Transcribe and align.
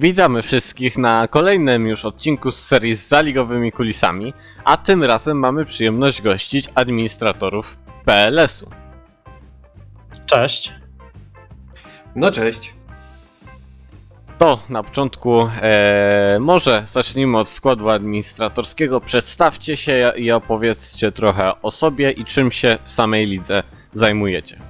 Witamy 0.00 0.42
wszystkich 0.42 0.98
na 0.98 1.28
kolejnym 1.28 1.86
już 1.86 2.04
odcinku 2.04 2.52
z 2.52 2.66
serii 2.66 2.94
z 2.94 3.08
zaligowymi 3.08 3.72
kulisami, 3.72 4.32
a 4.64 4.76
tym 4.76 5.04
razem 5.04 5.38
mamy 5.38 5.64
przyjemność 5.64 6.22
gościć 6.22 6.68
administratorów 6.74 7.78
PLS-u. 8.04 8.70
Cześć. 10.26 10.72
No 12.16 12.32
cześć. 12.32 12.74
To 14.38 14.58
na 14.68 14.82
początku 14.82 15.48
e, 15.62 16.36
może 16.40 16.82
zacznijmy 16.86 17.38
od 17.38 17.48
składu 17.48 17.88
administratorskiego. 17.88 19.00
Przedstawcie 19.00 19.76
się 19.76 20.12
i 20.16 20.32
opowiedzcie 20.32 21.12
trochę 21.12 21.62
o 21.62 21.70
sobie 21.70 22.10
i 22.10 22.24
czym 22.24 22.50
się 22.50 22.78
w 22.82 22.88
samej 22.88 23.26
lidze 23.26 23.62
zajmujecie. 23.92 24.67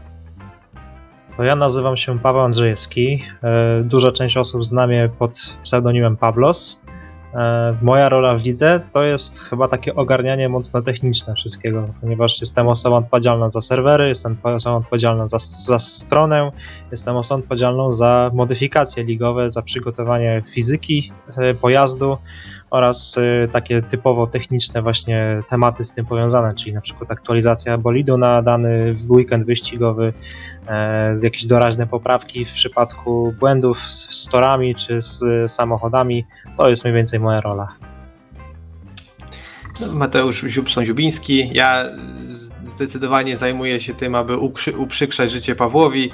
To 1.38 1.44
ja 1.44 1.56
nazywam 1.56 1.96
się 1.96 2.18
Paweł 2.18 2.42
Andrzejewski. 2.42 3.22
E, 3.42 3.82
Duża 3.84 4.12
część 4.12 4.36
osób 4.36 4.64
zna 4.64 4.86
mnie 4.86 5.10
pod 5.18 5.56
pseudonimem 5.62 6.16
Pablos. 6.16 6.82
E, 7.34 7.76
Moja 7.82 8.08
rola 8.08 8.34
w 8.34 8.42
lidze 8.42 8.80
to 8.92 9.02
jest 9.02 9.40
chyba 9.40 9.68
takie 9.68 9.94
ogarnianie 9.94 10.48
mocno 10.48 10.82
techniczne 10.82 11.34
wszystkiego, 11.34 11.88
ponieważ 12.00 12.40
jestem 12.40 12.68
osobą 12.68 12.96
odpowiedzialną 12.96 13.50
za 13.50 13.60
serwery, 13.60 14.08
jestem 14.08 14.36
osobą 14.42 14.76
odpowiedzialną 14.76 15.28
za, 15.28 15.38
za 15.38 15.78
stronę, 15.78 16.52
jestem 16.90 17.16
osobą 17.16 17.40
odpowiedzialną 17.40 17.92
za 17.92 18.30
modyfikacje 18.34 19.04
ligowe, 19.04 19.50
za 19.50 19.62
przygotowanie 19.62 20.42
fizyki 20.46 21.12
e, 21.36 21.54
pojazdu 21.54 22.18
oraz 22.70 23.18
e, 23.18 23.48
takie 23.48 23.82
typowo 23.82 24.26
techniczne 24.26 24.82
właśnie 24.82 25.42
tematy 25.48 25.84
z 25.84 25.92
tym 25.92 26.06
powiązane, 26.06 26.52
czyli 26.52 26.72
na 26.72 26.80
przykład 26.80 27.10
aktualizacja 27.10 27.78
bolidu 27.78 28.18
na 28.18 28.42
dany 28.42 28.96
weekend 29.08 29.44
wyścigowy, 29.44 30.12
e, 30.68 31.16
jakieś 31.22 31.46
doraźne 31.46 31.86
poprawki 31.86 32.44
w 32.44 32.52
przypadku 32.52 33.34
błędów 33.40 33.78
z 33.80 34.28
torami 34.28 34.74
czy 34.74 35.02
z 35.02 35.22
e, 35.22 35.48
samochodami. 35.48 36.26
To 36.56 36.68
jest 36.68 36.84
mniej 36.84 36.94
więcej 36.94 37.20
moja 37.20 37.40
rola. 37.40 37.68
No, 39.80 39.92
Mateusz 39.92 40.44
Ziubson-Ziubiński. 40.44 41.50
Ja 41.52 41.84
zdecydowanie 42.66 43.36
zajmuję 43.36 43.80
się 43.80 43.94
tym, 43.94 44.14
aby 44.14 44.36
uprzykrzać 44.78 45.30
życie 45.30 45.56
Pawłowi. 45.56 46.10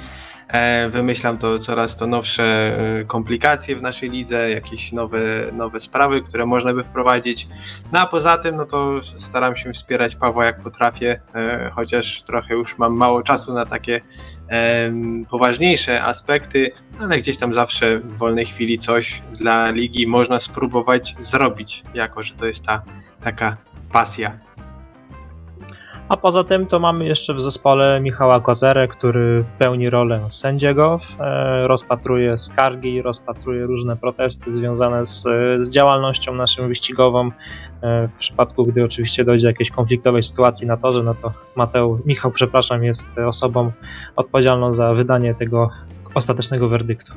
E, 0.55 0.89
Wymyślam 0.89 1.37
to 1.37 1.59
coraz 1.59 1.95
to 1.95 2.07
nowsze 2.07 2.43
e, 2.43 3.05
komplikacje 3.05 3.75
w 3.75 3.81
naszej 3.81 4.09
lidze, 4.09 4.49
jakieś 4.49 4.91
nowe, 4.91 5.19
nowe 5.53 5.79
sprawy, 5.79 6.21
które 6.21 6.45
można 6.45 6.73
by 6.73 6.83
wprowadzić. 6.83 7.47
No 7.93 7.99
a 7.99 8.05
poza 8.05 8.37
tym, 8.37 8.55
no 8.55 8.65
to 8.65 9.01
staram 9.17 9.55
się 9.55 9.73
wspierać 9.73 10.15
Pawła 10.15 10.45
jak 10.45 10.59
potrafię, 10.59 11.19
e, 11.35 11.71
chociaż 11.73 12.23
trochę 12.23 12.53
już 12.53 12.77
mam 12.77 12.93
mało 12.93 13.23
czasu 13.23 13.53
na 13.53 13.65
takie 13.65 14.01
poważniejsze 15.29 16.03
aspekty, 16.03 16.71
ale 16.99 17.19
gdzieś 17.19 17.37
tam 17.37 17.53
zawsze 17.53 17.99
w 17.99 18.17
wolnej 18.17 18.45
chwili 18.45 18.79
coś 18.79 19.21
dla 19.33 19.71
ligi 19.71 20.07
można 20.07 20.39
spróbować 20.39 21.15
zrobić, 21.19 21.83
jako 21.93 22.23
że 22.23 22.33
to 22.33 22.45
jest 22.45 22.65
ta 22.65 22.83
taka 23.23 23.57
pasja. 23.91 24.39
A 26.09 26.17
poza 26.17 26.43
tym 26.43 26.65
to 26.65 26.79
mamy 26.79 27.05
jeszcze 27.05 27.33
w 27.33 27.41
zespole 27.41 27.99
Michała 28.01 28.39
Kozerę, 28.39 28.87
który 28.87 29.45
pełni 29.59 29.89
rolę 29.89 30.25
sędziego, 30.29 30.99
e, 31.19 31.67
rozpatruje 31.67 32.37
skargi, 32.37 33.01
rozpatruje 33.01 33.65
różne 33.65 33.95
protesty 33.97 34.53
związane 34.53 35.05
z, 35.05 35.23
z 35.57 35.69
działalnością 35.69 36.35
naszą 36.35 36.67
wyścigową. 36.67 37.29
E, 37.81 38.07
W 38.07 38.13
przypadku, 38.19 38.63
gdy 38.63 38.83
oczywiście 38.83 39.23
dojdzie 39.23 39.43
do 39.43 39.49
jakiejś 39.49 39.71
konfliktowej 39.71 40.23
sytuacji 40.23 40.67
na 40.67 40.77
torze, 40.77 41.03
no 41.03 41.15
to 41.15 41.33
Mateu, 41.55 41.99
Michał, 42.05 42.31
przepraszam, 42.31 42.83
jest 42.83 43.17
osobą 43.17 43.71
odpowiedzialną 44.15 44.71
za 44.71 44.93
wydanie 44.93 45.35
tego 45.35 45.69
ostatecznego 46.13 46.69
werdyktu. 46.69 47.13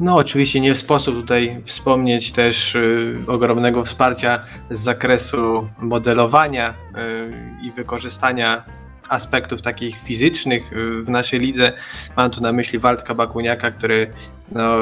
No, 0.00 0.16
oczywiście 0.16 0.60
nie 0.60 0.74
sposób 0.74 1.14
tutaj 1.14 1.62
wspomnieć 1.66 2.32
też 2.32 2.74
y, 2.74 3.16
ogromnego 3.26 3.84
wsparcia 3.84 4.44
z 4.70 4.80
zakresu 4.80 5.68
modelowania 5.78 6.70
y, 6.70 7.66
i 7.66 7.72
wykorzystania 7.72 8.64
aspektów 9.08 9.62
takich 9.62 9.96
fizycznych 10.04 10.72
y, 10.72 11.02
w 11.02 11.08
naszej 11.08 11.40
lidze. 11.40 11.72
Mam 12.16 12.30
tu 12.30 12.40
na 12.40 12.52
myśli 12.52 12.78
Waldka 12.78 13.14
Bakuniaka, 13.14 13.70
który 13.70 14.12
no, 14.52 14.78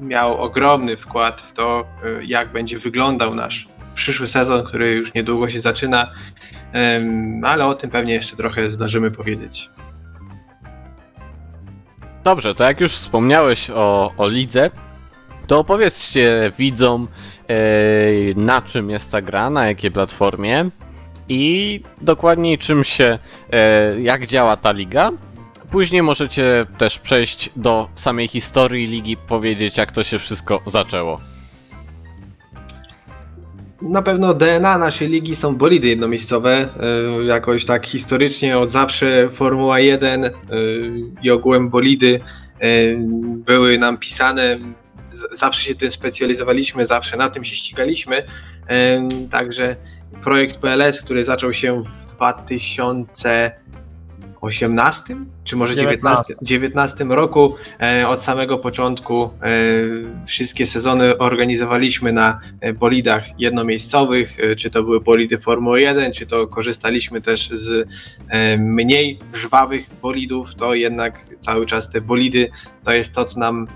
miał 0.00 0.42
ogromny 0.42 0.96
wkład 0.96 1.40
w 1.40 1.52
to, 1.52 1.84
y, 2.04 2.24
jak 2.24 2.52
będzie 2.52 2.78
wyglądał 2.78 3.34
nasz 3.34 3.68
przyszły 3.94 4.28
sezon, 4.28 4.64
który 4.64 4.92
już 4.92 5.14
niedługo 5.14 5.50
się 5.50 5.60
zaczyna, 5.60 6.10
ale 7.42 7.66
o 7.66 7.74
tym 7.74 7.90
pewnie 7.90 8.14
jeszcze 8.14 8.36
trochę 8.36 8.70
zdążymy 8.70 9.10
powiedzieć. 9.10 9.70
Dobrze, 12.24 12.54
to 12.54 12.64
jak 12.64 12.80
już 12.80 12.92
wspomniałeś 12.92 13.70
o, 13.70 14.12
o 14.16 14.28
lidze, 14.28 14.70
to 15.46 15.58
opowiedzcie 15.58 16.52
widzom, 16.58 17.08
e, 17.48 17.54
na 18.36 18.62
czym 18.62 18.90
jest 18.90 19.12
ta 19.12 19.22
gra, 19.22 19.50
na 19.50 19.66
jakiej 19.66 19.90
platformie 19.90 20.70
i 21.28 21.80
dokładniej 22.00 22.58
czym 22.58 22.84
się, 22.84 23.18
e, 23.52 24.00
jak 24.00 24.26
działa 24.26 24.56
ta 24.56 24.72
liga. 24.72 25.10
Później 25.70 26.02
możecie 26.02 26.66
też 26.78 26.98
przejść 26.98 27.50
do 27.56 27.88
samej 27.94 28.28
historii 28.28 28.86
ligi, 28.86 29.16
powiedzieć 29.16 29.76
jak 29.76 29.92
to 29.92 30.02
się 30.02 30.18
wszystko 30.18 30.60
zaczęło. 30.66 31.31
Na 33.82 34.02
pewno 34.02 34.34
DNA 34.34 34.78
naszej 34.78 35.08
ligi 35.08 35.36
są 35.36 35.56
bolidy 35.56 35.88
jednomiejscowe. 35.88 36.68
y, 37.20 37.24
Jakoś 37.24 37.64
tak 37.64 37.86
historycznie 37.86 38.58
od 38.58 38.70
zawsze 38.70 39.28
Formuła 39.34 39.80
1 39.80 40.24
y, 40.24 40.30
i 41.22 41.30
ogółem 41.30 41.70
bolidy 41.70 42.20
y, 42.62 42.96
były 43.46 43.78
nam 43.78 43.98
pisane. 43.98 44.58
Zawsze 45.32 45.62
się 45.62 45.74
tym 45.74 45.92
specjalizowaliśmy, 45.92 46.86
zawsze 46.86 47.16
na 47.16 47.30
tym 47.30 47.44
się 47.44 47.56
ścigaliśmy. 47.56 48.22
Także 49.30 49.76
projekt 50.24 50.58
PLS, 50.58 51.02
który 51.02 51.24
zaczął 51.24 51.52
się 51.52 51.84
w 51.84 52.16
2018 54.42 55.16
czy 55.44 55.56
może 55.56 55.76
19, 55.76 56.34
19 56.42 57.04
roku, 57.04 57.56
e, 57.80 58.08
od 58.08 58.22
samego 58.22 58.58
początku 58.58 59.24
e, 59.24 59.48
wszystkie 60.26 60.66
sezony 60.66 61.18
organizowaliśmy 61.18 62.12
na 62.12 62.40
e, 62.60 62.72
bolidach 62.72 63.40
jednomiejscowych, 63.40 64.40
e, 64.40 64.56
czy 64.56 64.70
to 64.70 64.82
były 64.82 65.00
bolidy 65.00 65.38
Formuły 65.38 65.80
1, 65.80 66.12
czy 66.12 66.26
to 66.26 66.46
korzystaliśmy 66.46 67.20
też 67.20 67.50
z 67.50 67.88
e, 68.28 68.58
mniej 68.58 69.18
żwawych 69.34 69.90
bolidów, 70.02 70.54
to 70.54 70.74
jednak 70.74 71.20
cały 71.40 71.66
czas 71.66 71.90
te 71.90 72.00
bolidy 72.00 72.50
to 72.84 72.92
jest 72.92 73.12
to, 73.12 73.24
co 73.24 73.40
nam, 73.40 73.68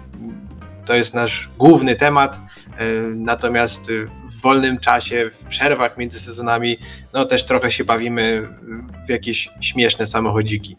to 0.84 0.94
jest 0.94 1.14
nasz 1.14 1.48
główny 1.58 1.96
temat, 1.96 2.36
e, 2.36 2.45
natomiast 3.14 3.80
e, 3.80 4.06
w 4.30 4.40
wolnym 4.40 4.78
czasie, 4.78 5.30
w 5.44 5.48
przerwach 5.48 5.98
między 5.98 6.20
sezonami, 6.20 6.78
no 7.12 7.24
też 7.24 7.44
trochę 7.44 7.72
się 7.72 7.84
bawimy 7.84 8.48
w 9.06 9.10
jakieś 9.10 9.50
śmieszne 9.60 10.06
samochodziki. 10.06 10.76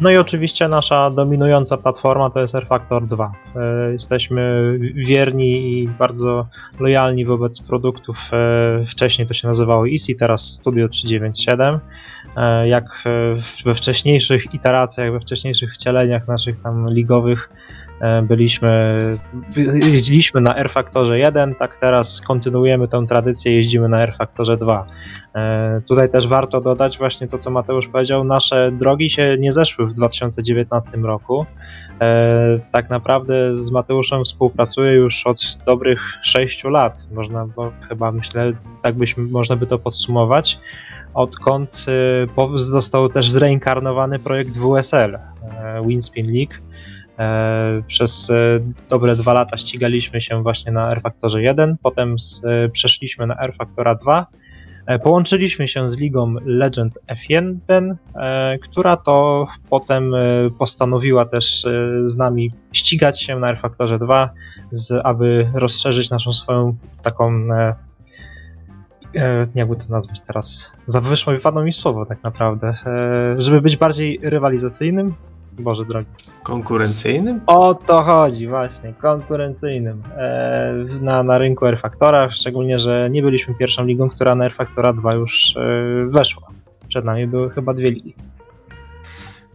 No 0.00 0.10
i 0.10 0.16
oczywiście 0.16 0.68
nasza 0.68 1.10
dominująca 1.10 1.76
platforma 1.76 2.30
to 2.30 2.40
jest 2.40 2.54
R-Factor 2.54 3.06
2. 3.06 3.32
E, 3.56 3.92
Jesteśmy 3.92 4.72
wierni 4.94 5.72
i 5.82 5.88
bardzo 5.88 6.46
lojalni 6.80 7.24
wobec 7.24 7.62
produktów. 7.62 8.16
e, 8.32 8.84
Wcześniej 8.86 9.28
to 9.28 9.34
się 9.34 9.48
nazywało 9.48 9.88
Easy, 9.88 10.14
teraz 10.14 10.42
Studio 10.52 10.88
397. 10.88 11.80
E, 12.36 12.68
Jak 12.68 12.84
e, 13.06 13.36
we 13.64 13.74
wcześniejszych 13.74 14.54
iteracjach, 14.54 15.12
we 15.12 15.20
wcześniejszych 15.20 15.72
wcieleniach 15.72 16.28
naszych 16.28 16.56
tam 16.56 16.90
ligowych 16.90 17.48
e, 17.52 17.85
byliśmy, 18.22 18.96
jeździliśmy 19.92 20.40
na 20.40 20.56
R-Factorze 20.56 21.18
1, 21.18 21.54
tak 21.54 21.76
teraz 21.76 22.20
kontynuujemy 22.20 22.88
tę 22.88 23.06
tradycję, 23.08 23.56
jeździmy 23.56 23.88
na 23.88 24.02
R-Factorze 24.02 24.56
2. 24.56 24.86
E, 25.34 25.80
Tutaj 25.86 26.10
też 26.10 26.28
warto 26.28 26.60
dodać 26.60 26.98
właśnie 26.98 27.28
to, 27.28 27.38
co 27.38 27.50
Mateusz 27.50 27.88
powiedział, 27.88 28.24
nasze 28.24 28.70
drogi 28.72 29.10
się 29.10 29.36
nie 29.38 29.52
zeszły 29.52 29.86
w 29.86 29.94
2019 29.94 30.90
roku. 30.98 31.46
E, 32.00 32.58
Tak 32.72 32.90
naprawdę 32.90 33.58
z 33.58 33.70
Mateuszem 33.70 34.24
współpracuję 34.24 34.92
już 34.92 35.26
od 35.26 35.58
dobrych 35.66 36.00
6 36.22 36.64
lat, 36.64 37.06
można 37.12 37.46
bo 37.46 37.72
chyba 37.88 38.12
myślę, 38.12 38.52
tak 38.82 38.94
byśmy, 38.94 39.24
można 39.24 39.56
by 39.56 39.66
to 39.66 39.78
podsumować, 39.78 40.58
odkąd 41.14 41.86
e, 42.38 42.58
został 42.58 43.08
też 43.08 43.30
zreinkarnowany 43.30 44.18
projekt 44.18 44.58
WSL, 44.58 45.14
e, 45.14 45.82
Winspin 45.86 46.26
League. 46.34 46.65
E, 47.18 47.82
Przez 47.86 48.30
e, 48.30 48.60
dobre 48.88 49.16
dwa 49.16 49.32
lata 49.32 49.56
ścigaliśmy 49.56 50.20
się 50.20 50.42
właśnie 50.42 50.72
na 50.72 50.92
R-Factorze 50.92 51.42
1, 51.42 51.76
potem 51.82 52.18
z, 52.18 52.42
e, 52.44 52.68
przeszliśmy 52.68 53.26
na 53.26 53.36
R-Factora 53.36 53.94
2, 53.94 54.26
E, 54.86 54.98
Połączyliśmy 54.98 55.68
się 55.68 55.90
z 55.90 55.98
ligą 55.98 56.34
Legend 56.44 56.98
F1, 57.06 57.94
e, 58.14 58.58
która 58.58 58.96
to 58.96 59.46
potem 59.70 60.12
postanowiła 60.58 61.24
też 61.24 61.64
z 62.04 62.16
nami 62.16 62.52
ścigać 62.72 63.22
się 63.22 63.38
na 63.38 63.48
R-Factorze 63.48 63.98
2, 63.98 64.30
z, 64.72 65.00
aby 65.04 65.50
rozszerzyć 65.54 66.10
naszą 66.10 66.32
swoją 66.32 66.76
taką, 67.02 67.46
jakby 69.54 69.76
to 69.76 69.84
nazwać 69.90 70.20
teraz, 70.20 70.72
za 70.86 71.00
wyszło 71.00 71.32
mi 71.32 71.64
mi 71.64 71.72
słowo 71.72 72.06
tak 72.06 72.22
naprawdę, 72.22 72.72
żeby 73.38 73.60
być 73.60 73.76
bardziej 73.76 74.18
rywalizacyjnym, 74.22 75.14
Boże 75.62 75.84
drogi. 75.84 76.06
Konkurencyjnym? 76.42 77.40
O 77.46 77.74
to 77.74 78.02
chodzi, 78.02 78.48
właśnie, 78.48 78.92
konkurencyjnym 78.92 80.02
e, 80.16 80.74
na, 81.00 81.22
na 81.22 81.38
rynku 81.38 81.66
R-Factora, 81.66 82.30
szczególnie, 82.30 82.78
że 82.80 83.08
nie 83.10 83.22
byliśmy 83.22 83.54
pierwszą 83.54 83.84
ligą, 83.84 84.08
która 84.08 84.34
na 84.34 84.44
R-Factora 84.44 84.92
2 84.92 85.14
już 85.14 85.56
e, 85.56 85.60
weszła. 86.08 86.48
Przed 86.88 87.04
nami 87.04 87.26
były 87.26 87.50
chyba 87.50 87.74
dwie 87.74 87.90
ligi. 87.90 88.14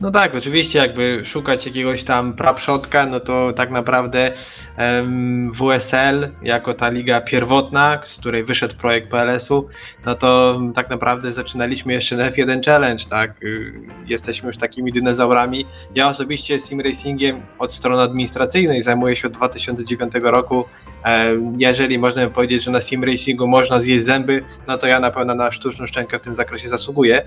No 0.01 0.11
tak, 0.11 0.35
oczywiście 0.35 0.79
jakby 0.79 1.21
szukać 1.25 1.65
jakiegoś 1.65 2.03
tam 2.03 2.33
prapszotka, 2.33 3.05
no 3.05 3.19
to 3.19 3.53
tak 3.53 3.71
naprawdę 3.71 4.31
em, 4.77 5.51
WSL 5.53 6.29
jako 6.43 6.73
ta 6.73 6.89
liga 6.89 7.21
pierwotna, 7.21 8.01
z 8.07 8.17
której 8.19 8.43
wyszedł 8.43 8.75
projekt 8.75 9.09
PLS-u, 9.09 9.67
no 10.05 10.15
to 10.15 10.59
tak 10.75 10.89
naprawdę 10.89 11.31
zaczynaliśmy 11.31 11.93
jeszcze 11.93 12.15
na 12.17 12.31
F1 12.31 12.65
Challenge, 12.65 13.05
tak? 13.09 13.43
Y, 13.43 13.73
Jesteśmy 14.07 14.47
już 14.47 14.57
takimi 14.57 14.91
dinozaurami. 14.91 15.65
Ja 15.95 16.09
osobiście 16.09 16.59
sim 16.59 16.81
racingiem 16.81 17.41
od 17.59 17.73
strony 17.73 18.01
administracyjnej 18.01 18.83
zajmuję 18.83 19.15
się 19.15 19.27
od 19.27 19.33
2009 19.33 20.13
roku. 20.23 20.65
Em, 21.03 21.55
Jeżeli 21.59 21.99
można 21.99 22.29
powiedzieć, 22.29 22.63
że 22.63 22.71
na 22.71 22.81
sim 22.81 23.03
racingu 23.03 23.47
można 23.47 23.79
zjeść 23.79 24.05
zęby, 24.05 24.43
no 24.67 24.77
to 24.77 24.87
ja 24.87 24.99
na 24.99 25.11
pewno 25.11 25.35
na 25.35 25.51
sztuczną 25.51 25.87
szczękę 25.87 26.19
w 26.19 26.21
tym 26.21 26.35
zakresie 26.35 26.69
zasługuję. 26.69 27.23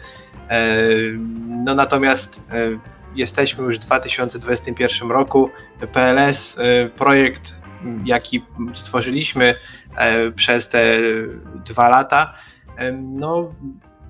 No 1.65 1.75
natomiast 1.75 2.41
e, 2.51 2.64
jesteśmy 3.15 3.65
już 3.65 3.77
w 3.77 3.81
2021 3.81 5.11
roku. 5.11 5.51
PLS, 5.93 6.59
e, 6.59 6.89
projekt, 6.89 7.55
jaki 8.05 8.45
stworzyliśmy 8.75 9.55
e, 9.97 10.31
przez 10.31 10.69
te 10.69 10.99
dwa 11.67 11.89
lata, 11.89 12.35
no 13.03 13.53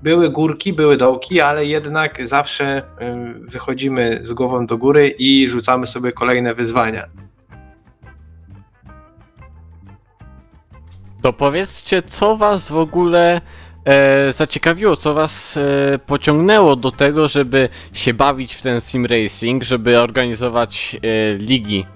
były 0.02 0.30
górki, 0.30 0.72
były 0.72 0.96
dołki, 0.96 1.40
ale 1.40 1.66
jednak 1.66 2.26
zawsze 2.26 2.64
e, 2.66 2.82
wychodzimy 3.38 4.20
z 4.22 4.32
głową 4.32 4.66
do 4.66 4.78
góry 4.78 5.08
i 5.08 5.50
rzucamy 5.50 5.86
sobie 5.86 6.12
kolejne 6.12 6.54
wyzwania. 6.54 7.06
To 11.22 11.32
powiedzcie, 11.32 12.02
co 12.02 12.36
was 12.36 12.70
w 12.70 12.76
ogóle 12.76 13.40
e, 13.84 14.32
zaciekawiło, 14.32 14.96
co 14.96 15.14
was 15.14 15.56
e, 15.56 15.98
pociągnęło 15.98 16.76
do 16.76 16.90
tego, 16.90 17.28
żeby 17.28 17.68
się 17.92 18.14
bawić 18.14 18.54
w 18.54 18.62
ten 18.62 18.80
sim 18.80 19.06
racing, 19.06 19.62
żeby 19.62 20.00
organizować 20.00 20.96
e, 21.02 21.34
ligi 21.34 21.86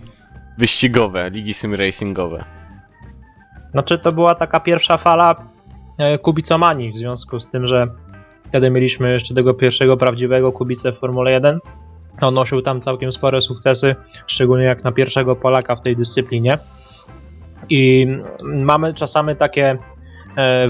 wyścigowe, 0.58 1.30
ligi 1.30 1.54
sim 1.54 1.74
racingowe. 1.74 2.44
Znaczy 3.72 3.98
to 3.98 4.12
była 4.12 4.34
taka 4.34 4.60
pierwsza 4.60 4.98
fala 4.98 5.36
e, 5.98 6.18
kubicomanii 6.18 6.92
w 6.92 6.96
związku 6.96 7.40
z 7.40 7.50
tym, 7.50 7.66
że 7.66 7.86
wtedy 8.48 8.70
mieliśmy 8.70 9.12
jeszcze 9.12 9.34
tego 9.34 9.54
pierwszego 9.54 9.96
prawdziwego 9.96 10.52
kubicę 10.52 10.92
w 10.92 10.98
Formule 10.98 11.32
1. 11.32 11.58
On 12.20 12.34
nosił 12.34 12.62
tam 12.62 12.80
całkiem 12.80 13.12
spore 13.12 13.40
sukcesy, 13.40 13.96
szczególnie 14.26 14.64
jak 14.64 14.84
na 14.84 14.92
pierwszego 14.92 15.36
Polaka 15.36 15.76
w 15.76 15.80
tej 15.80 15.96
dyscyplinie. 15.96 16.58
I 17.68 18.06
mamy 18.42 18.94
czasami 18.94 19.36
takie 19.36 19.78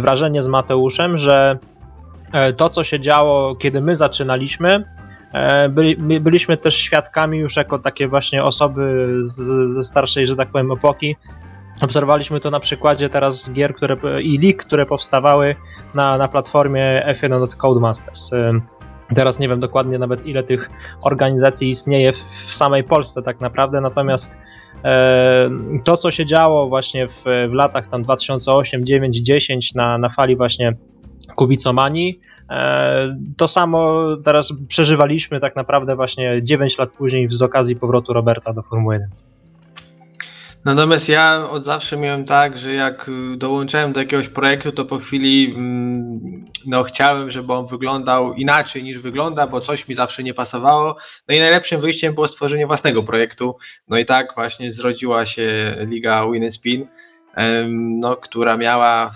wrażenie 0.01 0.43
z 0.43 0.49
Mateuszem, 0.49 1.17
że 1.17 1.59
e, 2.33 2.53
to, 2.53 2.69
co 2.69 2.85
się 2.85 3.01
działo, 3.01 3.57
kiedy 3.57 3.81
my 3.81 3.97
zaczynaliśmy, 3.97 4.85
e, 5.33 5.69
byli, 5.69 5.97
my 5.99 6.21
byliśmy 6.21 6.57
też 6.57 6.77
świadkami 6.77 7.39
już 7.39 7.57
jako 7.57 7.79
takie 7.79 8.09
właśnie 8.09 8.43
osoby 8.43 9.15
z, 9.21 9.35
ze 9.75 9.85
starszej, 9.85 10.27
że 10.27 10.37
tak 10.37 10.49
powiem, 10.49 10.73
epoki, 10.73 11.17
Obserwowaliśmy 11.81 12.41
to 12.41 12.51
na 12.51 12.61
przykładzie 12.61 13.09
teraz 13.09 13.53
gier 13.53 13.75
które, 13.75 13.97
i 14.23 14.39
lig, 14.39 14.65
które 14.65 14.87
powstawały 14.87 15.57
na, 15.95 16.19
na 16.19 16.29
platformie 16.29 17.15
F1 17.15 17.43
od 17.43 17.55
Codemasters. 17.55 18.31
Teraz 19.15 19.39
nie 19.39 19.49
wiem 19.49 19.61
dokładnie 19.61 19.99
nawet 19.99 20.27
ile 20.27 20.43
tych 20.43 20.71
organizacji 21.01 21.71
istnieje 21.71 22.13
w, 22.13 22.55
samej 22.55 22.85
Polsce 22.85 23.23
tak 23.23 23.41
naprawdę, 23.41 23.81
natomiast 23.81 24.39
e, 24.39 24.68
to 25.85 25.97
co 25.97 26.11
się 26.11 26.27
działo 26.27 26.69
właśnie 26.69 27.09
w, 27.09 27.25
w 27.25 27.53
latach 27.53 27.87
tam 27.87 28.03
2008, 28.03 28.87
9, 28.87 29.17
10 29.17 29.75
na, 29.75 29.99
na 29.99 30.09
fali 30.09 30.37
właśnie 30.37 30.73
kubicomanii, 31.37 32.21
e, 32.51 33.17
to 33.37 33.49
samo 33.49 34.07
teraz 34.25 34.53
przeżywaliśmy 34.69 35.41
tak 35.41 35.57
naprawdę 35.57 35.97
właśnie 35.97 36.43
9 36.43 36.79
lat 36.79 36.91
później 36.91 37.29
z 37.31 37.43
okazji 37.43 37.77
powrotu 37.77 38.13
Roberta 38.13 38.53
do 38.53 38.63
Formuły 38.63 38.95
1. 38.95 39.09
Natomiast 40.65 41.09
ja 41.09 41.51
od 41.51 41.65
zawsze 41.65 41.97
miałem 41.97 42.25
tak, 42.25 42.59
że 42.59 42.75
jak 42.75 43.09
y, 43.09 43.37
dołączałem 43.37 43.93
do 43.93 44.01
jakiegoś 44.01 44.29
projektu, 44.29 44.73
to 44.73 44.85
po 44.85 44.99
chwili 44.99 45.55
mm, 45.57 46.45
no, 46.67 46.85
chciałem, 46.85 47.31
żeby 47.31 47.53
on 47.53 47.67
wyglądał 47.67 48.35
inaczej 48.35 48.83
niż 48.83 48.99
wygląda, 48.99 49.47
bo 49.47 49.61
coś 49.61 49.89
mi 49.89 49.95
zawsze 49.95 50.23
nie 50.23 50.35
pasowało. 50.35 50.97
No 51.29 51.35
i 51.35 51.39
najlepszym 51.39 51.81
wyjściem 51.81 52.15
było 52.15 52.29
stworzenie 52.29 52.67
własnego 52.67 53.03
projektu. 53.03 53.57
No 53.89 53.99
i 53.99 54.07
tak 54.07 54.35
właśnie 54.35 54.73
zrodziła 54.73 55.27
się 55.27 55.77
Liga 55.81 56.31
Win 56.31 56.53
Spin, 56.53 56.87
no, 58.01 58.17
która 58.17 58.57
miała 58.57 59.15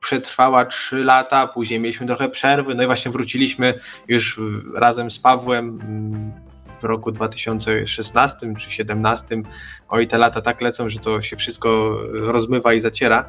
przetrwała 0.00 0.64
3 0.64 1.04
lata, 1.04 1.46
później 1.46 1.80
mieliśmy 1.80 2.06
trochę 2.06 2.28
przerwy, 2.28 2.74
no 2.74 2.82
i 2.82 2.86
właśnie 2.86 3.10
wróciliśmy 3.10 3.74
już 4.08 4.40
razem 4.74 5.10
z 5.10 5.18
Pawłem 5.18 5.80
mm, 5.82 6.51
w 6.82 6.84
roku 6.84 7.12
2016 7.12 8.38
czy 8.38 8.46
2017. 8.46 9.42
Oj, 9.88 10.08
te 10.08 10.18
lata 10.18 10.42
tak 10.42 10.60
lecą, 10.60 10.88
że 10.88 10.98
to 10.98 11.22
się 11.22 11.36
wszystko 11.36 11.98
rozmywa 12.12 12.74
i 12.74 12.80
zaciera. 12.80 13.24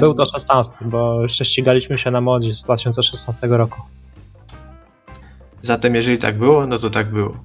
Był 0.00 0.14
to 0.14 0.26
16, 0.26 0.74
bo 0.80 1.22
jeszcze 1.22 1.44
ścigaliśmy 1.44 1.98
się 1.98 2.10
na 2.10 2.20
modzie 2.20 2.54
z 2.54 2.64
2016 2.64 3.46
roku. 3.46 3.80
Zatem 5.62 5.94
jeżeli 5.94 6.18
tak 6.18 6.38
było, 6.38 6.66
no 6.66 6.78
to 6.78 6.90
tak 6.90 7.10
było. 7.10 7.36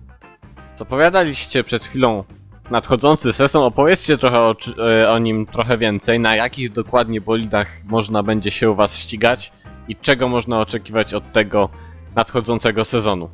Zapowiadaliście 0.76 1.64
przed 1.64 1.86
chwilą 1.86 2.24
nadchodzący 2.72 3.34
sezon, 3.34 3.64
opowiedzcie 3.64 4.18
trochę 4.18 4.40
o, 4.40 4.56
e, 5.02 5.12
o 5.12 5.20
nim 5.20 5.46
trochę 5.46 5.78
więcej, 5.78 6.20
na 6.20 6.36
jakich 6.36 6.72
dokładnie 6.72 7.22
bolidach 7.22 7.68
można 7.86 8.24
będzie 8.24 8.52
się 8.52 8.72
u 8.72 8.76
was 8.76 8.98
ścigać 8.98 9.52
i 9.88 9.96
czego 9.96 10.28
można 10.28 10.60
oczekiwać 10.60 11.14
od 11.14 11.32
tego 11.32 11.70
nadchodzącego 12.16 12.86
sezonu. 12.86 13.30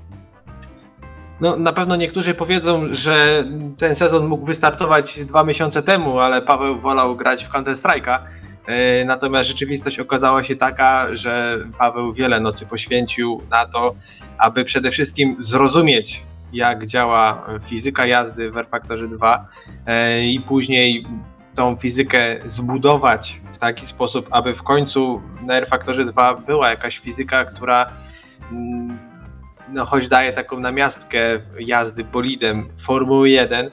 No, 1.42 1.58
na 1.58 1.74
pewno 1.74 1.96
niektórzy 1.96 2.34
powiedzą, 2.34 2.88
że 2.92 3.46
ten 3.78 3.96
sezon 3.96 4.28
mógł 4.28 4.46
wystartować 4.46 5.26
dwa 5.26 5.44
miesiące 5.44 5.84
temu, 5.84 6.20
ale 6.20 6.42
Paweł 6.42 6.80
wolał 6.80 7.16
grać 7.16 7.46
w 7.46 7.50
Counter-Strike'a. 7.50 8.20
Yy, 8.68 9.06
Natomiast 9.06 9.50
rzeczywistość 9.50 10.00
okazała 10.00 10.44
się 10.44 10.56
taka, 10.56 11.16
że 11.16 11.58
Paweł 11.78 12.14
wiele 12.14 12.40
nocy 12.40 12.66
poświęcił 12.66 13.42
na 13.50 13.66
to, 13.66 13.96
aby 14.38 14.66
przede 14.66 14.92
wszystkim 14.92 15.36
zrozumieć, 15.40 16.24
jak 16.54 16.86
działa 16.86 17.46
fizyka 17.68 18.06
jazdy 18.06 18.52
w 18.52 18.58
R-Factorze 18.58 19.08
2 19.08 19.48
yy, 19.88 20.28
i 20.28 20.40
później 20.40 21.06
tą 21.56 21.76
fizykę 21.76 22.36
zbudować 22.46 23.42
w 23.54 23.58
taki 23.58 23.88
sposób, 23.88 24.28
aby 24.32 24.54
w 24.54 24.64
końcu 24.64 25.22
na 25.42 25.56
R-Factorze 25.56 26.06
2 26.06 26.36
była 26.36 26.70
jakaś 26.70 27.00
fizyka, 27.00 27.46
która 27.46 27.90
mm, 28.52 29.05
no, 29.70 29.86
choć 29.86 30.08
daje 30.08 30.34
taką 30.34 30.60
namiastkę 30.60 31.20
jazdy 31.60 32.04
bolidem 32.04 32.70
Formuły 32.84 33.30
1. 33.30 33.70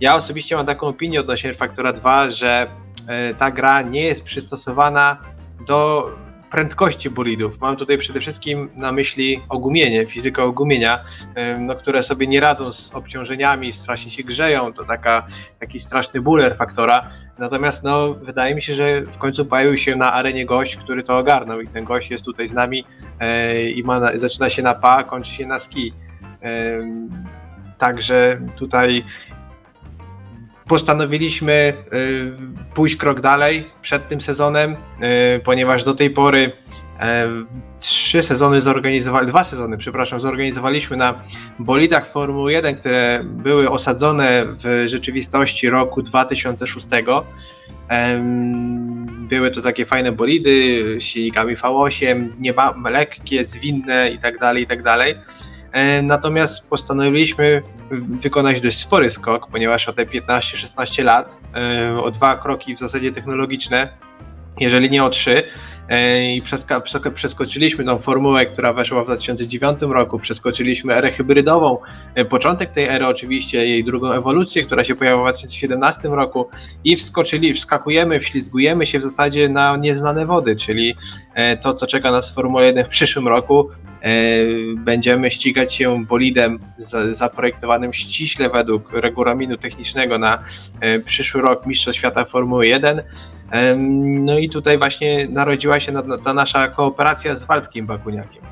Ja 0.00 0.14
osobiście 0.14 0.56
mam 0.56 0.66
taką 0.66 0.86
opinię 0.86 1.20
odnośnie 1.20 1.54
Factora 1.54 1.92
2, 1.92 2.30
że 2.30 2.66
e, 3.08 3.34
ta 3.34 3.50
gra 3.50 3.82
nie 3.82 4.04
jest 4.04 4.24
przystosowana 4.24 5.16
do 5.66 6.10
prędkości 6.50 7.10
bolidów. 7.10 7.60
Mam 7.60 7.76
tutaj 7.76 7.98
przede 7.98 8.20
wszystkim 8.20 8.68
na 8.74 8.92
myśli 8.92 9.40
ogumienie, 9.48 10.06
fizykę 10.06 10.42
ogumienia, 10.42 11.04
e, 11.34 11.58
no, 11.58 11.74
które 11.74 12.02
sobie 12.02 12.26
nie 12.26 12.40
radzą 12.40 12.72
z 12.72 12.94
obciążeniami, 12.94 13.72
strasznie 13.72 14.10
się 14.10 14.22
grzeją, 14.22 14.72
to 14.72 14.84
taka, 14.84 15.26
taki 15.60 15.80
straszny 15.80 16.20
buler 16.20 16.56
Faktora. 16.56 17.10
Natomiast 17.38 17.82
no, 17.82 18.14
wydaje 18.14 18.54
mi 18.54 18.62
się, 18.62 18.74
że 18.74 19.00
w 19.00 19.18
końcu 19.18 19.46
pojawił 19.46 19.78
się 19.78 19.96
na 19.96 20.12
arenie 20.12 20.46
gość, 20.46 20.76
który 20.76 21.02
to 21.02 21.18
ogarnął 21.18 21.60
i 21.60 21.68
ten 21.68 21.84
gość 21.84 22.10
jest 22.10 22.24
tutaj 22.24 22.48
z 22.48 22.52
nami 22.52 22.84
e, 23.20 23.70
i 23.70 23.82
ma 23.82 24.00
na, 24.00 24.18
zaczyna 24.18 24.50
się 24.50 24.62
na 24.62 24.74
pa, 24.74 25.04
kończy 25.04 25.34
się 25.34 25.46
na 25.46 25.58
ski. 25.58 25.92
Em, 26.40 27.08
Także 27.78 28.40
tutaj 28.56 29.04
postanowiliśmy 30.68 31.74
y, 31.92 32.74
pójść 32.74 32.96
krok 32.96 33.20
dalej 33.20 33.70
przed 33.82 34.08
tym 34.08 34.20
sezonem, 34.20 34.72
y, 34.72 35.40
ponieważ 35.44 35.84
do 35.84 35.94
tej 35.94 36.10
pory 36.10 36.52
e, 37.00 37.28
trzy 37.80 38.22
sezony 38.22 38.62
zorganizowali, 38.62 39.26
dwa 39.26 39.44
sezony, 39.44 39.78
przepraszam, 39.78 40.20
zorganizowaliśmy 40.20 40.96
na 40.96 41.20
bolidach 41.58 42.12
Formuły 42.12 42.52
1, 42.52 42.76
które 42.76 43.20
były 43.24 43.70
osadzone 43.70 44.46
w 44.46 44.84
rzeczywistości 44.88 45.70
roku 45.70 46.02
2006. 46.02 46.86
Em, 47.88 49.06
Były 49.28 49.50
to 49.50 49.62
takie 49.62 49.86
fajne 49.86 50.12
bolidy, 50.12 50.82
z 51.00 51.02
silnikami 51.02 51.56
V8, 51.56 52.28
nieba, 52.38 52.74
lekkie, 52.84 53.44
zwinne 53.44 54.10
i 54.10 54.18
tak 54.18 54.38
E, 55.72 56.02
Natomiast 56.02 56.68
postanowiliśmy 56.68 57.62
wykonać 58.22 58.60
dość 58.60 58.78
spory 58.78 59.10
skok, 59.10 59.46
ponieważ 59.46 59.88
o 59.88 59.92
te 59.92 60.06
15-16 60.06 61.04
lat, 61.04 61.36
e, 61.54 62.00
o 62.00 62.10
dwa 62.10 62.36
kroki 62.36 62.76
w 62.76 62.78
zasadzie 62.78 63.12
technologiczne, 63.12 63.88
jeżeli 64.60 64.90
nie 64.90 65.04
o 65.04 65.10
trzy, 65.10 65.42
i 66.34 66.42
przeskoczyliśmy 67.14 67.84
tą 67.84 67.98
formułę, 67.98 68.46
która 68.46 68.72
weszła 68.72 69.02
w 69.02 69.06
2009 69.06 69.80
roku, 69.82 70.18
przeskoczyliśmy 70.18 70.94
erę 70.94 71.12
hybrydową, 71.12 71.78
początek 72.28 72.70
tej 72.70 72.84
ery 72.88 73.06
oczywiście, 73.06 73.66
jej 73.66 73.84
drugą 73.84 74.12
ewolucję, 74.12 74.62
która 74.62 74.84
się 74.84 74.94
pojawiła 74.94 75.32
w 75.32 75.34
2017 75.34 76.08
roku 76.08 76.48
i 76.84 76.96
wskoczyli, 76.96 77.54
wskakujemy, 77.54 78.20
wślizgujemy 78.20 78.86
się 78.86 78.98
w 78.98 79.02
zasadzie 79.02 79.48
na 79.48 79.76
nieznane 79.76 80.26
wody, 80.26 80.56
czyli 80.56 80.94
to, 81.62 81.74
co 81.74 81.86
czeka 81.86 82.10
nas 82.10 82.30
w 82.30 82.34
Formule 82.34 82.66
1 82.66 82.84
w 82.84 82.88
przyszłym 82.88 83.28
roku, 83.28 83.70
będziemy 84.76 85.30
ścigać 85.30 85.74
się 85.74 86.04
bolidem 86.04 86.58
zaprojektowanym 87.10 87.92
ściśle 87.92 88.50
według 88.50 88.92
regulaminu 88.92 89.56
technicznego 89.56 90.18
na 90.18 90.38
przyszły 91.04 91.42
rok 91.42 91.66
Mistrzostw 91.66 91.98
Świata 91.98 92.24
Formuły 92.24 92.66
1. 92.66 93.02
No 94.18 94.38
i 94.38 94.50
tutaj 94.50 94.78
właśnie 94.78 95.28
narodziła 95.28 95.80
się 95.80 95.92
ta 96.24 96.34
nasza 96.34 96.68
kooperacja 96.68 97.34
z 97.34 97.44
Waldkiem 97.44 97.86
Bakuniakiem. 97.86 98.42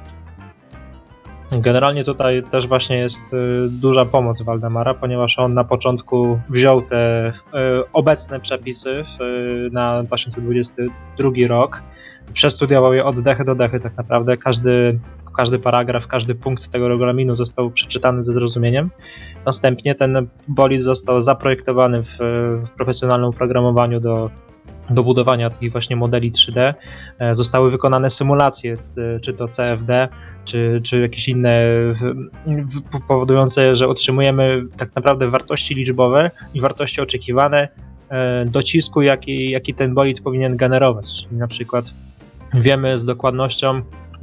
Generalnie 1.53 2.05
tutaj 2.05 2.43
też 2.51 2.69
właśnie 2.69 2.97
jest 2.97 3.35
y, 3.35 3.37
duża 3.69 4.05
pomoc 4.05 4.43
Waldemara, 4.43 4.95
ponieważ 4.95 5.39
on 5.39 5.55
na 5.55 5.65
początku 5.65 6.41
wziął 6.49 6.83
te 6.83 7.29
y, 7.29 7.33
obecne 7.93 8.41
przepisy 8.41 9.05
na 9.73 10.03
2022 10.03 11.31
rok, 11.49 11.83
przestudiował 12.33 12.95
je 12.95 13.05
od 13.05 13.21
dechy 13.21 13.45
do 13.45 13.55
dechy 13.55 13.81
tak 13.81 13.97
naprawdę. 13.97 14.37
Każdy, 14.37 14.99
każdy 15.37 15.59
paragraf, 15.59 16.07
każdy 16.07 16.35
punkt 16.35 16.69
tego 16.69 16.89
regulaminu 16.89 17.35
został 17.35 17.71
przeczytany 17.71 18.25
ze 18.25 18.33
zrozumieniem. 18.33 18.91
Następnie 19.47 19.95
ten 19.95 20.27
bolid 20.49 20.83
został 20.83 21.21
zaprojektowany 21.21 22.03
w, 22.03 22.19
w 22.67 22.71
profesjonalnym 22.77 23.33
programowaniu 23.33 24.01
do 24.01 24.31
do 24.91 25.05
budowania 25.05 25.51
takich 25.51 25.73
właśnie 25.73 25.97
modeli 25.97 26.33
3D 26.33 26.75
e, 27.19 27.35
zostały 27.35 27.71
wykonane 27.71 28.11
symulacje, 28.11 28.77
czy 29.23 29.33
to 29.33 29.49
CFD, 29.49 30.09
czy, 30.45 30.81
czy 30.85 31.01
jakieś 31.01 31.29
inne 31.29 31.55
powodujące, 33.09 33.77
że 33.77 33.89
otrzymujemy 33.89 34.63
tak 34.77 34.95
naprawdę 34.95 35.31
wartości 35.31 35.75
liczbowe 35.75 36.31
i 36.55 36.61
wartości 36.61 37.01
oczekiwane 37.01 37.69
e, 38.09 38.45
docisku, 38.45 39.03
jaki, 39.03 39.51
jaki 39.51 39.75
ten 39.75 39.95
bolid 39.95 40.21
powinien 40.21 40.57
generować. 40.57 41.17
Czyli 41.17 41.37
na 41.37 41.49
przykład 41.49 41.95
wiemy 42.55 42.99
z 42.99 43.05
dokładnością, 43.05 43.83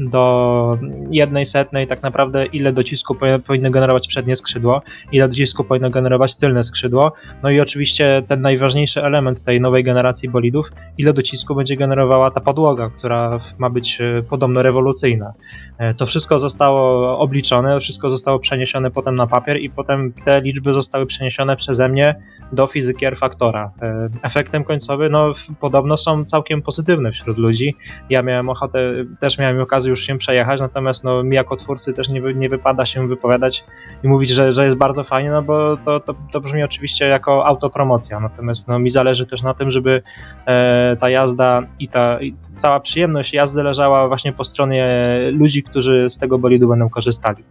do 0.10 0.78
jednej 1.12 1.46
setnej 1.46 1.88
tak 1.88 2.04
naprawdę 2.04 2.46
ile 2.46 2.74
docisku 2.74 3.16
powinno 3.48 3.72
generować 3.72 4.08
przednie 4.08 4.36
skrzydło, 4.36 4.82
ile 5.12 5.28
docisku 5.28 5.64
powinno 5.64 5.90
generować 5.90 6.36
tylne 6.36 6.64
skrzydło, 6.64 7.14
no 7.44 7.50
i 7.50 7.60
oczywiście 7.60 8.24
ten 8.28 8.42
najważniejszy 8.42 9.04
element 9.04 9.44
tej 9.44 9.62
nowej 9.62 9.84
generacji 9.84 10.30
bolidów, 10.30 10.72
ile 10.98 11.14
docisku 11.14 11.56
będzie 11.56 11.78
generowała 11.78 12.32
ta 12.32 12.42
podłoga, 12.42 12.90
która 12.90 13.40
ma 13.58 13.70
być 13.70 14.02
e, 14.02 14.24
podobno 14.30 14.62
rewolucyjna. 14.62 15.34
E, 15.78 15.94
to 15.94 16.06
wszystko 16.06 16.40
zostało 16.40 17.20
obliczone, 17.20 17.80
wszystko 17.80 18.10
zostało 18.10 18.40
przeniesione 18.40 18.92
potem 18.92 19.16
na 19.16 19.28
papier 19.28 19.62
i 19.62 19.70
potem 19.70 20.14
te 20.26 20.42
liczby 20.42 20.74
zostały 20.74 21.06
przeniesione 21.06 21.56
przeze 21.56 21.90
mnie 21.90 22.16
do 22.52 22.68
fizyki 22.68 23.06
R-faktora. 23.06 23.72
E, 23.82 24.10
efektem 24.24 24.64
końcowym, 24.64 25.12
no 25.12 25.34
podobno 25.60 25.98
są 25.98 26.24
całkiem 26.26 26.62
pozytywne 26.62 27.12
wśród 27.12 27.38
ludzi. 27.38 27.76
Ja 28.10 28.22
miałem 28.22 28.50
ochotę, 28.50 28.80
też 29.20 29.38
miałem 29.38 29.62
okazję 29.62 29.91
już 29.92 30.02
się 30.02 30.18
przejechać, 30.18 30.60
natomiast 30.60 31.04
no, 31.04 31.24
mi 31.24 31.36
jako 31.36 31.56
twórcy 31.56 31.94
też 31.94 32.10
nie, 32.10 32.22
nie 32.22 32.50
wypada 32.50 32.86
się 32.86 33.08
wypowiadać 33.08 33.64
i 34.04 34.08
mówić, 34.08 34.30
że, 34.30 34.54
że 34.54 34.66
jest 34.66 34.78
bardzo 34.78 35.04
fajnie, 35.04 35.32
no 35.32 35.42
bo 35.42 35.78
to, 35.78 36.00
to, 36.00 36.16
to 36.32 36.42
brzmi 36.42 36.64
oczywiście 36.64 37.06
jako 37.06 37.46
autopromocja, 37.46 38.20
natomiast 38.20 38.68
no, 38.68 38.80
mi 38.80 38.90
zależy 38.90 39.26
też 39.26 39.42
na 39.42 39.54
tym, 39.54 39.72
żeby 39.72 40.02
e, 40.46 40.96
ta 40.96 41.10
jazda 41.10 41.64
i 41.80 41.88
ta 41.88 42.22
i 42.22 42.34
cała 42.34 42.80
przyjemność 42.80 43.34
jazdy 43.34 43.64
leżała 43.64 44.08
właśnie 44.08 44.34
po 44.34 44.44
stronie 44.44 44.88
ludzi, 45.32 45.64
którzy 45.64 46.10
z 46.10 46.20
tego 46.20 46.38
bolidu 46.38 46.68
będą 46.68 46.90
korzystali. 46.90 47.44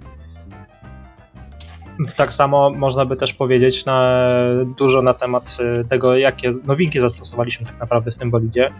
Tak 2.16 2.34
samo 2.34 2.70
można 2.70 3.04
by 3.04 3.16
też 3.16 3.34
powiedzieć 3.34 3.84
na, 3.84 4.22
dużo 4.78 5.02
na 5.02 5.14
temat 5.14 5.58
tego, 5.88 6.16
jakie 6.16 6.50
nowinki 6.64 7.00
zastosowaliśmy 7.00 7.66
tak 7.66 7.80
naprawdę 7.80 8.10
w 8.10 8.16
tym 8.16 8.30
bolidzie. 8.30 8.70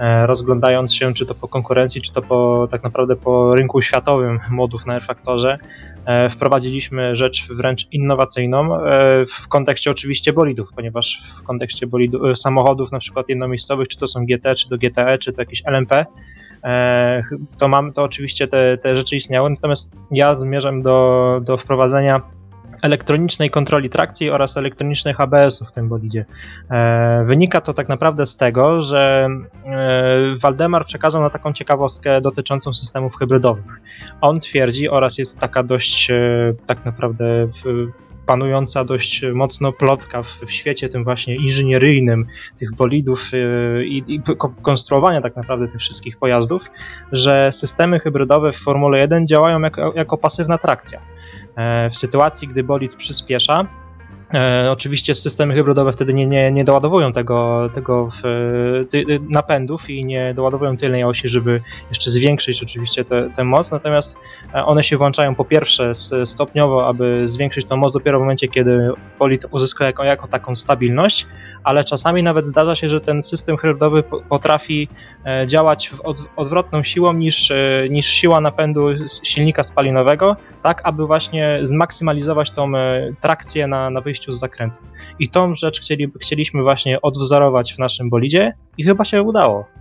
E, 0.00 0.26
rozglądając 0.26 0.94
się 0.94 1.14
czy 1.14 1.26
to 1.26 1.34
po 1.34 1.48
konkurencji, 1.48 2.02
czy 2.02 2.12
to 2.12 2.22
po, 2.22 2.68
tak 2.70 2.82
naprawdę 2.84 3.16
po 3.16 3.54
rynku 3.54 3.80
światowym 3.80 4.40
modów 4.50 4.86
na 4.86 4.96
R-Factorze, 4.96 5.58
e, 6.06 6.30
wprowadziliśmy 6.30 7.16
rzecz 7.16 7.48
wręcz 7.52 7.86
innowacyjną 7.92 8.78
w 9.28 9.48
kontekście 9.48 9.90
oczywiście 9.90 10.32
bolidów, 10.32 10.68
ponieważ 10.76 11.22
w 11.38 11.42
kontekście 11.42 11.86
samochodów 12.34 12.92
na 12.92 12.98
przykład 12.98 13.28
jednomiejscowych, 13.28 13.88
czy 13.88 13.98
to 13.98 14.06
są 14.06 14.26
GT, 14.26 14.54
czy 14.54 14.68
to 14.68 14.76
GTE, 14.76 15.18
czy 15.18 15.32
to 15.32 15.42
jakieś 15.42 15.62
LMP, 15.66 16.06
to 17.58 17.68
mam, 17.68 17.92
to 17.92 18.02
oczywiście 18.02 18.48
te, 18.48 18.78
te 18.78 18.96
rzeczy 18.96 19.16
istniały, 19.16 19.50
natomiast 19.50 19.90
ja 20.10 20.34
zmierzam 20.34 20.82
do, 20.82 21.40
do 21.44 21.56
wprowadzenia 21.56 22.20
elektronicznej 22.82 23.50
kontroli 23.50 23.90
trakcji 23.90 24.30
oraz 24.30 24.56
elektronicznych 24.56 25.20
ABS-ów 25.20 25.68
w 25.68 25.72
tym 25.72 25.88
bolidzie. 25.88 26.24
E, 26.70 27.24
wynika 27.24 27.60
to 27.60 27.74
tak 27.74 27.88
naprawdę 27.88 28.26
z 28.26 28.36
tego, 28.36 28.80
że 28.80 29.28
e, 29.66 30.36
Waldemar 30.42 30.84
przekazał 30.84 31.22
na 31.22 31.30
taką 31.30 31.52
ciekawostkę 31.52 32.20
dotyczącą 32.20 32.74
systemów 32.74 33.16
hybrydowych. 33.16 33.80
On 34.20 34.40
twierdzi 34.40 34.88
oraz 34.88 35.18
jest 35.18 35.38
taka 35.38 35.62
dość 35.62 36.10
e, 36.10 36.16
tak 36.66 36.84
naprawdę 36.84 37.48
panująca 38.30 38.84
dość 38.84 39.22
mocno 39.34 39.72
plotka 39.72 40.22
w, 40.22 40.26
w, 40.26 40.52
świecie 40.52 40.88
tym 40.88 41.04
właśnie 41.04 41.36
inżynieryjnym 41.36 42.26
tych 42.58 42.74
bolidów 42.74 43.30
i, 43.84 44.04
i, 44.08 44.20
konstruowania 44.62 45.20
tak 45.20 45.36
naprawdę 45.36 45.66
tych 45.66 45.80
wszystkich 45.80 46.18
pojazdów, 46.18 46.70
że 47.12 47.52
systemy 47.52 48.00
hybrydowe 48.00 48.52
w 48.52 48.56
Formule 48.56 48.98
1 48.98 49.26
działają 49.26 49.60
jako, 49.60 49.92
jako 49.96 50.18
pasywna 50.18 50.58
trakcja. 50.58 51.00
E, 51.56 51.90
w 51.90 51.98
sytuacji, 51.98 52.48
gdy 52.48 52.64
bolid 52.64 52.96
przyspiesza, 52.96 53.66
E, 54.34 54.70
oczywiście 54.70 55.14
systemy 55.14 55.54
hybrydowe 55.54 55.92
wtedy 55.92 56.14
nie, 56.14 56.26
nie, 56.26 56.52
nie 56.52 56.64
doładowują 56.64 57.12
tego, 57.12 57.70
tego 57.74 58.08
w, 58.10 58.22
ty, 58.90 59.04
napędów 59.28 59.90
i 59.90 60.04
nie 60.04 60.34
doładowują 60.34 60.76
tylnej 60.76 61.04
osi, 61.04 61.28
żeby 61.28 61.62
jeszcze 61.88 62.10
zwiększyć 62.10 62.62
oczywiście 62.62 63.04
tę 63.34 63.44
moc, 63.44 63.70
natomiast 63.70 64.16
e, 64.54 64.64
one 64.64 64.84
się 64.84 64.96
włączają 64.96 65.34
po 65.34 65.44
pierwsze 65.44 65.94
stopniowo, 66.24 66.86
aby 66.86 67.28
zwiększyć 67.28 67.66
tą 67.66 67.76
moc 67.76 67.92
dopiero 67.92 68.18
w 68.18 68.22
momencie, 68.22 68.48
kiedy 68.48 68.90
bolid 69.18 69.46
uzyska 69.50 69.84
jako, 69.84 70.04
jako 70.04 70.28
taką 70.28 70.56
stabilność, 70.56 71.26
ale 71.64 71.84
czasami 71.84 72.22
nawet 72.22 72.46
zdarza 72.46 72.74
się, 72.74 72.88
że 72.88 73.00
ten 73.00 73.22
system 73.22 73.56
hybrydowy 73.56 74.02
potrafi 74.28 74.88
e, 75.26 75.46
działać 75.46 75.90
odwrotną 76.36 76.82
siłą 76.82 77.12
niż, 77.12 77.50
e, 77.50 77.86
niż 77.90 78.06
siła 78.06 78.40
napędu 78.40 78.88
silnika 79.24 79.62
spalinowego, 79.62 80.36
tak 80.62 80.80
aby 80.84 81.06
właśnie 81.06 81.60
zmaksymalizować 81.62 82.50
tą 82.50 82.76
e, 82.76 83.10
trakcję 83.20 83.66
na, 83.66 83.90
na 83.90 84.00
wyjściu 84.00 84.32
z 84.32 84.40
zakrętu. 84.40 84.80
I 85.18 85.28
tą 85.28 85.54
rzecz 85.54 85.80
chcieli, 85.80 86.12
chcieliśmy 86.20 86.62
właśnie 86.62 87.00
odwzorować 87.00 87.74
w 87.74 87.78
naszym 87.78 88.10
bolidzie 88.10 88.52
i 88.78 88.84
chyba 88.84 89.04
się 89.04 89.22
udało. 89.22 89.79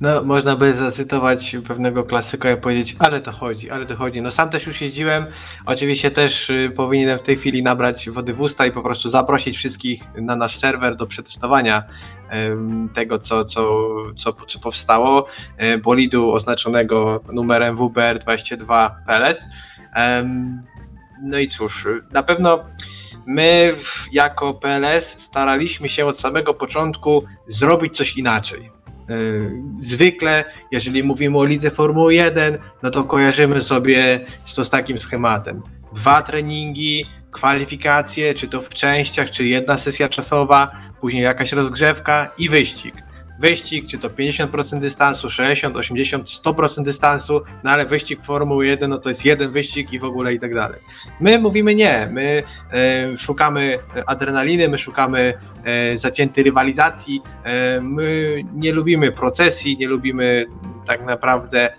No, 0.00 0.24
można 0.24 0.56
by 0.56 0.74
zacytować 0.74 1.56
pewnego 1.68 2.04
klasyka 2.04 2.52
i 2.52 2.56
powiedzieć, 2.56 2.96
ale 2.98 3.20
to 3.20 3.32
chodzi, 3.32 3.70
ale 3.70 3.86
to 3.86 3.96
chodzi. 3.96 4.22
No 4.22 4.30
sam 4.30 4.50
też 4.50 4.66
już 4.66 4.80
jeździłem, 4.80 5.26
oczywiście 5.66 6.10
też 6.10 6.50
y, 6.50 6.72
powinienem 6.76 7.18
w 7.18 7.22
tej 7.22 7.36
chwili 7.36 7.62
nabrać 7.62 8.10
wody 8.10 8.34
w 8.34 8.40
usta 8.40 8.66
i 8.66 8.72
po 8.72 8.82
prostu 8.82 9.10
zaprosić 9.10 9.56
wszystkich 9.56 10.02
na 10.16 10.36
nasz 10.36 10.56
serwer 10.56 10.96
do 10.96 11.06
przetestowania 11.06 11.82
tego, 12.94 13.18
co, 13.18 13.44
co, 13.44 13.88
co, 14.18 14.32
co 14.32 14.58
powstało, 14.58 15.26
y, 15.62 15.78
bolidu 15.78 16.32
oznaczonego 16.32 17.20
numerem 17.32 17.76
WBR22 17.76 18.90
PLS. 19.06 19.46
No 21.22 21.38
i 21.38 21.48
cóż, 21.48 21.88
na 22.12 22.22
pewno 22.22 22.64
my 23.26 23.76
jako 24.12 24.54
PLS 24.54 25.16
staraliśmy 25.18 25.88
się 25.88 26.06
od 26.06 26.18
samego 26.18 26.54
początku 26.54 27.24
zrobić 27.48 27.96
coś 27.96 28.16
inaczej 28.16 28.74
E, 28.83 28.83
zwykle, 29.80 30.44
jeżeli 30.70 31.02
mówimy 31.02 31.38
o 31.38 31.44
lidze 31.44 31.70
Formuły 31.70 32.14
1, 32.14 32.58
no 32.82 32.90
to 32.90 33.04
kojarzymy 33.04 33.62
sobie 33.62 34.20
to 34.56 34.64
z 34.64 34.70
takim 34.70 35.00
schematem. 35.00 35.62
Dwa 35.94 36.22
treningi, 36.22 37.06
kwalifikacje, 37.30 38.34
czy 38.34 38.48
to 38.48 38.62
w 38.62 38.68
częściach, 38.68 39.30
czy 39.30 39.46
jedna 39.46 39.78
sesja 39.78 40.08
czasowa, 40.08 40.70
później 41.00 41.22
jakaś 41.22 41.52
rozgrzewka 41.52 42.30
i 42.38 42.48
wyścig 42.48 43.03
wyścig, 43.38 43.86
czy 43.86 43.98
to 43.98 44.08
50% 44.08 44.80
dystansu, 44.80 45.30
60, 45.30 45.76
80, 45.76 46.28
100% 46.28 46.84
dystansu, 46.84 47.42
no 47.64 47.70
ale 47.70 47.86
wyścig 47.86 48.20
Formuły 48.24 48.66
1 48.66 48.90
no 48.90 48.98
to 48.98 49.08
jest 49.08 49.24
jeden 49.24 49.50
wyścig 49.50 49.92
i 49.92 49.98
w 49.98 50.04
ogóle 50.04 50.34
i 50.34 50.40
tak 50.40 50.54
dalej. 50.54 50.80
My 51.20 51.38
mówimy 51.38 51.74
nie, 51.74 52.08
my 52.12 52.42
e, 52.72 53.18
szukamy 53.18 53.78
adrenaliny, 54.06 54.68
my 54.68 54.78
szukamy 54.78 55.34
e, 55.64 55.98
zaciętej 55.98 56.44
rywalizacji, 56.44 57.22
e, 57.44 57.80
my 57.80 58.40
nie 58.54 58.72
lubimy 58.72 59.12
procesji, 59.12 59.76
nie 59.78 59.88
lubimy 59.88 60.46
tak 60.86 61.04
naprawdę 61.04 61.74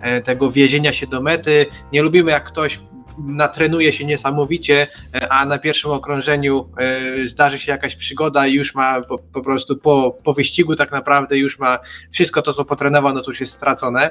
e, 0.00 0.22
tego 0.22 0.50
wiezienia 0.50 0.92
się 0.92 1.06
do 1.06 1.22
mety, 1.22 1.66
nie 1.92 2.02
lubimy 2.02 2.30
jak 2.30 2.44
ktoś 2.44 2.80
natrenuje 3.18 3.92
się 3.92 4.04
niesamowicie, 4.04 4.86
e, 5.14 5.28
a 5.28 5.46
na 5.46 5.58
pierwszym 5.58 5.90
okrążeniu 5.90 6.68
e, 6.78 7.28
zdarzy 7.28 7.58
się 7.58 7.72
jakaś 7.72 7.96
przygoda 7.96 8.46
i 8.46 8.54
już 8.54 8.74
ma 8.74 9.00
po, 9.00 9.18
po 9.18 9.42
prostu 9.42 9.76
po, 9.76 10.18
po 10.24 10.34
wyścigu 10.34 10.76
tak 10.76 10.92
naprawdę 10.92 11.38
już 11.38 11.58
ma 11.58 11.78
wszystko 12.12 12.42
to, 12.42 12.52
co 12.52 12.64
potrenował, 12.64 13.14
no 13.14 13.22
to 13.22 13.30
już 13.30 13.40
jest 13.40 13.52
stracone. 13.52 14.10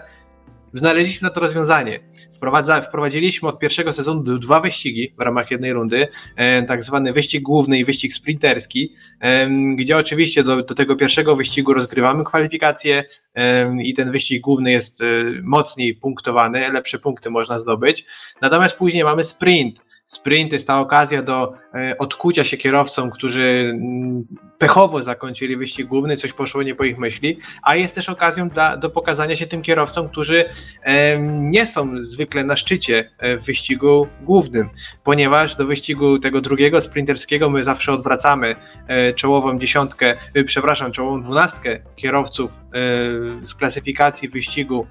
Znaleźliśmy 0.74 1.28
na 1.28 1.34
to 1.34 1.40
rozwiązanie. 1.40 2.00
Wprowadza, 2.36 2.82
wprowadziliśmy 2.82 3.50
od 3.50 3.60
pierwszego 3.60 3.94
sezonu 3.94 4.40
dwa 4.40 4.60
wyścigi 4.60 5.14
w 5.18 5.22
ramach 5.22 5.52
jednej 5.52 5.74
rundy, 5.74 6.08
e, 6.36 6.64
tak 6.64 6.84
zwany 6.84 7.14
wyścig 7.14 7.44
główny 7.44 7.80
i 7.80 7.86
wyścig 7.86 8.14
sprinterski, 8.14 8.96
e, 9.22 9.50
gdzie 9.76 9.98
oczywiście 9.98 10.44
do, 10.44 10.64
do 10.64 10.76
tego 10.76 10.96
pierwszego 10.96 11.36
wyścigu 11.36 11.74
rozgrywamy 11.74 12.24
kwalifikacje 12.24 13.04
e, 13.36 13.76
i 13.84 13.94
ten 13.94 14.12
wyścig 14.12 14.42
główny 14.42 14.72
jest 14.72 15.00
mocniej 15.44 15.96
punktowany, 15.96 16.72
lepsze 16.72 17.00
punkty 17.00 17.30
można 17.30 17.60
zdobyć. 17.60 18.06
Natomiast 18.42 18.76
później 18.76 19.04
mamy 19.04 19.24
sprint. 19.24 19.91
Sprint 20.16 20.54
jest 20.54 20.68
ta 20.68 20.80
okazja 20.80 21.22
do 21.22 21.54
e, 21.74 21.98
odkucia 21.98 22.44
się 22.44 22.58
kierowcom, 22.58 23.12
którzy 23.12 23.72
mm, 23.74 24.24
pechowo 24.58 25.04
zakończyli 25.04 25.58
wyścig 25.58 25.88
główny, 25.88 26.18
coś 26.18 26.34
poszło 26.34 26.64
nie 26.64 26.76
po 26.76 26.84
ich 26.84 26.98
myśli, 26.98 27.40
a 27.64 27.76
jest 27.76 27.96
też 27.96 28.10
okazją 28.10 28.50
do 28.80 28.90
pokazania 28.90 29.36
się 29.36 29.48
tym 29.48 29.62
kierowcom, 29.62 30.10
którzy 30.10 30.46
e, 30.84 31.20
nie 31.30 31.66
są 31.66 32.04
zwykle 32.04 32.44
na 32.44 32.58
szczycie 32.58 33.12
e, 33.18 33.38
w 33.38 33.46
wyścigu 33.46 34.08
głównym, 34.22 34.70
ponieważ 35.04 35.56
do 35.56 35.66
wyścigu 35.66 36.20
tego 36.20 36.42
drugiego 36.42 36.82
sprinterskiego 36.82 37.50
my 37.50 37.64
zawsze 37.64 37.94
odwracamy 37.94 38.56
czołową 39.16 39.60
dziesiątkę, 39.60 40.18
przepraszam, 40.46 40.92
czołową 40.92 41.24
dwunastkę 41.24 41.80
kierowców 41.96 42.52
z 43.44 43.56
klasyfikacji 43.56 44.30
wyścigu 44.30 44.88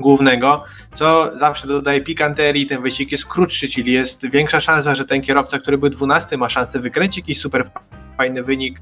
głównego, 0.00 0.64
co 0.94 1.38
zawsze 1.38 1.66
dodaje 1.66 2.00
pikanterii, 2.00 2.66
ten 2.66 2.82
wyścig 2.82 3.12
jest 3.12 3.26
krótszy, 3.26 3.68
czyli 3.68 3.92
jest 3.92 4.30
większa 4.30 4.60
szansa, 4.60 4.94
że 4.94 5.04
ten 5.04 5.22
kierowca, 5.22 5.58
który 5.58 5.78
był 5.78 5.90
12, 5.90 6.36
ma 6.36 6.50
szansę 6.50 6.78
wykręcić 6.78 7.18
jakiś 7.18 7.40
super 7.40 7.70
fajny 8.16 8.42
wynik. 8.42 8.80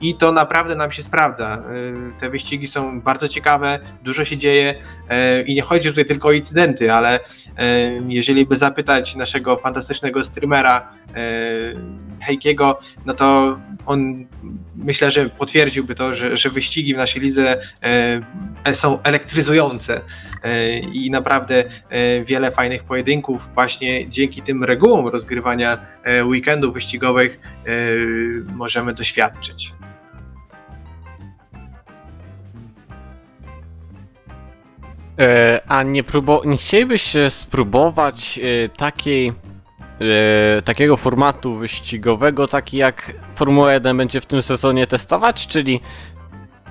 I 0.00 0.14
to 0.14 0.32
naprawdę 0.32 0.74
nam 0.74 0.92
się 0.92 1.02
sprawdza. 1.02 1.54
Em, 1.54 2.12
Te 2.20 2.30
wyścigi 2.30 2.68
są 2.68 3.00
bardzo 3.00 3.28
ciekawe, 3.28 3.78
dużo 4.02 4.24
się 4.24 4.36
dzieje 4.36 4.74
em, 5.08 5.46
i 5.46 5.54
nie 5.54 5.62
chodzi 5.62 5.88
tutaj 5.88 6.04
tylko 6.04 6.28
o 6.28 6.32
incydenty, 6.32 6.92
ale 6.92 7.20
jeżeli 8.08 8.46
by 8.46 8.56
zapytać 8.56 9.16
naszego 9.16 9.56
fantastycznego 9.56 10.24
streamera 10.24 10.88
em, 11.14 12.10
Hejkiego, 12.20 12.80
no 13.06 13.14
to 13.14 13.58
on 13.86 14.26
myślę, 14.76 15.10
że 15.10 15.28
potwierdziłby 15.28 15.94
to, 15.94 16.14
że, 16.14 16.36
że 16.36 16.50
wyścigi 16.50 16.94
w 16.94 16.96
naszej 16.96 17.22
lidze 17.22 17.60
e, 18.64 18.74
są 18.74 19.02
elektryzujące 19.02 20.00
e, 20.42 20.78
i 20.78 21.10
naprawdę 21.10 21.64
e, 21.90 22.24
wiele 22.24 22.50
fajnych 22.50 22.84
pojedynków 22.84 23.48
właśnie 23.54 24.08
dzięki 24.08 24.42
tym 24.42 24.64
regułom 24.64 25.06
rozgrywania 25.08 25.78
e, 26.04 26.24
weekendów 26.24 26.74
wyścigowych 26.74 27.40
e, 27.66 27.70
możemy 28.54 28.94
doświadczyć. 28.94 29.72
E, 35.20 35.60
a 35.68 35.82
nie, 35.82 36.04
próbo- 36.04 36.46
nie 36.46 36.56
chcielibyś 36.56 37.16
e, 37.16 37.30
spróbować 37.30 38.40
e, 38.42 38.68
takiej, 38.68 39.32
e, 40.00 40.62
takiego 40.62 40.96
formatu 40.96 41.54
wyścigowego, 41.54 42.48
taki 42.48 42.76
jak 42.76 43.12
Formuła 43.34 43.72
1 43.72 43.96
będzie 43.96 44.20
w 44.20 44.26
tym 44.26 44.42
sezonie 44.42 44.86
testować, 44.86 45.46
czyli 45.46 45.80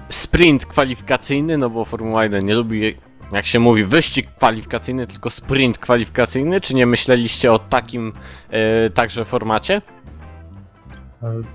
sprint 0.09 0.65
kwalifikacyjny, 0.65 1.57
no 1.57 1.69
bo 1.69 1.85
Formuła 1.85 2.23
1 2.23 2.45
nie 2.45 2.55
lubi, 2.55 2.95
jak 3.31 3.45
się 3.45 3.59
mówi, 3.59 3.83
wyścig 3.83 4.27
kwalifikacyjny, 4.37 5.07
tylko 5.07 5.29
sprint 5.29 5.77
kwalifikacyjny. 5.77 6.61
Czy 6.61 6.75
nie 6.75 6.85
myśleliście 6.85 7.51
o 7.51 7.59
takim 7.59 8.13
e, 8.49 8.89
także 8.89 9.25
formacie? 9.25 9.81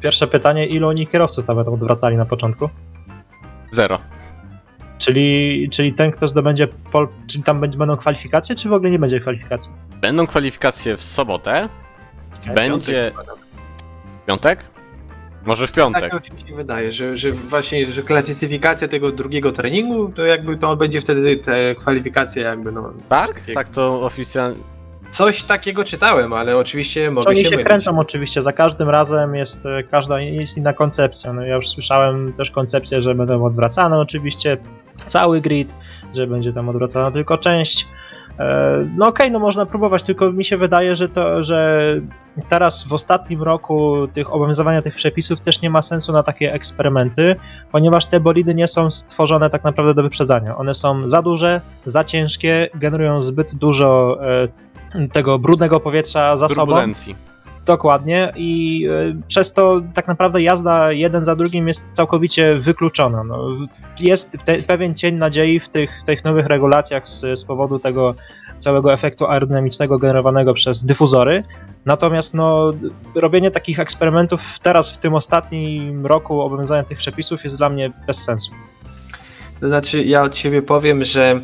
Pierwsze 0.01 0.27
pytanie, 0.27 0.67
ilu 0.67 0.89
oni 0.89 1.07
kierowców 1.07 1.49
nawet 1.49 1.69
odwracali 1.69 2.17
na 2.17 2.25
początku? 2.25 2.69
Zero. 3.71 3.99
Czyli, 4.99 5.69
czyli 5.73 5.93
ten, 5.93 6.11
kto 6.11 6.29
zdobędzie 6.29 6.69
pol, 6.93 7.09
czyli 7.27 7.45
tam 7.45 7.61
będzie, 7.61 7.79
będą 7.79 7.97
kwalifikacje, 7.97 8.57
czy 8.57 8.69
w 8.69 8.73
ogóle 8.73 8.91
nie 8.91 8.99
będzie 8.99 9.21
kwalifikacji? 9.21 9.71
Będą 10.01 10.27
kwalifikacje 10.27 10.97
w 10.97 11.03
sobotę. 11.03 11.69
Będzie 12.55 13.13
Piątek, 13.15 13.37
piątek? 14.27 14.71
Może 15.45 15.67
w 15.67 15.73
piątek. 15.73 16.11
Tak 16.11 16.33
mi 16.33 16.49
się 16.49 16.57
wydaje, 16.57 16.93
że, 16.93 17.17
że 17.17 17.33
właśnie, 17.33 17.93
że 17.93 18.03
klasyfikacja 18.03 18.89
tego 18.89 19.13
drugiego 19.13 19.53
treningu, 19.53 20.09
to 20.09 20.25
jakby 20.25 20.57
to 20.57 20.77
będzie 20.77 21.01
wtedy 21.01 21.37
te 21.37 21.75
kwalifikacje 21.75 22.43
jakby 22.43 22.73
no... 22.73 22.93
Tak? 23.09 23.41
Tak 23.55 23.69
to 23.69 24.01
oficjalnie. 24.03 24.59
Coś 25.11 25.43
takiego 25.43 25.85
czytałem, 25.85 26.33
ale 26.33 26.57
oczywiście 26.57 27.05
Czy 27.05 27.11
mogę 27.11 27.31
oni 27.31 27.45
się 27.45 27.51
się 27.51 27.57
kręcą 27.57 27.99
oczywiście, 27.99 28.43
za 28.43 28.53
każdym 28.53 28.89
razem 28.89 29.35
jest 29.35 29.67
e, 29.67 29.83
każda 29.83 30.21
jest 30.21 30.57
inna 30.57 30.73
koncepcja. 30.73 31.33
No 31.33 31.43
ja 31.43 31.55
już 31.55 31.69
słyszałem 31.69 32.33
też 32.33 32.51
koncepcję, 32.51 33.03
że 33.03 33.15
będą 33.15 33.45
odwracane 33.45 33.99
oczywiście 33.99 34.57
cały 35.07 35.41
grid, 35.41 35.75
że 36.15 36.27
będzie 36.27 36.53
tam 36.53 36.69
odwracana 36.69 37.11
tylko 37.11 37.39
część. 37.39 37.87
E, 38.39 38.87
No 38.97 39.07
okej, 39.07 39.31
no 39.31 39.39
można 39.39 39.67
próbować, 39.67 40.03
tylko 40.03 40.33
mi 40.33 40.45
się 40.45 40.57
wydaje, 40.57 40.97
że 40.97 41.09
to, 41.09 41.43
że 41.43 41.81
teraz 42.49 42.85
w 42.85 42.93
ostatnim 42.93 43.43
roku 43.43 44.09
tych 44.13 44.33
obowiązywania 44.33 44.83
tych 44.83 44.95
przepisów 44.95 45.41
też 45.41 45.63
nie 45.63 45.71
ma 45.71 45.83
sensu 45.83 46.13
na 46.13 46.23
takie 46.23 46.53
eksperymenty, 46.53 47.37
ponieważ 47.73 48.07
te 48.07 48.21
bolidy 48.21 48.55
nie 48.55 48.67
są 48.67 48.91
stworzone 48.91 49.51
tak 49.51 49.65
naprawdę 49.65 49.95
do 49.95 50.03
wyprzedzania. 50.03 50.57
One 50.57 50.75
są 50.75 51.09
za 51.09 51.23
duże, 51.23 51.61
za 51.85 52.05
ciężkie, 52.05 52.69
generują 52.75 53.23
zbyt 53.23 53.55
dużo 53.55 54.19
e, 54.95 55.09
tego 55.09 55.39
brudnego 55.39 55.81
powietrza 55.81 56.37
za 56.37 56.49
sobą. 56.49 56.61
Turbulencji. 56.67 57.34
Dokładnie 57.67 58.33
i 58.37 58.85
y, 58.89 59.17
przez 59.29 59.53
to 59.53 59.83
tak 59.95 60.09
naprawdę 60.09 60.43
jazda 60.43 60.93
jeden 60.93 61.25
za 61.25 61.37
drugim 61.37 61.69
jest 61.69 61.93
całkowicie 61.93 62.55
wykluczona. 62.59 63.25
No, 63.25 63.49
jest 64.01 64.39
te, 64.45 64.57
pewien 64.57 64.95
cień 64.95 65.15
nadziei 65.15 65.61
w 65.61 65.69
tych, 65.69 65.91
tych 66.07 66.25
nowych 66.25 66.47
regulacjach 66.47 67.09
z, 67.09 67.39
z 67.39 67.45
powodu 67.45 67.79
tego 67.79 68.15
całego 68.59 68.93
efektu 68.93 69.27
aerodynamicznego 69.27 69.99
generowanego 69.99 70.55
przez 70.55 70.85
dyfuzory. 70.85 71.45
Natomiast 71.85 72.35
no, 72.35 72.73
robienie 73.15 73.51
takich 73.51 73.81
eksperymentów 73.81 74.59
teraz 74.59 74.95
w 74.95 74.99
tym 74.99 75.15
ostatnim 75.15 76.07
roku 76.07 76.41
obowiązywania 76.41 76.85
tych 76.85 76.99
przepisów 76.99 77.45
jest 77.45 77.59
dla 77.59 77.69
mnie 77.69 77.93
bez 78.07 78.25
sensu. 78.25 78.53
To 79.61 79.69
znaczy, 79.69 80.05
ja 80.05 80.23
od 80.23 80.37
siebie 80.37 80.63
powiem, 80.63 81.05
że 81.05 81.41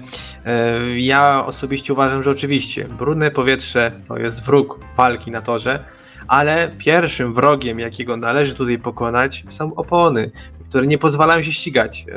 e, 0.47 1.01
ja 1.01 1.47
osobiście 1.47 1.93
uważam, 1.93 2.23
że 2.23 2.31
oczywiście 2.31 2.85
brudne 2.85 3.31
powietrze 3.31 3.93
to 4.09 4.17
jest 4.17 4.45
wróg 4.45 4.81
walki 4.97 5.31
na 5.31 5.43
torze, 5.43 5.85
ale 6.29 6.71
pierwszym 6.79 7.35
wrogiem, 7.35 7.79
jakiego 7.79 8.17
należy 8.17 8.55
tutaj 8.55 8.79
pokonać, 8.79 9.45
są 9.49 9.75
opony, 9.75 10.31
które 10.71 10.87
nie 10.87 10.99
pozwalają 10.99 11.43
się 11.43 11.53
ścigać. 11.53 12.07
E, 12.09 12.15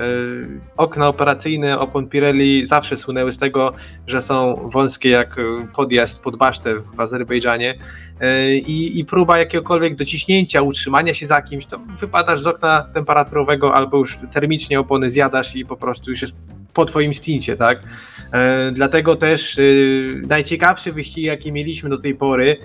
okna 0.77 1.07
operacyjne 1.07 1.79
opon 1.79 2.09
Pirelli 2.09 2.67
zawsze 2.67 2.97
słynęły 2.97 3.33
z 3.33 3.37
tego, 3.37 3.73
że 4.07 4.21
są 4.21 4.69
wąskie 4.73 5.09
jak 5.09 5.39
e, 5.39 5.67
podjazd 5.75 6.21
pod 6.21 6.35
basztę 6.35 6.75
w 6.79 6.99
Azerbejdżanie 6.99 7.75
e, 8.19 8.55
i, 8.55 8.99
i 8.99 9.05
próba 9.05 9.37
jakiegokolwiek 9.37 9.95
dociśnięcia, 9.95 10.61
utrzymania 10.61 11.13
się 11.13 11.27
za 11.27 11.41
kimś, 11.41 11.65
to 11.65 11.79
wypadasz 11.99 12.41
z 12.41 12.47
okna 12.47 12.89
temperaturowego 12.93 13.75
albo 13.75 13.97
już 13.97 14.19
termicznie 14.33 14.79
opony 14.79 15.11
zjadasz 15.11 15.55
i 15.55 15.65
po 15.65 15.75
prostu 15.75 16.11
już 16.11 16.21
jest 16.21 16.33
po 16.73 16.85
twoim 16.85 17.13
stincie, 17.13 17.55
tak? 17.55 17.79
E, 18.33 18.71
dlatego 18.71 19.15
też 19.15 19.59
e, 19.59 19.61
najciekawsze 20.27 20.91
wyścigi, 20.91 21.27
jakie 21.27 21.51
mieliśmy 21.51 21.89
do 21.89 21.97
tej 21.97 22.15
pory 22.15 22.51
e, 22.51 22.55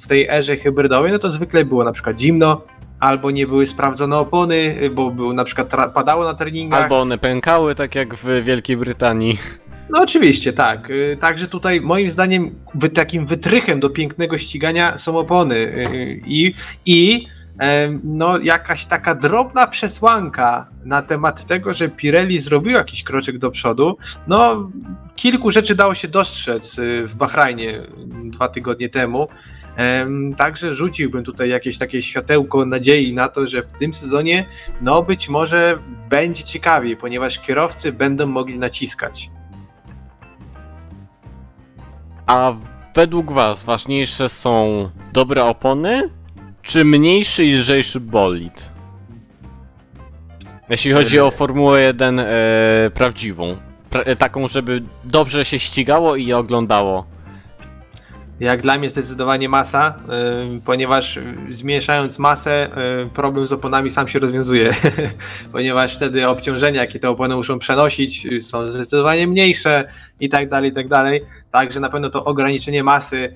w 0.00 0.06
tej 0.08 0.28
erze 0.28 0.56
hybrydowej, 0.56 1.12
no 1.12 1.18
to 1.18 1.30
zwykle 1.30 1.64
było 1.64 1.84
na 1.84 1.92
przykład 1.92 2.20
zimno, 2.20 2.62
albo 3.00 3.30
nie 3.30 3.46
były 3.46 3.66
sprawdzone 3.66 4.16
opony, 4.16 4.76
bo 4.94 5.10
było 5.10 5.32
na 5.32 5.44
przykład 5.44 5.68
tra- 5.68 5.92
padało 5.92 6.24
na 6.24 6.34
treningach. 6.34 6.82
Albo 6.82 7.00
one 7.00 7.18
pękały, 7.18 7.74
tak 7.74 7.94
jak 7.94 8.14
w 8.14 8.44
Wielkiej 8.44 8.76
Brytanii. 8.76 9.38
No 9.90 10.00
oczywiście, 10.02 10.52
tak. 10.52 10.88
Także 11.20 11.48
tutaj 11.48 11.80
moim 11.80 12.10
zdaniem 12.10 12.54
takim 12.94 13.26
wytrychem 13.26 13.80
do 13.80 13.90
pięknego 13.90 14.38
ścigania 14.38 14.98
są 14.98 15.18
opony 15.18 15.72
i, 16.26 16.54
i 16.86 17.26
no 18.04 18.38
jakaś 18.38 18.86
taka 18.86 19.14
drobna 19.14 19.66
przesłanka 19.66 20.66
na 20.84 21.02
temat 21.02 21.46
tego, 21.46 21.74
że 21.74 21.88
Pirelli 21.88 22.38
zrobił 22.38 22.72
jakiś 22.72 23.04
kroczek 23.04 23.38
do 23.38 23.50
przodu. 23.50 23.96
No 24.26 24.70
kilku 25.16 25.50
rzeczy 25.50 25.74
dało 25.74 25.94
się 25.94 26.08
dostrzec 26.08 26.78
y, 26.78 27.06
w 27.06 27.14
Bahrajnie 27.14 27.82
dwa 28.24 28.48
tygodnie 28.48 28.88
temu. 28.88 29.28
Em, 29.76 30.34
Także 30.34 30.74
rzuciłbym 30.74 31.24
tutaj 31.24 31.48
jakieś 31.48 31.78
takie 31.78 32.02
światełko 32.02 32.66
nadziei 32.66 33.14
na 33.14 33.28
to, 33.28 33.46
że 33.46 33.62
w 33.62 33.78
tym 33.78 33.94
sezonie 33.94 34.46
no 34.80 35.02
być 35.02 35.28
może 35.28 35.78
będzie 36.08 36.44
ciekawiej, 36.44 36.96
ponieważ 36.96 37.38
kierowcy 37.38 37.92
będą 37.92 38.26
mogli 38.26 38.58
naciskać. 38.58 39.30
A 42.26 42.52
według 42.94 43.32
was 43.32 43.64
ważniejsze 43.64 44.28
są 44.28 44.88
dobre 45.12 45.44
opony, 45.44 46.10
czy 46.66 46.84
mniejszy 46.84 47.44
i 47.44 47.54
lżejszy 47.54 48.00
bolid? 48.00 48.72
Jeśli 50.68 50.92
chodzi 50.92 51.20
o 51.20 51.30
Formułę 51.30 51.82
1 51.82 52.18
e, 52.18 52.24
prawdziwą. 52.94 53.56
Pra, 53.90 54.02
e, 54.02 54.16
taką, 54.16 54.48
żeby 54.48 54.82
dobrze 55.04 55.44
się 55.44 55.58
ścigało 55.58 56.16
i 56.16 56.32
oglądało 56.32 57.06
Jak 58.40 58.62
dla 58.62 58.78
mnie 58.78 58.90
zdecydowanie 58.90 59.48
masa, 59.48 59.94
y, 60.56 60.60
ponieważ 60.64 61.18
zmniejszając 61.50 62.18
masę, 62.18 62.68
y, 63.04 63.10
problem 63.10 63.46
z 63.46 63.52
oponami 63.52 63.90
sam 63.90 64.08
się 64.08 64.18
rozwiązuje, 64.18 64.74
ponieważ 65.52 65.96
wtedy 65.96 66.28
obciążenia, 66.28 66.80
jakie 66.80 66.98
te 66.98 67.10
opony 67.10 67.36
muszą 67.36 67.58
przenosić, 67.58 68.26
y, 68.26 68.42
są 68.42 68.70
zdecydowanie 68.70 69.26
mniejsze 69.26 69.88
i 70.20 70.28
tak 70.28 70.48
dalej, 70.48 70.70
i 70.70 70.74
tak 70.74 70.88
dalej. 70.88 71.22
Także 71.50 71.80
na 71.80 71.88
pewno 71.88 72.10
to 72.10 72.24
ograniczenie 72.24 72.84
masy 72.84 73.34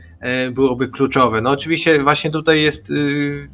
byłoby 0.53 0.89
kluczowe. 0.89 1.41
No 1.41 1.51
oczywiście 1.51 2.03
właśnie 2.03 2.31
tutaj 2.31 2.63
jest 2.63 2.93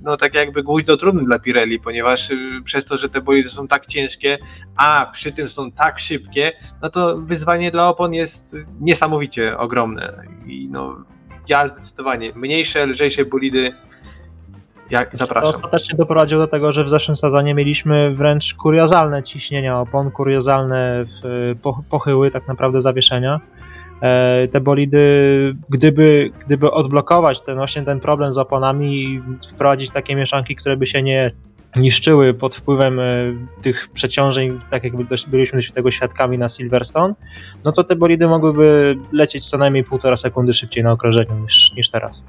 no 0.03 0.17
tak 0.17 0.35
jakby 0.35 0.63
gwóźdź 0.63 0.87
do 0.87 0.97
trumny 0.97 1.23
dla 1.23 1.39
Pirelli, 1.39 1.81
ponieważ 1.81 2.29
przez 2.65 2.85
to, 2.85 2.97
że 2.97 3.09
te 3.09 3.21
bolidy 3.21 3.49
są 3.49 3.69
tak 3.69 3.87
ciężkie, 3.87 4.39
a 4.77 5.11
przy 5.13 5.33
tym 5.33 5.49
są 5.49 5.73
tak 5.73 5.99
szybkie, 5.99 6.53
no 6.83 6.91
to 6.91 7.19
wyzwanie 7.19 7.71
dla 7.71 7.89
opon 7.89 8.15
jest 8.15 8.57
niesamowicie 8.81 9.59
ogromne. 9.59 10.23
I 10.47 10.69
no 10.71 11.05
ja 11.49 11.69
zdecydowanie. 11.69 12.33
Mniejsze, 12.35 12.87
lżejsze 12.87 13.25
bolidy 13.25 13.73
jak, 14.91 15.17
zapraszam. 15.17 15.53
To 15.53 15.57
ostatecznie 15.57 15.99
doprowadziło 15.99 16.41
do 16.41 16.49
tego, 16.49 16.73
że 16.73 16.85
w 16.85 16.91
zeszłym 16.91 17.17
sezonie 17.17 17.55
mieliśmy 17.55 18.15
wręcz 18.15 18.55
kuriozalne 18.55 19.23
ciśnienia 19.23 19.81
opon, 19.81 20.11
kuriozalne 20.11 21.05
pochyły 21.91 22.31
tak 22.31 22.49
naprawdę 22.49 22.81
zawieszenia. 22.81 23.41
E, 24.03 24.49
te 24.49 24.61
bolidy, 24.61 25.57
gdyby, 25.69 26.31
gdyby 26.47 26.71
odblokować 26.71 27.41
ten 27.41 27.57
właśnie 27.57 27.83
ten 27.83 28.01
problem 28.01 28.33
z 28.33 28.39
oponami 28.39 29.03
i 29.03 29.23
wprowadzić 29.53 29.91
takie 29.91 30.17
mieszanki, 30.17 30.57
które 30.57 30.77
by 30.77 30.87
się 30.87 31.03
nie 31.03 31.31
niszczyły 31.77 32.35
pod 32.35 32.55
wpływem 32.55 33.01
e, 33.01 33.05
tych 33.63 33.89
przeciążeń, 33.89 34.61
tak 34.71 34.85
jak 34.85 34.93
byliśmy 35.27 35.63
tego 35.75 35.91
świadkami 35.91 36.39
na 36.39 36.49
Silverstone, 36.49 37.15
no 37.65 37.73
to 37.73 37.85
te 37.85 37.97
bolidy 37.97 38.29
mogłyby 38.29 38.99
lecieć 39.13 39.49
co 39.49 39.59
najmniej 39.59 39.85
półtora 39.85 40.17
sekundy 40.17 40.53
szybciej 40.53 40.85
na 40.85 40.93
okrążeniu 40.93 41.39
niż, 41.43 41.73
niż 41.73 41.89
teraz. 41.89 42.25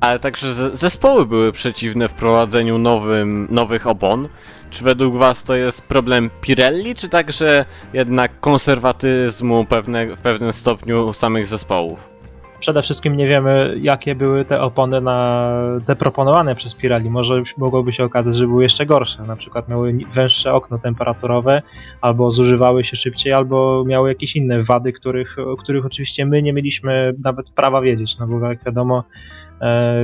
Ale 0.00 0.18
także 0.18 0.54
zespoły 0.76 1.26
były 1.26 1.52
przeciwne 1.52 2.08
wprowadzeniu 2.08 2.78
nowym, 2.78 3.48
nowych 3.50 3.86
opon. 3.86 4.28
Czy 4.70 4.84
według 4.84 5.16
Was 5.16 5.44
to 5.44 5.54
jest 5.54 5.82
problem 5.82 6.30
Pirelli, 6.40 6.94
czy 6.94 7.08
także 7.08 7.64
jednak 7.92 8.40
konserwatyzmu 8.40 9.64
pewne, 9.64 10.16
w 10.16 10.20
pewnym 10.20 10.52
stopniu 10.52 11.12
samych 11.12 11.46
zespołów? 11.46 12.17
Przede 12.60 12.82
wszystkim 12.82 13.16
nie 13.16 13.28
wiemy, 13.28 13.76
jakie 13.80 14.14
były 14.14 14.44
te 14.44 14.60
opony 14.60 15.00
na 15.00 15.52
te 15.84 15.96
proponowane 15.96 16.54
przez 16.54 16.74
Pirelli. 16.74 17.10
Może 17.10 17.42
mogłoby 17.56 17.92
się 17.92 18.04
okazać, 18.04 18.34
że 18.34 18.46
były 18.46 18.62
jeszcze 18.62 18.86
gorsze. 18.86 19.22
Na 19.22 19.36
przykład 19.36 19.68
miały 19.68 19.92
węższe 20.12 20.52
okno 20.54 20.78
temperaturowe, 20.78 21.62
albo 22.00 22.30
zużywały 22.30 22.84
się 22.84 22.96
szybciej, 22.96 23.32
albo 23.32 23.84
miały 23.86 24.08
jakieś 24.08 24.36
inne 24.36 24.62
wady, 24.62 24.92
których, 24.92 25.36
których 25.58 25.86
oczywiście 25.86 26.26
my 26.26 26.42
nie 26.42 26.52
mieliśmy 26.52 27.14
nawet 27.24 27.50
prawa 27.50 27.80
wiedzieć. 27.80 28.18
No 28.18 28.26
bo 28.26 28.48
jak 28.48 28.64
wiadomo, 28.64 29.04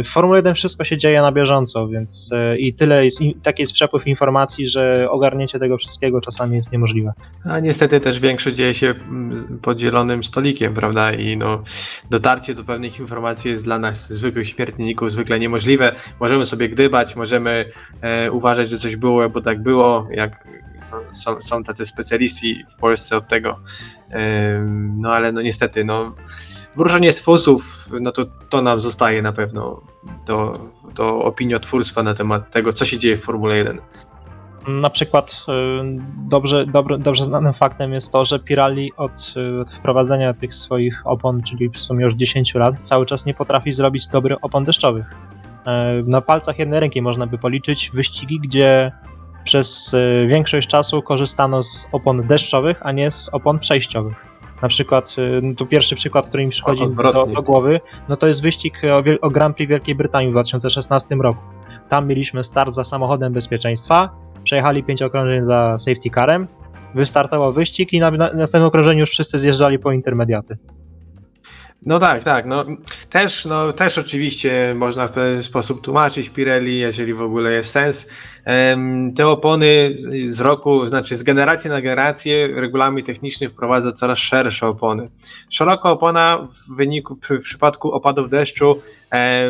w 0.04 0.08
Formule 0.08 0.38
1 0.38 0.54
wszystko 0.54 0.84
się 0.84 0.96
dzieje 0.96 1.22
na 1.22 1.32
bieżąco, 1.32 1.88
więc 1.88 2.30
e, 2.32 2.58
i 2.58 2.74
tyle 2.74 3.04
jest, 3.04 3.20
taki 3.42 3.62
jest 3.62 3.72
przepływ 3.72 4.06
informacji, 4.06 4.68
że 4.68 5.10
ogarnięcie 5.10 5.58
tego 5.58 5.78
wszystkiego 5.78 6.20
czasami 6.20 6.56
jest 6.56 6.72
niemożliwe. 6.72 7.12
A 7.44 7.60
niestety 7.60 8.00
też 8.00 8.20
większość 8.20 8.56
dzieje 8.56 8.74
się 8.74 8.86
mm, 8.86 9.58
pod 9.62 9.78
zielonym 9.78 10.24
stolikiem, 10.24 10.74
prawda? 10.74 11.12
I 11.12 11.36
no, 11.36 11.62
dotarcie 12.10 12.54
do 12.54 12.64
pewnych 12.64 12.98
informacji 12.98 13.50
jest 13.50 13.64
dla 13.64 13.78
nas 13.78 14.12
zwykłych 14.12 14.48
śmiertelników 14.48 15.12
zwykle 15.12 15.38
niemożliwe. 15.38 15.94
Możemy 16.20 16.46
sobie 16.46 16.68
gdybać, 16.68 17.16
możemy 17.16 17.64
e, 18.00 18.32
uważać, 18.32 18.68
że 18.68 18.78
coś 18.78 18.96
było, 18.96 19.28
bo 19.28 19.40
tak 19.40 19.62
było, 19.62 20.08
jak 20.10 20.48
są, 21.14 21.42
są 21.42 21.64
tacy 21.64 21.86
specjaliści 21.86 22.64
w 22.76 22.80
Polsce 22.80 23.16
od 23.16 23.28
tego. 23.28 23.60
E, 24.10 24.60
no 24.96 25.12
ale 25.12 25.32
no 25.32 25.42
niestety, 25.42 25.84
no 25.84 26.14
wróżenie 26.76 27.12
z 27.12 27.20
fusów, 27.20 27.88
no 28.00 28.12
to 28.12 28.24
to 28.48 28.62
nam 28.62 28.80
zostaje 28.80 29.22
na 29.22 29.32
pewno 29.32 29.80
do, 30.26 30.58
do 30.94 31.18
opiniotwórstwa 31.18 32.02
na 32.02 32.14
temat 32.14 32.50
tego, 32.50 32.72
co 32.72 32.84
się 32.84 32.98
dzieje 32.98 33.16
w 33.16 33.22
Formule 33.22 33.56
1. 33.56 33.80
Na 34.68 34.90
przykład 34.90 35.46
y, 35.48 35.52
dobrze, 36.28 36.66
dobrze, 36.66 36.98
dobrze 36.98 37.24
znanym 37.24 37.52
faktem 37.52 37.92
jest 37.92 38.12
to, 38.12 38.24
że 38.24 38.38
Pirelli 38.38 38.92
od, 38.96 39.34
y, 39.36 39.60
od, 39.60 39.70
wprowadzenia 39.70 40.34
tych 40.34 40.54
swoich 40.54 41.02
opon, 41.04 41.42
czyli 41.42 41.68
w 41.68 41.78
sumie 41.78 42.04
już 42.04 42.14
10 42.14 42.54
lat, 42.54 42.80
cały 42.80 43.06
czas 43.06 43.26
nie 43.26 43.34
potrafi 43.34 43.72
zrobić 43.72 44.08
dobrych 44.08 44.38
opon 44.42 44.64
deszczowych. 44.64 45.06
Y, 45.10 45.14
na 46.06 46.20
palcach 46.20 46.58
jednej 46.58 46.80
ręki 46.80 47.02
można 47.02 47.26
by 47.26 47.38
policzyć 47.38 47.90
wyścigi, 47.94 48.40
gdzie 48.40 48.92
przez 49.44 49.96
większość 50.26 50.68
czasu 50.68 51.02
korzystano 51.02 51.62
z 51.62 51.88
opon 51.92 52.26
deszczowych, 52.26 52.86
a 52.86 52.92
nie 52.92 53.10
z 53.10 53.28
opon 53.28 53.58
przejściowych. 53.58 54.33
Na 54.64 54.68
przykład, 54.68 55.16
y, 55.18 55.40
no 55.42 55.54
to 55.54 55.66
pierwszy 55.66 55.94
przykład, 55.94 56.26
który 56.26 56.44
mi 56.44 56.50
przychodzi 56.50 56.84
do, 57.12 57.26
do, 57.26 57.42
głowy, 57.42 57.80
no 58.08 58.16
to 58.16 58.26
jest 58.26 58.42
wyścig 58.42 58.82
o, 58.84 59.26
o 59.26 59.30
Grand 59.30 59.56
Prix 59.56 59.70
Wielkiej 59.70 59.94
Brytanii 59.94 60.28
w 60.28 60.32
2016 60.32 61.14
roku. 61.14 61.40
Tam 61.88 62.08
mieliśmy 62.08 62.44
start 62.44 62.74
za 62.74 62.84
samochodem 62.84 63.32
bezpieczeństwa, 63.32 64.10
przejechali 64.44 64.84
pięć 64.84 65.02
okrążeń 65.02 65.44
za 65.44 65.78
safety 65.78 66.10
carem, 66.14 66.46
wystartował 66.94 67.52
wyścig 67.52 67.92
i 67.92 68.00
na, 68.00 68.10
na 68.10 68.32
następnym 68.32 68.68
okrążeniu 68.68 69.00
już 69.00 69.10
wszyscy 69.10 69.38
zjeżdżali 69.38 69.78
po 69.78 69.92
intermediaty. 69.92 70.56
No 71.86 71.98
tak, 71.98 72.24
tak. 72.24 72.46
No, 72.46 72.64
też, 73.10 73.44
no, 73.44 73.72
też 73.72 73.98
oczywiście 73.98 74.74
można 74.76 75.08
w 75.08 75.12
pewien 75.12 75.42
sposób 75.42 75.80
tłumaczyć 75.80 76.30
Pirelli, 76.30 76.78
jeżeli 76.78 77.14
w 77.14 77.20
ogóle 77.20 77.52
jest 77.52 77.70
sens. 77.70 78.06
Te 79.16 79.26
opony 79.26 79.94
z 80.26 80.40
roku, 80.40 80.86
znaczy 80.86 81.16
z 81.16 81.22
generacji 81.22 81.70
na 81.70 81.80
generację 81.80 82.48
regulamin 82.60 83.04
techniczny 83.04 83.48
wprowadza 83.48 83.92
coraz 83.92 84.18
szersze 84.18 84.66
opony. 84.66 85.10
Szeroka 85.50 85.90
opona 85.90 86.48
w 86.68 86.76
wyniku, 86.76 87.18
w 87.30 87.42
przypadku 87.42 87.92
opadów 87.92 88.30
deszczu 88.30 88.80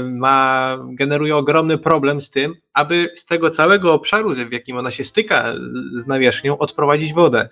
ma, 0.03 0.77
generuje 0.89 1.37
ogromny 1.37 1.79
problem 1.79 2.21
z 2.21 2.31
tym, 2.31 2.55
aby 2.73 3.11
z 3.17 3.27
tego 3.27 3.51
całego 3.51 3.93
obszaru, 3.93 4.35
w 4.35 4.53
jakim 4.53 4.77
ona 4.77 4.91
się 4.91 5.05
styka 5.05 5.55
z 5.93 6.07
nawierzchnią, 6.07 6.59
odprowadzić 6.59 7.13
wodę. 7.13 7.49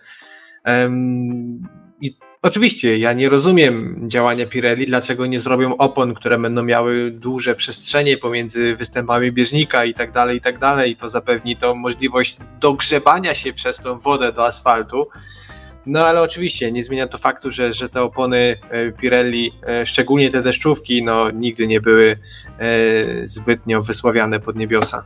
I 2.00 2.16
Oczywiście, 2.44 2.98
ja 2.98 3.12
nie 3.12 3.28
rozumiem 3.28 3.98
działania 4.10 4.46
Pirelli, 4.46 4.86
dlaczego 4.86 5.26
nie 5.26 5.40
zrobią 5.40 5.76
opon, 5.76 6.14
które 6.14 6.38
będą 6.38 6.62
miały 6.62 7.10
duże 7.10 7.54
przestrzenie 7.54 8.16
pomiędzy 8.16 8.76
występami 8.76 9.32
bieżnika 9.32 9.84
i 9.84 9.94
tak 9.94 10.12
dalej, 10.12 10.38
i 10.38 10.40
tak 10.40 10.58
dalej. 10.58 10.96
To 10.96 11.08
zapewni 11.08 11.56
to 11.56 11.74
możliwość 11.74 12.36
dogrzebania 12.60 13.34
się 13.34 13.52
przez 13.52 13.76
tą 13.76 13.98
wodę 13.98 14.32
do 14.32 14.46
asfaltu. 14.46 15.08
No 15.86 16.06
ale 16.06 16.20
oczywiście 16.20 16.72
nie 16.72 16.82
zmienia 16.82 17.06
to 17.08 17.18
faktu, 17.18 17.50
że, 17.50 17.74
że 17.74 17.88
te 17.88 18.02
opony 18.02 18.56
e, 18.70 18.92
Pirelli, 18.92 19.52
e, 19.68 19.86
szczególnie 19.86 20.30
te 20.30 20.42
deszczówki, 20.42 21.02
no 21.02 21.30
nigdy 21.30 21.66
nie 21.66 21.80
były 21.80 22.18
e, 22.58 23.26
zbytnio 23.26 23.82
wysławiane 23.82 24.40
pod 24.40 24.56
niebiosa. 24.56 25.04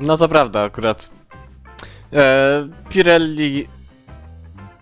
No 0.00 0.16
to 0.16 0.28
prawda, 0.28 0.62
akurat 0.62 1.10
Pirelli 2.88 3.66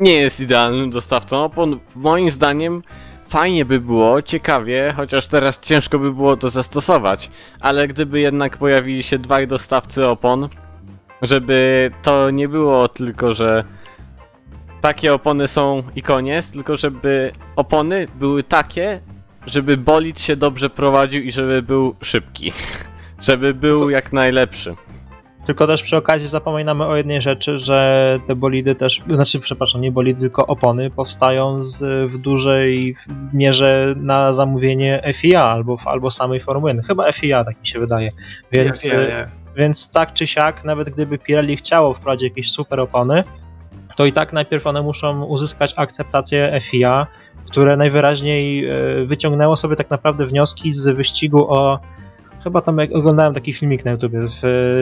nie 0.00 0.12
jest 0.12 0.40
idealnym 0.40 0.90
dostawcą 0.90 1.44
opon. 1.44 1.80
Moim 1.96 2.30
zdaniem 2.30 2.82
fajnie 3.28 3.64
by 3.64 3.80
było, 3.80 4.22
ciekawie, 4.22 4.94
chociaż 4.96 5.28
teraz 5.28 5.60
ciężko 5.60 5.98
by 5.98 6.12
było 6.12 6.36
to 6.36 6.48
zastosować, 6.48 7.30
ale 7.60 7.88
gdyby 7.88 8.20
jednak 8.20 8.58
pojawili 8.58 9.02
się 9.02 9.18
dwaj 9.18 9.46
dostawcy 9.46 10.06
opon, 10.06 10.48
żeby 11.22 11.90
to 12.02 12.30
nie 12.30 12.48
było 12.48 12.88
tylko, 12.88 13.34
że 13.34 13.64
takie 14.80 15.14
opony 15.14 15.48
są 15.48 15.82
i 15.96 16.02
koniec, 16.02 16.50
tylko 16.50 16.76
żeby 16.76 17.32
opony 17.56 18.06
były 18.14 18.42
takie, 18.42 19.00
żeby 19.46 19.76
bolid 19.76 20.20
się 20.20 20.36
dobrze 20.36 20.70
prowadził 20.70 21.22
i 21.22 21.32
żeby 21.32 21.62
był 21.62 21.96
szybki. 22.02 22.52
żeby 23.28 23.54
był 23.54 23.90
jak 23.90 24.12
najlepszy. 24.12 24.76
Tylko 25.50 25.66
też 25.66 25.82
przy 25.82 25.96
okazji 25.96 26.28
zapominamy 26.28 26.86
o 26.86 26.96
jednej 26.96 27.22
rzeczy, 27.22 27.58
że 27.58 28.20
te 28.26 28.36
bolidy 28.36 28.74
też, 28.74 29.02
znaczy 29.08 29.40
przepraszam, 29.40 29.80
nie 29.80 29.92
bolidy, 29.92 30.20
tylko 30.20 30.46
opony 30.46 30.90
powstają 30.90 31.62
z, 31.62 32.10
w 32.10 32.18
dużej 32.18 32.96
mierze 33.32 33.94
na 33.96 34.34
zamówienie 34.34 35.12
FIA 35.14 35.42
albo, 35.42 35.76
albo 35.84 36.10
samej 36.10 36.40
Formuły 36.40 36.70
1. 36.70 36.84
Chyba 36.84 37.12
FIA, 37.12 37.44
tak 37.44 37.60
mi 37.60 37.66
się 37.66 37.78
wydaje. 37.80 38.12
Więc, 38.52 38.84
yeah. 38.84 39.30
więc 39.56 39.90
tak 39.90 40.12
czy 40.12 40.26
siak, 40.26 40.64
nawet 40.64 40.90
gdyby 40.90 41.18
Pirelli 41.18 41.56
chciało 41.56 41.94
wprowadzić 41.94 42.28
jakieś 42.30 42.50
super 42.50 42.80
opony, 42.80 43.24
to 43.96 44.06
i 44.06 44.12
tak 44.12 44.32
najpierw 44.32 44.66
one 44.66 44.82
muszą 44.82 45.24
uzyskać 45.24 45.74
akceptację 45.76 46.58
FIA, 46.62 47.06
które 47.50 47.76
najwyraźniej 47.76 48.64
e, 48.64 48.72
wyciągnęło 49.04 49.56
sobie 49.56 49.76
tak 49.76 49.90
naprawdę 49.90 50.26
wnioski 50.26 50.72
z 50.72 50.88
wyścigu 50.88 51.52
o 51.52 51.78
Chyba 52.44 52.60
tam 52.60 52.78
jak 52.78 52.92
oglądałem 52.94 53.34
taki 53.34 53.52
filmik 53.52 53.84
na 53.84 53.90
YouTube 53.90 54.12
w, 54.12 54.40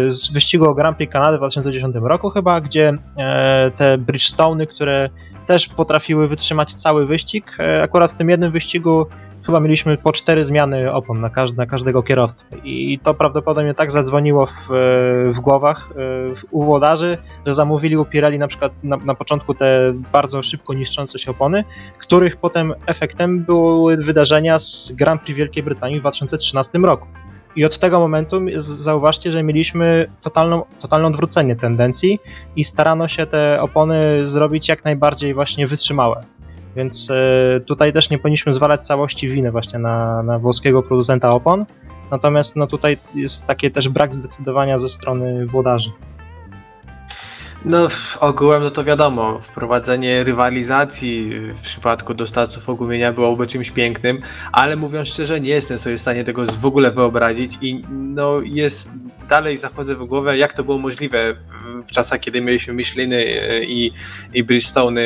z 0.08 0.32
wyścigu 0.32 0.70
o 0.70 0.74
Grand 0.74 0.96
Prix 0.96 1.12
Kanady 1.12 1.36
w 1.36 1.40
2010 1.40 1.96
roku 2.02 2.30
chyba, 2.30 2.60
gdzie 2.60 2.92
e, 3.18 3.70
te 3.76 3.98
Bridgestone, 3.98 4.66
które 4.66 5.08
też 5.46 5.68
potrafiły 5.68 6.28
wytrzymać 6.28 6.74
cały 6.74 7.06
wyścig, 7.06 7.56
e, 7.60 7.82
akurat 7.82 8.12
w 8.12 8.14
tym 8.14 8.30
jednym 8.30 8.52
wyścigu 8.52 9.06
chyba 9.46 9.60
mieliśmy 9.60 9.96
po 9.96 10.12
cztery 10.12 10.44
zmiany 10.44 10.92
opon 10.92 11.20
na, 11.20 11.30
każdy, 11.30 11.56
na 11.56 11.66
każdego 11.66 12.02
kierowcę. 12.02 12.44
I 12.64 12.98
to 13.02 13.14
prawdopodobnie 13.14 13.74
tak 13.74 13.92
zadzwoniło 13.92 14.46
w, 14.46 14.52
w 15.34 15.40
głowach 15.40 15.88
w, 16.34 16.42
u 16.50 16.64
włodarzy, 16.64 17.18
że 17.46 17.52
zamówili 17.52 17.96
u 17.96 18.04
Pirelli 18.04 18.38
na 18.38 18.48
przykład 18.48 18.72
na, 18.82 18.96
na 18.96 19.14
początku 19.14 19.54
te 19.54 19.92
bardzo 20.12 20.42
szybko 20.42 20.74
niszczące 20.74 21.18
się 21.18 21.30
opony, 21.30 21.64
których 21.98 22.36
potem 22.36 22.74
efektem 22.86 23.44
były 23.44 23.96
wydarzenia 23.96 24.58
z 24.58 24.92
Grand 24.92 25.22
Prix 25.22 25.38
Wielkiej 25.38 25.62
Brytanii 25.62 25.98
w 25.98 26.00
2013 26.00 26.78
roku. 26.78 27.06
I 27.56 27.64
od 27.64 27.78
tego 27.78 28.00
momentu 28.00 28.40
zauważcie, 28.58 29.32
że 29.32 29.42
mieliśmy 29.42 30.10
totalną, 30.20 30.62
totalne 30.80 31.08
odwrócenie 31.08 31.56
tendencji 31.56 32.20
i 32.56 32.64
starano 32.64 33.08
się 33.08 33.26
te 33.26 33.60
opony 33.60 34.26
zrobić 34.26 34.68
jak 34.68 34.84
najbardziej 34.84 35.34
właśnie 35.34 35.66
wytrzymałe. 35.66 36.24
Więc 36.76 37.10
e, 37.10 37.60
tutaj 37.60 37.92
też 37.92 38.10
nie 38.10 38.18
powinniśmy 38.18 38.52
zwalać 38.52 38.86
całości 38.86 39.28
winy 39.28 39.50
właśnie 39.50 39.78
na, 39.78 40.22
na 40.22 40.38
włoskiego 40.38 40.82
producenta 40.82 41.30
opon. 41.30 41.66
Natomiast 42.10 42.56
no 42.56 42.66
tutaj 42.66 42.98
jest 43.14 43.44
taki 43.44 43.70
też 43.70 43.88
brak 43.88 44.14
zdecydowania 44.14 44.78
ze 44.78 44.88
strony 44.88 45.46
włodarzy. 45.46 45.90
No, 47.64 47.88
ogółem 48.20 48.62
no 48.62 48.70
to 48.70 48.84
wiadomo, 48.84 49.40
wprowadzenie 49.40 50.24
rywalizacji 50.24 51.30
w 51.40 51.60
przypadku 51.60 52.14
dostawców 52.14 52.68
ogumienia 52.68 53.12
byłoby 53.12 53.46
czymś 53.46 53.70
pięknym, 53.70 54.20
ale 54.52 54.76
mówiąc 54.76 55.08
szczerze, 55.08 55.40
nie 55.40 55.50
jestem 55.50 55.78
sobie 55.78 55.98
w 55.98 56.00
stanie 56.00 56.24
tego 56.24 56.44
w 56.46 56.66
ogóle 56.66 56.90
wyobrazić 56.90 57.58
i 57.60 57.82
no 57.90 58.40
jest, 58.40 58.88
dalej 59.28 59.58
zachodzę 59.58 59.94
w 59.94 60.04
głowę, 60.04 60.38
jak 60.38 60.52
to 60.52 60.64
było 60.64 60.78
możliwe 60.78 61.34
w, 61.86 61.92
czasach, 61.92 62.20
kiedy 62.20 62.40
mieliśmy 62.40 62.74
Micheliny 62.74 63.16
e, 63.16 63.64
i, 63.64 63.92
i 64.34 64.44
Bridgestone 64.44 65.02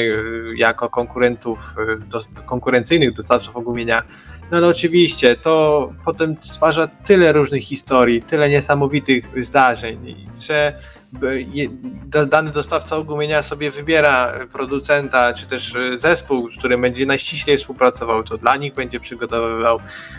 jako 0.56 0.90
konkurentów, 0.90 1.74
e, 1.78 1.98
do, 2.06 2.20
konkurencyjnych 2.46 3.14
dostawców 3.14 3.56
ogumienia. 3.56 4.02
No 4.50 4.56
ale 4.56 4.66
oczywiście, 4.66 5.36
to 5.36 5.92
potem 6.04 6.36
stwarza 6.40 6.86
tyle 6.86 7.32
różnych 7.32 7.64
historii, 7.64 8.22
tyle 8.22 8.48
niesamowitych 8.48 9.24
zdarzeń, 9.44 10.28
że 10.40 10.78
dany 12.26 12.50
dostawca 12.50 12.96
ogumienia 12.96 13.42
sobie 13.42 13.70
wybiera 13.70 14.32
producenta, 14.52 15.34
czy 15.34 15.46
też 15.46 15.74
e, 15.74 15.98
zespół, 15.98 16.50
z 16.52 16.58
którym 16.58 16.80
będzie 16.80 17.06
najściślej 17.06 17.58
współpracował, 17.58 18.22
to 18.22 18.38
dla 18.38 18.56
nich 18.56 18.74
będzie 18.74 19.00
przygotowywał 19.00 19.78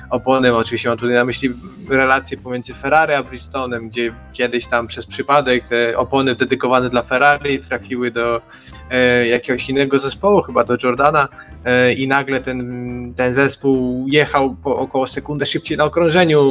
opony. 0.10 0.56
Oczywiście 0.56 0.90
mam 0.90 0.98
tutaj 0.98 1.16
na 1.16 1.26
myśli 1.26 1.50
relacje 1.90 2.38
pomiędzy 2.38 2.74
Ferrari 2.74 3.14
a 3.14 3.24
Bristonem, 3.24 3.90
gdzie 3.90 4.14
kiedyś 4.34 4.68
tam 4.68 4.88
przez 4.88 5.06
przypadek 5.06 5.70
te 5.70 5.98
opony 5.98 6.36
dedykowane 6.36 6.90
dla 6.90 7.04
Ferrari 7.04 7.60
trafiły 7.60 8.12
do 8.12 8.42
e, 8.90 9.28
jakiegoś 9.28 9.70
innego 9.70 9.98
zespołu, 9.98 10.42
chyba 10.42 10.64
do 10.64 10.78
Jordana 10.84 11.28
e, 11.66 11.94
i 11.94 12.08
nagle 12.08 12.42
ten, 12.42 13.14
ten 13.16 13.34
zespół 13.34 14.06
jechał 14.08 14.56
po 14.64 14.78
około 14.78 15.08
sekundę 15.08 15.46
szybciej 15.46 15.78
na 15.78 15.84
okrążeniu. 15.84 16.42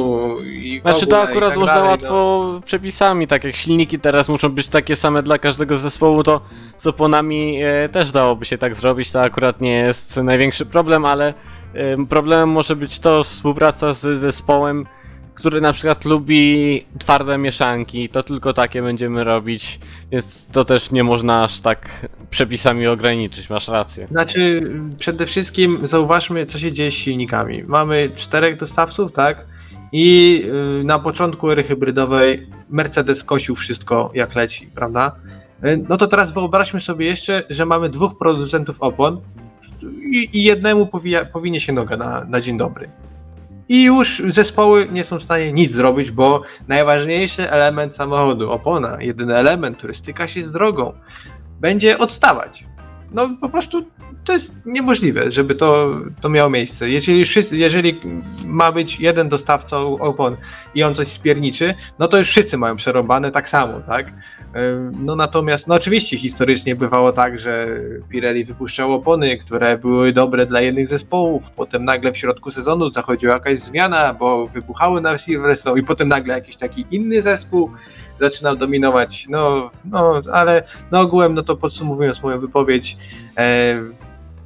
I 0.41 0.81
znaczy 0.81 1.07
to 1.07 1.21
akurat 1.21 1.49
tak 1.49 1.59
można 1.59 1.75
dalej, 1.75 1.89
łatwo 1.89 2.49
no. 2.53 2.61
przepisami, 2.61 3.27
tak 3.27 3.43
jak 3.43 3.55
silniki 3.55 3.99
teraz 3.99 4.29
muszą 4.33 4.49
być 4.49 4.67
takie 4.67 4.95
same 4.95 5.23
dla 5.23 5.37
każdego 5.37 5.77
zespołu, 5.77 6.23
to 6.23 6.41
z 6.77 6.87
oponami 6.87 7.59
e, 7.63 7.89
też 7.89 8.11
dałoby 8.11 8.45
się 8.45 8.57
tak 8.57 8.75
zrobić. 8.75 9.11
To 9.11 9.21
akurat 9.21 9.61
nie 9.61 9.75
jest 9.75 10.17
największy 10.17 10.65
problem, 10.65 11.05
ale 11.05 11.33
e, 11.73 12.05
problemem 12.05 12.49
może 12.49 12.75
być 12.75 12.99
to 12.99 13.23
współpraca 13.23 13.93
z 13.93 14.19
zespołem, 14.19 14.85
który 15.35 15.61
na 15.61 15.73
przykład 15.73 16.05
lubi 16.05 16.83
twarde 16.99 17.37
mieszanki, 17.37 18.09
to 18.09 18.23
tylko 18.23 18.53
takie 18.53 18.81
będziemy 18.81 19.23
robić, 19.23 19.79
więc 20.11 20.45
to 20.45 20.65
też 20.65 20.91
nie 20.91 21.03
można 21.03 21.43
aż 21.43 21.61
tak 21.61 21.89
przepisami 22.29 22.87
ograniczyć, 22.87 23.49
masz 23.49 23.67
rację. 23.67 24.07
Znaczy, 24.11 24.71
przede 24.97 25.25
wszystkim 25.25 25.79
zauważmy, 25.83 26.45
co 26.45 26.59
się 26.59 26.71
dzieje 26.71 26.91
z 26.91 26.93
silnikami. 26.93 27.63
Mamy 27.67 28.11
czterech 28.15 28.57
dostawców, 28.57 29.11
tak? 29.11 29.52
I 29.95 30.41
y, 30.81 30.83
na 30.83 30.99
początku 30.99 31.51
ery 31.51 31.63
hybrydowej 31.63 32.47
Mercedes 32.69 33.23
kosił 33.23 33.55
wszystko 33.55 34.11
jak 34.13 34.35
leci, 34.35 34.67
prawda? 34.67 35.15
Y, 35.65 35.85
no 35.89 35.97
to 35.97 36.07
teraz 36.07 36.33
wyobraźmy 36.33 36.81
sobie 36.81 37.05
jeszcze, 37.05 37.43
że 37.49 37.65
mamy 37.65 37.89
dwóch 37.89 38.17
producentów 38.17 38.75
opon 38.79 39.21
i, 40.11 40.29
i 40.33 40.43
jednemu 40.43 40.87
powija, 40.87 41.25
powinie 41.25 41.61
się 41.61 41.73
noga 41.73 41.97
na, 41.97 42.25
na 42.25 42.41
dzień 42.41 42.57
dobry. 42.57 42.89
I 43.69 43.83
już 43.83 44.21
zespoły 44.27 44.87
nie 44.91 45.03
są 45.03 45.19
w 45.19 45.23
stanie 45.23 45.53
nic 45.53 45.71
zrobić, 45.71 46.11
bo 46.11 46.41
najważniejszy 46.67 47.51
element 47.51 47.95
samochodu, 47.95 48.51
opona, 48.51 48.97
jedyny 49.01 49.35
element, 49.35 49.77
który 49.77 49.95
styka 49.95 50.27
się 50.27 50.43
z 50.43 50.51
drogą, 50.51 50.93
będzie 51.61 51.97
odstawać. 51.97 52.65
No 53.13 53.29
po 53.41 53.49
prostu 53.49 53.85
to 54.23 54.33
jest 54.33 54.53
niemożliwe, 54.65 55.31
żeby 55.31 55.55
to, 55.55 55.99
to 56.21 56.29
miało 56.29 56.49
miejsce. 56.49 56.89
Jeżeli, 56.89 57.25
wszyscy, 57.25 57.57
jeżeli 57.57 57.99
ma 58.45 58.71
być 58.71 58.99
jeden 58.99 59.29
dostawca 59.29 59.79
opon 59.79 60.37
i 60.75 60.83
on 60.83 60.95
coś 60.95 61.07
spierniczy, 61.07 61.75
no 61.99 62.07
to 62.07 62.17
już 62.17 62.29
wszyscy 62.29 62.57
mają 62.57 62.75
przerobane 62.75 63.31
tak 63.31 63.49
samo, 63.49 63.79
tak? 63.79 64.13
No 64.99 65.15
natomiast, 65.15 65.67
no 65.67 65.75
oczywiście 65.75 66.17
historycznie 66.17 66.75
bywało 66.75 67.11
tak, 67.11 67.39
że 67.39 67.67
Pirelli 68.09 68.45
wypuszczał 68.45 68.93
opony, 68.93 69.37
które 69.37 69.77
były 69.77 70.13
dobre 70.13 70.45
dla 70.45 70.61
jednych 70.61 70.87
zespołów, 70.87 71.51
potem 71.55 71.85
nagle 71.85 72.11
w 72.11 72.17
środku 72.17 72.51
sezonu 72.51 72.91
zachodziła 72.91 73.33
jakaś 73.33 73.59
zmiana, 73.59 74.13
bo 74.13 74.47
wybuchały 74.47 75.01
na 75.01 75.17
Silverstone 75.17 75.79
i 75.79 75.83
potem 75.83 76.07
nagle 76.07 76.33
jakiś 76.33 76.55
taki 76.55 76.85
inny 76.91 77.21
zespół 77.21 77.71
zaczynał 78.19 78.55
dominować, 78.55 79.25
no, 79.29 79.71
no 79.85 80.21
ale 80.31 80.63
no 80.91 80.99
ogółem, 80.99 81.33
no 81.33 81.43
to 81.43 81.55
podsumowując 81.55 82.23
moją 82.23 82.39
wypowiedź, 82.39 82.97
e, 83.37 83.81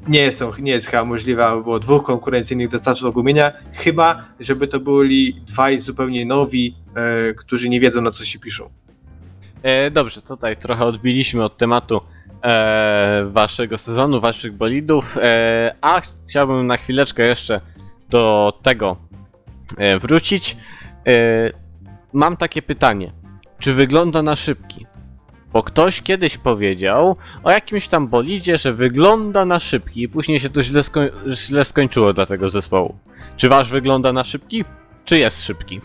nie 0.08 0.22
jest, 0.22 0.44
nie 0.60 0.72
jest 0.72 0.88
chyba 0.88 1.06
możliwe, 1.06 1.46
aby 1.46 1.64
było 1.64 1.80
dwóch 1.80 2.04
konkurencyjnych 2.04 2.70
dostawców 2.70 3.08
ogumienia, 3.08 3.52
chyba, 3.74 4.26
żeby 4.40 4.68
to 4.68 4.80
byli 4.80 5.42
dwaj 5.48 5.80
zupełnie 5.80 6.26
nowi, 6.26 6.76
e, 6.96 7.34
którzy 7.34 7.70
nie 7.70 7.80
wiedzą 7.80 8.02
na 8.02 8.12
co 8.12 8.26
się 8.26 8.40
piszą. 8.40 8.70
E, 9.64 9.92
dobrze, 9.92 10.22
tutaj 10.22 10.58
trochę 10.58 10.86
odbiliśmy 10.86 11.44
od 11.44 11.58
tematu 11.58 12.02
e, 12.44 13.28
waszego 13.32 13.78
sezonu, 13.78 14.22
waszych 14.22 14.54
bolidów, 14.54 15.18
e, 15.18 15.76
a 15.82 16.02
chciałbym 16.24 16.68
na 16.68 16.78
chwileczkę 16.78 17.24
jeszcze 17.24 17.62
do 18.10 18.54
tego 18.62 18.98
e, 19.78 20.00
wrócić. 20.00 20.58
E, 21.08 21.52
mam 22.14 22.38
takie 22.38 22.62
pytanie. 22.62 23.12
Czy 23.60 23.74
wygląda 23.74 24.24
na 24.24 24.36
szybki? 24.36 24.86
Bo 25.54 25.64
ktoś 25.64 26.02
kiedyś 26.02 26.38
powiedział 26.38 27.18
o 27.44 27.52
jakimś 27.52 27.88
tam 27.88 28.08
bolidzie, 28.08 28.58
że 28.58 28.74
wygląda 28.74 29.46
na 29.46 29.60
szybki 29.60 30.02
i 30.02 30.10
później 30.10 30.40
się 30.40 30.50
to 30.50 30.64
źle, 30.64 30.84
skoń 30.84 31.10
źle 31.28 31.66
skończyło 31.66 32.14
dla 32.14 32.26
tego 32.26 32.50
zespołu. 32.50 32.96
Czy 33.38 33.50
wasz 33.50 33.70
wygląda 33.70 34.14
na 34.14 34.24
szybki? 34.24 34.66
Czy 35.06 35.18
jest 35.18 35.44
szybki? 35.44 35.82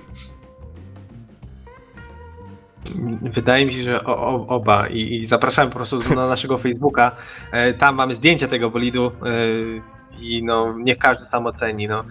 Wydaje 3.22 3.66
mi 3.66 3.74
się, 3.74 3.82
że 3.82 4.04
o, 4.04 4.18
o, 4.18 4.46
oba 4.46 4.88
I, 4.88 5.14
i 5.14 5.26
zapraszam 5.26 5.68
po 5.68 5.74
prostu 5.74 6.14
na 6.14 6.28
naszego 6.28 6.58
Facebooka. 6.58 7.16
E, 7.52 7.74
tam 7.74 7.94
mamy 7.94 8.14
zdjęcia 8.14 8.48
tego 8.48 8.70
bolidu 8.70 9.06
e, 9.06 9.32
i 10.20 10.44
no, 10.44 10.74
niech 10.78 10.98
każdy 10.98 11.24
sam 11.24 11.46
oceni. 11.46 11.88
No. 11.88 12.04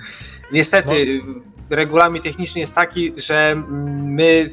Niestety 0.51 1.21
no. 1.25 1.33
regulamin 1.69 2.21
techniczny 2.21 2.61
jest 2.61 2.73
taki, 2.73 3.13
że 3.17 3.63
my 4.03 4.49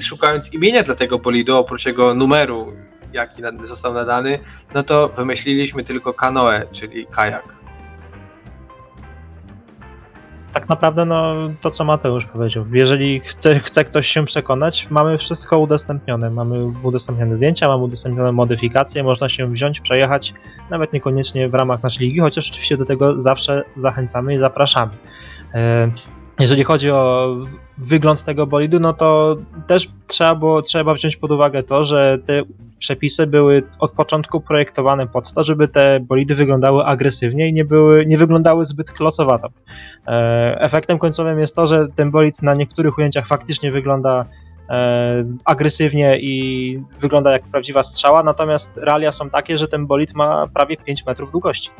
szukając 0.00 0.52
imienia 0.52 0.82
dla 0.82 0.94
tego 0.94 1.18
bolidu, 1.18 1.56
oprócz 1.56 1.86
jego 1.86 2.14
numeru, 2.14 2.72
jaki 3.12 3.42
został 3.62 3.94
nadany, 3.94 4.38
no 4.74 4.82
to 4.82 5.08
wymyśliliśmy 5.08 5.84
tylko 5.84 6.14
kanoe, 6.14 6.62
czyli 6.72 7.06
kajak 7.06 7.58
tak 10.52 10.68
naprawdę 10.68 11.04
no, 11.04 11.34
to, 11.60 11.70
co 11.70 11.84
Mateusz 11.84 12.26
powiedział. 12.26 12.64
Jeżeli 12.72 13.20
chce, 13.20 13.60
chce 13.60 13.84
ktoś 13.84 14.08
się 14.08 14.24
przekonać, 14.24 14.90
mamy 14.90 15.18
wszystko 15.18 15.58
udostępnione. 15.58 16.30
Mamy 16.30 16.72
udostępnione 16.82 17.34
zdjęcia, 17.34 17.68
mamy 17.68 17.84
udostępnione 17.84 18.32
modyfikacje, 18.32 19.02
można 19.02 19.28
się 19.28 19.52
wziąć, 19.52 19.80
przejechać, 19.80 20.34
nawet 20.70 20.92
niekoniecznie 20.92 21.48
w 21.48 21.54
ramach 21.54 21.82
naszej 21.82 22.06
ligi, 22.06 22.20
chociaż 22.20 22.50
oczywiście 22.50 22.76
do 22.76 22.84
tego 22.84 23.20
zawsze 23.20 23.64
zachęcamy 23.74 24.34
i 24.34 24.38
zapraszamy. 24.38 24.92
Jeżeli 26.38 26.64
chodzi 26.64 26.90
o 26.90 27.36
wygląd 27.78 28.24
tego 28.24 28.46
bolidu, 28.46 28.80
no 28.80 28.92
to 28.92 29.36
też 29.66 29.88
trzeba, 30.06 30.34
było, 30.34 30.62
trzeba 30.62 30.94
wziąć 30.94 31.16
pod 31.16 31.30
uwagę 31.30 31.62
to, 31.62 31.84
że 31.84 32.18
te 32.26 32.42
przepisy 32.78 33.26
były 33.26 33.62
od 33.78 33.92
początku 33.92 34.40
projektowane 34.40 35.06
pod 35.06 35.32
to, 35.32 35.44
żeby 35.44 35.68
te 35.68 36.00
bolidy 36.00 36.34
wyglądały 36.34 36.84
agresywnie 36.84 37.48
i 37.48 37.52
nie, 37.52 37.64
były, 37.64 38.06
nie 38.06 38.18
wyglądały 38.18 38.64
zbyt 38.64 38.90
klocowato. 38.90 39.48
E, 40.06 40.58
efektem 40.60 40.98
końcowym 40.98 41.40
jest 41.40 41.56
to, 41.56 41.66
że 41.66 41.86
ten 41.94 42.10
bolid 42.10 42.42
na 42.42 42.54
niektórych 42.54 42.98
ujęciach 42.98 43.26
faktycznie 43.26 43.72
wygląda 43.72 44.24
e, 44.70 45.24
agresywnie 45.44 46.20
i 46.20 46.82
wygląda 47.00 47.32
jak 47.32 47.42
prawdziwa 47.42 47.82
strzała, 47.82 48.22
natomiast 48.22 48.76
realia 48.76 49.12
są 49.12 49.30
takie, 49.30 49.58
że 49.58 49.68
ten 49.68 49.86
bolid 49.86 50.14
ma 50.14 50.46
prawie 50.54 50.76
5 50.76 51.06
metrów 51.06 51.32
długości. 51.32 51.70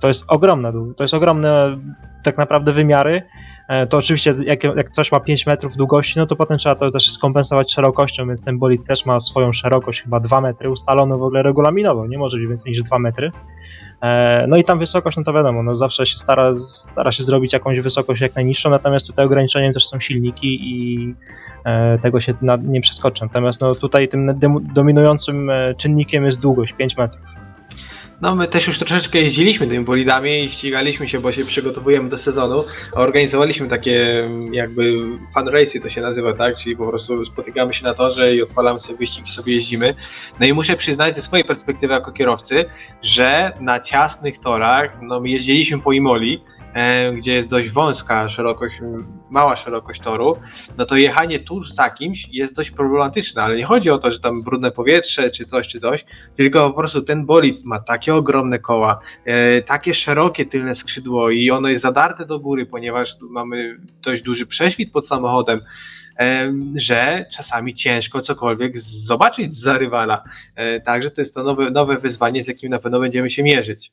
To 0.00 0.08
jest 0.08 0.24
ogromne, 0.28 0.72
to 0.96 1.04
jest 1.04 1.14
ogromne 1.14 1.78
tak 2.24 2.38
naprawdę 2.38 2.72
wymiary 2.72 3.22
to 3.88 3.96
oczywiście 3.96 4.34
jak, 4.46 4.64
jak 4.64 4.90
coś 4.90 5.12
ma 5.12 5.20
5 5.20 5.46
metrów 5.46 5.76
długości, 5.76 6.18
no 6.18 6.26
to 6.26 6.36
potem 6.36 6.58
trzeba 6.58 6.74
to 6.74 6.90
też 6.90 7.10
skompensować 7.10 7.72
szerokością, 7.72 8.26
więc 8.26 8.44
ten 8.44 8.58
bolid 8.58 8.86
też 8.86 9.06
ma 9.06 9.20
swoją 9.20 9.52
szerokość, 9.52 10.02
chyba 10.02 10.20
2 10.20 10.40
metry, 10.40 10.70
ustaloną 10.70 11.18
w 11.18 11.22
ogóle 11.22 11.42
regulaminowo, 11.42 12.06
nie 12.06 12.18
może 12.18 12.38
być 12.38 12.48
więcej 12.48 12.72
niż 12.72 12.82
2 12.82 12.98
metry. 12.98 13.32
E, 14.02 14.46
no 14.48 14.56
i 14.56 14.64
tam 14.64 14.78
wysokość, 14.78 15.16
no 15.16 15.22
to 15.22 15.32
wiadomo, 15.32 15.62
no 15.62 15.76
zawsze 15.76 16.06
się 16.06 16.16
stara, 16.16 16.54
stara 16.54 17.12
się 17.12 17.22
zrobić 17.22 17.52
jakąś 17.52 17.80
wysokość 17.80 18.20
jak 18.20 18.34
najniższą, 18.34 18.70
natomiast 18.70 19.06
tutaj 19.06 19.26
ograniczeniem 19.26 19.72
też 19.72 19.86
są 19.86 20.00
silniki 20.00 20.58
i 20.62 21.14
e, 21.64 21.98
tego 21.98 22.20
się 22.20 22.34
nie 22.62 22.80
przeskoczy. 22.80 23.24
Natomiast 23.24 23.60
no 23.60 23.74
tutaj 23.74 24.08
tym 24.08 24.40
dominującym 24.74 25.50
czynnikiem 25.76 26.26
jest 26.26 26.40
długość, 26.40 26.72
5 26.72 26.96
metrów. 26.96 27.41
No 28.22 28.34
my 28.34 28.48
też 28.48 28.66
już 28.66 28.78
troszeczkę 28.78 29.18
jeździliśmy 29.18 29.66
tymi 29.66 29.84
bolidami 29.84 30.44
i 30.44 30.50
ścigaliśmy 30.50 31.08
się, 31.08 31.20
bo 31.20 31.32
się 31.32 31.44
przygotowujemy 31.44 32.08
do 32.08 32.18
sezonu. 32.18 32.64
Organizowaliśmy 32.92 33.68
takie 33.68 34.28
jakby 34.52 34.92
fan 35.34 35.48
race 35.48 35.80
to 35.80 35.88
się 35.88 36.00
nazywa, 36.00 36.32
tak? 36.32 36.56
Czyli 36.56 36.76
po 36.76 36.88
prostu 36.88 37.26
spotykamy 37.26 37.74
się 37.74 37.84
na 37.84 37.94
torze 37.94 38.34
i 38.34 38.42
odpalamy 38.42 38.80
sobie 38.80 38.98
wyścig 38.98 39.28
i 39.28 39.30
sobie 39.30 39.54
jeździmy. 39.54 39.94
No 40.40 40.46
i 40.46 40.52
muszę 40.52 40.76
przyznać 40.76 41.16
ze 41.16 41.22
swojej 41.22 41.44
perspektywy 41.44 41.94
jako 41.94 42.12
kierowcy, 42.12 42.64
że 43.02 43.52
na 43.60 43.80
ciasnych 43.80 44.38
torach, 44.38 44.98
no 45.02 45.20
my 45.20 45.28
jeździliśmy 45.28 45.80
po 45.80 45.92
Imoli, 45.92 46.40
gdzie 47.16 47.34
jest 47.34 47.48
dość 47.48 47.70
wąska 47.70 48.28
szerokość, 48.28 48.74
mała 49.30 49.56
szerokość 49.56 50.00
toru, 50.00 50.36
no 50.78 50.84
to 50.84 50.96
jechanie 50.96 51.38
tuż 51.38 51.72
za 51.72 51.90
kimś 51.90 52.28
jest 52.32 52.56
dość 52.56 52.70
problematyczne, 52.70 53.42
ale 53.42 53.56
nie 53.56 53.64
chodzi 53.64 53.90
o 53.90 53.98
to, 53.98 54.10
że 54.10 54.20
tam 54.20 54.42
brudne 54.42 54.70
powietrze 54.70 55.30
czy 55.30 55.44
coś, 55.44 55.68
czy 55.68 55.80
coś, 55.80 56.04
tylko 56.36 56.70
po 56.70 56.78
prostu 56.78 57.02
ten 57.02 57.26
bolid 57.26 57.64
ma 57.64 57.80
takie 57.80 58.14
ogromne 58.14 58.58
koła, 58.58 59.00
e, 59.24 59.62
takie 59.62 59.94
szerokie 59.94 60.46
tylne 60.46 60.74
skrzydło 60.74 61.30
i 61.30 61.50
ono 61.50 61.68
jest 61.68 61.82
zadarte 61.82 62.26
do 62.26 62.40
góry, 62.40 62.66
ponieważ 62.66 63.16
mamy 63.30 63.76
dość 64.02 64.22
duży 64.22 64.46
prześwit 64.46 64.92
pod 64.92 65.08
samochodem, 65.08 65.60
e, 66.18 66.52
że 66.76 67.26
czasami 67.32 67.74
ciężko 67.74 68.20
cokolwiek 68.20 68.80
zobaczyć 68.80 69.54
za 69.54 69.78
rywala. 69.78 70.22
Także 70.84 71.10
to 71.10 71.20
jest 71.20 71.34
to 71.34 71.42
nowe, 71.42 71.70
nowe 71.70 71.98
wyzwanie, 71.98 72.44
z 72.44 72.48
jakim 72.48 72.70
na 72.70 72.78
pewno 72.78 73.00
będziemy 73.00 73.30
się 73.30 73.42
mierzyć. 73.42 73.92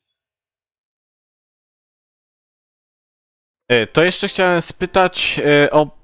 To 3.93 4.03
jeszcze 4.03 4.27
chciałem 4.27 4.61
spytać 4.61 5.41
e, 5.45 5.71
o. 5.71 5.99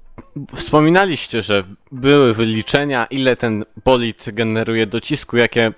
Wspominaliście, 0.54 1.42
że 1.42 1.64
były 1.92 2.34
wyliczenia, 2.34 3.06
ile 3.10 3.36
ten 3.36 3.64
bolid 3.84 4.26
generuje 4.32 4.86
docisku, 4.86 5.36
jakie 5.36 5.66
e, 5.66 5.72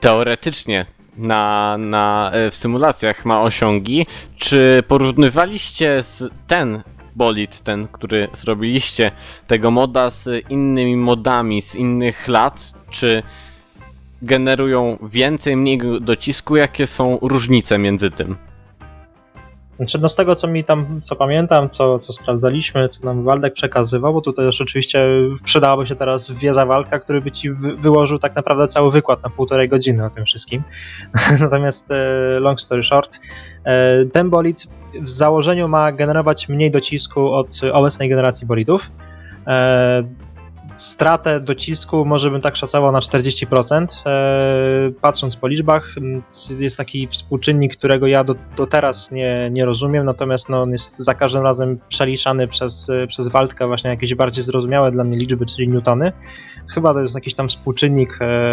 teoretycznie 0.00 0.86
na, 1.16 1.76
na, 1.78 2.32
w 2.50 2.56
symulacjach 2.56 3.24
ma 3.24 3.42
osiągi. 3.42 4.06
Czy 4.36 4.82
porównywaliście 4.88 6.02
z 6.02 6.32
ten 6.46 6.82
bolid, 7.16 7.60
ten, 7.60 7.88
który 7.88 8.28
zrobiliście, 8.32 9.10
tego 9.46 9.70
moda 9.70 10.10
z 10.10 10.50
innymi 10.50 10.96
modami 10.96 11.62
z 11.62 11.74
innych 11.74 12.28
lat? 12.28 12.72
Czy 12.90 13.22
generują 14.22 14.98
więcej, 15.02 15.56
mniej 15.56 15.80
docisku? 16.00 16.56
Jakie 16.56 16.86
są 16.86 17.18
różnice 17.22 17.78
między 17.78 18.10
tym? 18.10 18.49
Znaczy, 19.80 19.98
no 19.98 20.08
z 20.08 20.16
tego 20.16 20.34
co 20.34 20.48
mi 20.48 20.64
tam, 20.64 21.00
co 21.00 21.16
pamiętam, 21.16 21.68
co, 21.68 21.98
co 21.98 22.12
sprawdzaliśmy, 22.12 22.88
co 22.88 23.06
nam 23.06 23.24
Waldek 23.24 23.54
przekazywał, 23.54 24.12
bo 24.12 24.20
tutaj 24.20 24.44
już 24.46 24.60
oczywiście 24.60 25.06
przydałaby 25.44 25.86
się 25.86 25.96
teraz 25.96 26.30
wiedza 26.30 26.66
walka, 26.66 26.98
który 26.98 27.20
by 27.20 27.32
ci 27.32 27.50
wyłożył 27.78 28.18
tak 28.18 28.36
naprawdę 28.36 28.66
cały 28.66 28.90
wykład 28.90 29.22
na 29.22 29.30
półtorej 29.30 29.68
godziny 29.68 30.04
o 30.04 30.10
tym 30.10 30.24
wszystkim. 30.24 30.62
Natomiast 31.40 31.90
e, 31.90 32.04
long 32.40 32.60
story 32.60 32.84
short, 32.84 33.20
e, 33.64 34.04
ten 34.06 34.30
bolid 34.30 34.66
w 35.02 35.10
założeniu 35.10 35.68
ma 35.68 35.92
generować 35.92 36.48
mniej 36.48 36.70
docisku 36.70 37.32
od 37.32 37.60
obecnej 37.72 38.08
generacji 38.08 38.46
bolidów. 38.46 38.90
Stratę 40.80 41.40
docisku 41.40 42.04
może 42.04 42.30
bym 42.30 42.40
tak 42.40 42.56
szacował 42.56 42.92
na 42.92 42.98
40%. 42.98 43.86
E, 44.06 44.90
patrząc 45.00 45.36
po 45.36 45.48
liczbach, 45.48 45.94
jest 46.58 46.76
taki 46.76 47.08
współczynnik, 47.08 47.76
którego 47.76 48.06
ja 48.06 48.24
do, 48.24 48.34
do 48.56 48.66
teraz 48.66 49.10
nie, 49.10 49.48
nie 49.52 49.64
rozumiem, 49.64 50.04
natomiast 50.04 50.48
no, 50.48 50.62
on 50.62 50.72
jest 50.72 50.98
za 50.98 51.14
każdym 51.14 51.42
razem 51.42 51.78
przeliczany 51.88 52.48
przez, 52.48 52.90
przez 53.08 53.28
Waldka 53.28 53.66
właśnie 53.66 53.90
jakieś 53.90 54.14
bardziej 54.14 54.44
zrozumiałe 54.44 54.90
dla 54.90 55.04
mnie 55.04 55.18
liczby, 55.18 55.46
czyli 55.46 55.68
newtony. 55.68 56.12
Chyba 56.74 56.94
to 56.94 57.00
jest 57.00 57.14
jakiś 57.14 57.34
tam 57.34 57.48
współczynnik 57.48 58.18
e, 58.20 58.46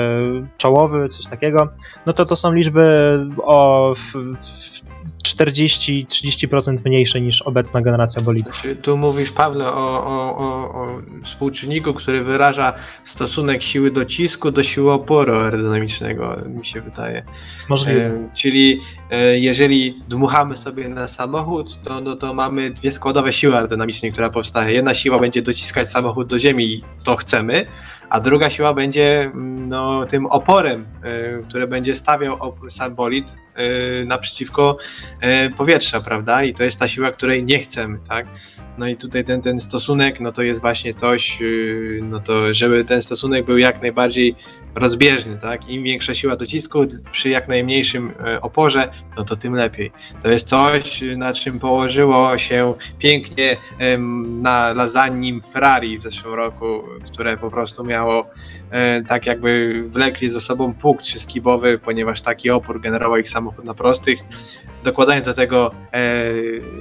czołowy, 0.57 1.09
coś 1.09 1.27
takiego. 1.27 1.67
No 2.05 2.13
to 2.13 2.25
to 2.25 2.35
są 2.35 2.53
liczby 2.53 3.19
o 3.43 3.93
w, 3.95 4.13
w 4.47 5.16
40-30% 5.35 6.77
mniejsze 6.85 7.21
niż 7.21 7.41
obecna 7.41 7.81
generacja 7.81 8.21
bolidów. 8.21 8.53
Znaczy, 8.53 8.75
tu 8.75 8.97
mówisz, 8.97 9.31
Pawle, 9.31 9.67
o, 9.67 10.03
o, 10.03 10.37
o, 10.37 10.71
o, 10.81 11.01
współczynniku, 11.23 11.93
który 11.93 12.23
wyraża 12.23 12.73
stosunek 13.05 13.63
siły 13.63 13.91
docisku 13.91 14.51
do 14.51 14.63
siły 14.63 14.91
oporu 14.91 15.35
aerodynamicznego, 15.35 16.35
mi 16.45 16.65
się 16.65 16.81
wydaje. 16.81 17.23
Możliwe. 17.69 18.05
E, 18.05 18.29
czyli 18.33 18.81
e, 19.11 19.39
jeżeli 19.39 20.01
dmuchamy 20.07 20.57
sobie 20.57 20.89
na 20.89 21.07
samochód, 21.07 21.81
to, 21.83 22.01
no, 22.01 22.15
to 22.15 22.33
mamy 22.33 22.69
dwie 22.69 22.91
składowe 22.91 23.33
siły 23.33 23.55
aerodynamiczne, 23.55 24.11
która 24.11 24.29
powstaje. 24.29 24.75
Jedna 24.75 24.95
siła 24.95 25.19
będzie 25.19 25.41
dociskać 25.41 25.91
samochód 25.91 26.27
do 26.27 26.39
ziemi 26.39 26.73
i 26.73 26.83
to 27.03 27.15
chcemy, 27.15 27.65
a 28.09 28.19
druga 28.19 28.49
siła 28.49 28.73
będzie 28.73 29.21
mm, 29.21 29.69
no, 29.69 30.05
tym 30.05 30.25
oporem, 30.25 30.85
y, 31.41 31.43
który 31.49 31.67
będzie 31.67 31.95
stawiał 31.95 32.55
sam 32.69 32.95
bolid 32.95 33.27
y, 33.31 34.05
naprzeciwko 34.05 34.77
y, 35.47 35.49
powietrza, 35.49 36.01
prawda? 36.01 36.43
I 36.43 36.53
to 36.53 36.63
jest 36.63 36.79
ta 36.79 36.87
siła, 36.87 37.11
której 37.11 37.43
nie 37.43 37.59
chcemy, 37.59 37.99
tak? 38.09 38.27
No 38.77 38.87
i 38.87 38.95
tutaj 38.95 39.25
ten, 39.25 39.41
ten 39.41 39.61
stosunek, 39.61 40.19
no 40.19 40.31
to 40.31 40.43
jest 40.43 40.61
właśnie 40.61 40.93
coś, 40.93 41.39
no 42.01 42.19
to 42.19 42.53
żeby 42.53 42.85
ten 42.85 43.01
stosunek 43.01 43.45
był 43.45 43.57
jak 43.57 43.81
najbardziej 43.81 44.35
rozbieżny, 44.75 45.37
tak? 45.41 45.69
Im 45.69 45.83
większa 45.83 46.15
siła 46.15 46.35
docisku 46.35 46.79
przy 47.11 47.29
jak 47.29 47.47
najmniejszym 47.47 48.13
e, 48.25 48.41
oporze, 48.41 48.91
no 49.17 49.23
to 49.23 49.35
tym 49.35 49.53
lepiej. 49.53 49.91
To 50.23 50.29
jest 50.29 50.47
coś, 50.47 51.03
na 51.17 51.33
czym 51.33 51.59
położyło 51.59 52.37
się 52.37 52.73
pięknie 52.99 53.57
na 54.41 54.73
lasagnim 54.73 55.41
Ferrari 55.53 55.99
w 55.99 56.03
zeszłym 56.03 56.33
roku, 56.33 56.83
które 57.13 57.37
po 57.37 57.51
prostu 57.51 57.83
miało 57.83 58.25
e, 58.71 59.01
tak 59.01 59.25
jakby 59.25 59.83
wlekli 59.87 60.29
ze 60.29 60.41
sobą 60.41 60.73
pług 60.73 61.01
trzyskibowy, 61.01 61.79
ponieważ 61.79 62.21
taki 62.21 62.49
opór 62.49 62.81
generował 62.81 63.17
ich 63.17 63.29
samochód 63.29 63.65
na 63.65 63.73
prostych. 63.73 64.19
Dokładając 64.83 65.25
do 65.25 65.33
tego 65.33 65.71
e, 65.93 66.07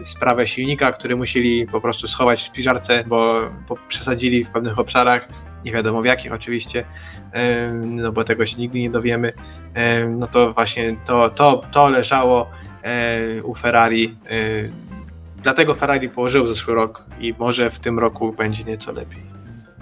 sprawę 0.04 0.48
silnika, 0.48 0.92
który 0.92 1.16
musieli 1.16 1.66
po 1.66 1.80
prostu 1.80 2.08
schować 2.08 2.40
w 2.40 2.46
spiżarce, 2.46 3.04
bo 3.06 3.50
przesadzili 3.88 4.44
w 4.44 4.50
pewnych 4.50 4.78
obszarach, 4.78 5.28
nie 5.66 5.72
wiadomo 5.72 6.02
w 6.02 6.04
jakich 6.04 6.32
oczywiście, 6.32 6.84
no 7.80 8.12
bo 8.12 8.24
tego 8.24 8.46
się 8.46 8.56
nigdy 8.56 8.78
nie 8.80 8.90
dowiemy, 8.90 9.32
no 10.08 10.26
to 10.26 10.52
właśnie 10.52 10.96
to, 11.06 11.30
to, 11.30 11.62
to 11.72 11.90
leżało 11.90 12.50
u 13.42 13.54
Ferrari. 13.54 14.16
Dlatego 15.42 15.74
Ferrari 15.74 16.08
położył 16.08 16.48
zeszły 16.48 16.74
rok 16.74 17.04
i 17.20 17.34
może 17.38 17.70
w 17.70 17.78
tym 17.78 17.98
roku 17.98 18.32
będzie 18.32 18.64
nieco 18.64 18.92
lepiej. 18.92 19.22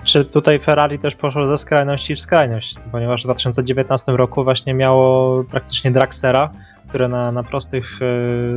Czy 0.05 0.25
tutaj 0.25 0.59
Ferrari 0.59 0.99
też 0.99 1.15
poszło 1.15 1.47
ze 1.47 1.59
skrajności 1.59 2.15
w 2.15 2.21
skrajność, 2.21 2.75
ponieważ 2.93 3.23
w 3.23 3.25
2019 3.25 4.13
roku 4.13 4.45
właśnie 4.45 4.75
miało 4.75 5.45
praktycznie 5.45 5.91
Dragstera, 5.91 6.51
które 6.89 7.09
na, 7.09 7.33
na 7.33 7.43
prostych 7.43 7.99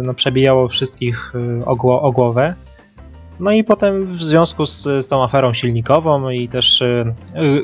no, 0.04 0.14
przebijało 0.14 0.68
wszystkich 0.68 1.34
e, 1.62 1.66
o 2.02 2.12
głowę 2.12 2.56
no 3.40 3.52
i 3.52 3.64
potem 3.64 4.06
w 4.06 4.24
związku 4.24 4.66
z, 4.66 4.84
z 4.84 5.08
tą 5.08 5.24
aferą 5.24 5.54
silnikową 5.54 6.30
i 6.30 6.50
też 6.50 6.82
y, 6.82 7.14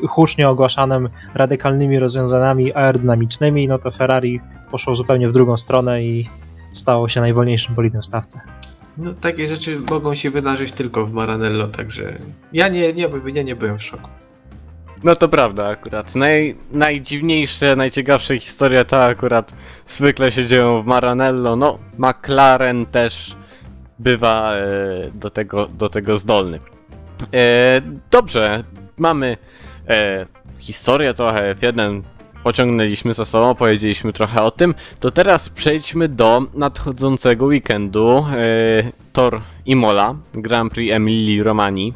hucznie 0.08 0.48
ogłaszanym 0.48 1.08
radykalnymi 1.34 1.98
rozwiązaniami 1.98 2.74
aerodynamicznymi, 2.74 3.68
no 3.68 3.78
to 3.78 3.90
Ferrari 3.90 4.40
poszło 4.70 4.96
zupełnie 4.96 5.28
w 5.28 5.32
drugą 5.32 5.56
stronę 5.56 6.02
i 6.02 6.28
stało 6.72 7.08
się 7.08 7.20
najwolniejszym 7.20 7.74
bolidem 7.74 8.02
w 8.02 8.06
stawce. 8.06 8.40
No 8.96 9.14
takie 9.14 9.48
rzeczy 9.48 9.80
mogą 9.80 10.14
się 10.14 10.30
wydarzyć 10.30 10.72
tylko 10.72 11.06
w 11.06 11.12
Maranello, 11.12 11.68
także 11.68 12.18
ja 12.52 12.68
nie, 12.68 12.92
nie, 12.92 13.08
nie, 13.32 13.44
nie 13.44 13.56
byłem 13.56 13.78
w 13.78 13.82
szoku. 13.82 14.08
No 15.04 15.16
to 15.16 15.28
prawda 15.28 15.68
akurat. 15.68 16.14
Naj, 16.14 16.56
najdziwniejsze, 16.72 17.76
najciekawsze 17.76 18.38
historie 18.38 18.84
to 18.84 19.04
akurat 19.04 19.54
zwykle 19.86 20.32
się 20.32 20.46
dzieją 20.46 20.82
w 20.82 20.86
Maranello. 20.86 21.56
No, 21.56 21.78
McLaren 21.98 22.86
też 22.86 23.36
bywa 23.98 24.54
e, 24.54 24.66
do 25.14 25.30
tego, 25.30 25.66
do 25.66 25.88
tego 25.88 26.18
zdolny. 26.18 26.60
E, 27.34 27.82
dobrze, 28.10 28.64
mamy 28.98 29.36
e, 29.88 30.26
historię 30.58 31.14
trochę, 31.14 31.54
w 31.54 31.62
jeden 31.62 32.02
pociągnęliśmy 32.42 33.14
za 33.14 33.24
sobą, 33.24 33.54
powiedzieliśmy 33.54 34.12
trochę 34.12 34.42
o 34.42 34.50
tym, 34.50 34.74
to 35.00 35.10
teraz 35.10 35.48
przejdźmy 35.48 36.08
do 36.08 36.42
nadchodzącego 36.54 37.44
weekendu 37.44 38.26
Tor 39.12 39.40
Imola, 39.66 40.14
Grand 40.32 40.72
Prix 40.72 40.94
Emilii 40.94 41.42
Romani. 41.42 41.94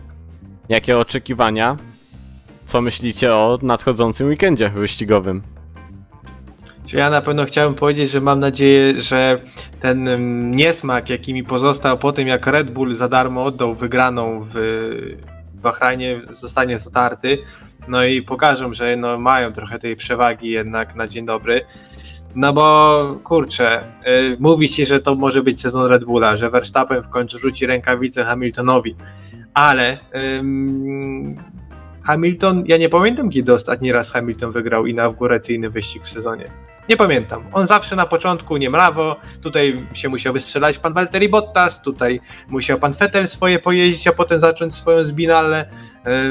Jakie 0.69 0.99
oczekiwania? 0.99 1.77
Co 2.65 2.81
myślicie 2.81 3.35
o 3.35 3.59
nadchodzącym 3.63 4.29
weekendzie 4.29 4.71
wyścigowym? 4.71 5.43
Czy 6.89 6.97
ja 6.97 7.11
na 7.11 7.21
pewno 7.21 7.45
chciałbym 7.45 7.79
powiedzieć, 7.79 8.11
że 8.11 8.21
mam 8.21 8.41
nadzieję, 8.41 9.01
że 9.03 9.41
ten 9.81 10.07
niesmak, 10.51 11.11
jaki 11.11 11.35
mi 11.35 11.45
pozostał 11.45 11.99
po 11.99 12.13
tym, 12.13 12.29
jak 12.29 12.47
Red 12.47 12.71
Bull 12.71 12.95
za 12.95 13.09
darmo 13.09 13.45
oddał 13.45 13.75
wygraną 13.75 14.47
w 14.55 14.59
Bahrajnie, 15.55 16.21
zostanie 16.31 16.79
zatarty. 16.79 17.39
No 17.89 18.05
i 18.05 18.23
pokażą, 18.23 18.75
że 18.75 18.97
no, 18.97 19.19
mają 19.19 19.53
trochę 19.53 19.79
tej 19.79 19.97
przewagi 19.97 20.51
jednak 20.51 20.95
na 20.95 21.09
dzień 21.09 21.27
dobry. 21.27 21.65
No 22.35 22.53
bo 22.53 23.21
kurczę, 23.25 23.85
yy, 24.07 24.37
mówi 24.41 24.69
ci, 24.69 24.87
że 24.87 25.01
to 25.01 25.15
może 25.15 25.43
być 25.43 25.61
sezon 25.61 25.87
Red 25.87 26.05
Bulla, 26.05 26.37
że 26.37 26.51
Verstappen 26.51 27.03
w 27.03 27.09
końcu 27.09 27.39
rzuci 27.39 27.67
rękawicę 27.67 28.25
Hamiltonowi, 28.25 28.97
ale 29.55 29.99
yy, 30.15 31.37
Hamilton, 32.03 32.65
ja 32.67 32.77
nie 32.77 32.89
pamiętam 32.89 33.31
kiedy 33.31 33.53
ostatni 33.53 33.93
raz 33.93 34.11
Hamilton 34.11 34.53
wygrał 34.53 34.87
inauguracyjny 34.87 35.71
wyścig 35.71 36.05
w 36.05 36.09
sezonie. 36.09 36.68
Nie 36.89 36.97
pamiętam. 36.97 37.45
On 37.53 37.67
zawsze 37.67 37.97
na 37.97 38.07
początku 38.07 38.57
nie 38.57 38.71
mrawo, 38.71 39.17
tutaj 39.43 39.87
się 39.93 40.09
musiał 40.09 40.33
wystrzelać 40.33 40.79
pan 40.79 40.95
Valtteri 40.95 41.29
Bottas, 41.29 41.83
tutaj 41.83 42.21
musiał 42.49 42.79
pan 42.79 42.93
Vettel 42.93 43.29
swoje 43.29 43.59
pojeździć, 43.59 44.07
a 44.07 44.13
potem 44.13 44.41
zacząć 44.41 44.75
swoją 44.75 45.05
zbinalę. 45.05 45.69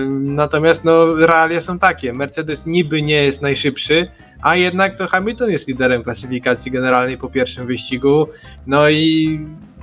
Natomiast 0.10 0.84
no, 0.84 1.16
realia 1.16 1.62
są 1.62 1.80
takie. 1.80 2.14
Mercedes 2.14 2.66
niby 2.66 3.02
nie 3.02 3.24
jest 3.24 3.42
najszybszy, 3.42 4.12
a 4.42 4.56
jednak 4.56 4.98
to 4.98 5.08
Hamilton 5.08 5.52
jest 5.52 5.68
liderem 5.68 6.04
klasyfikacji 6.04 6.72
generalnej 6.72 7.18
po 7.18 7.30
pierwszym 7.30 7.68
wyścigu. 7.68 8.28
No 8.68 8.90
i 8.90 9.40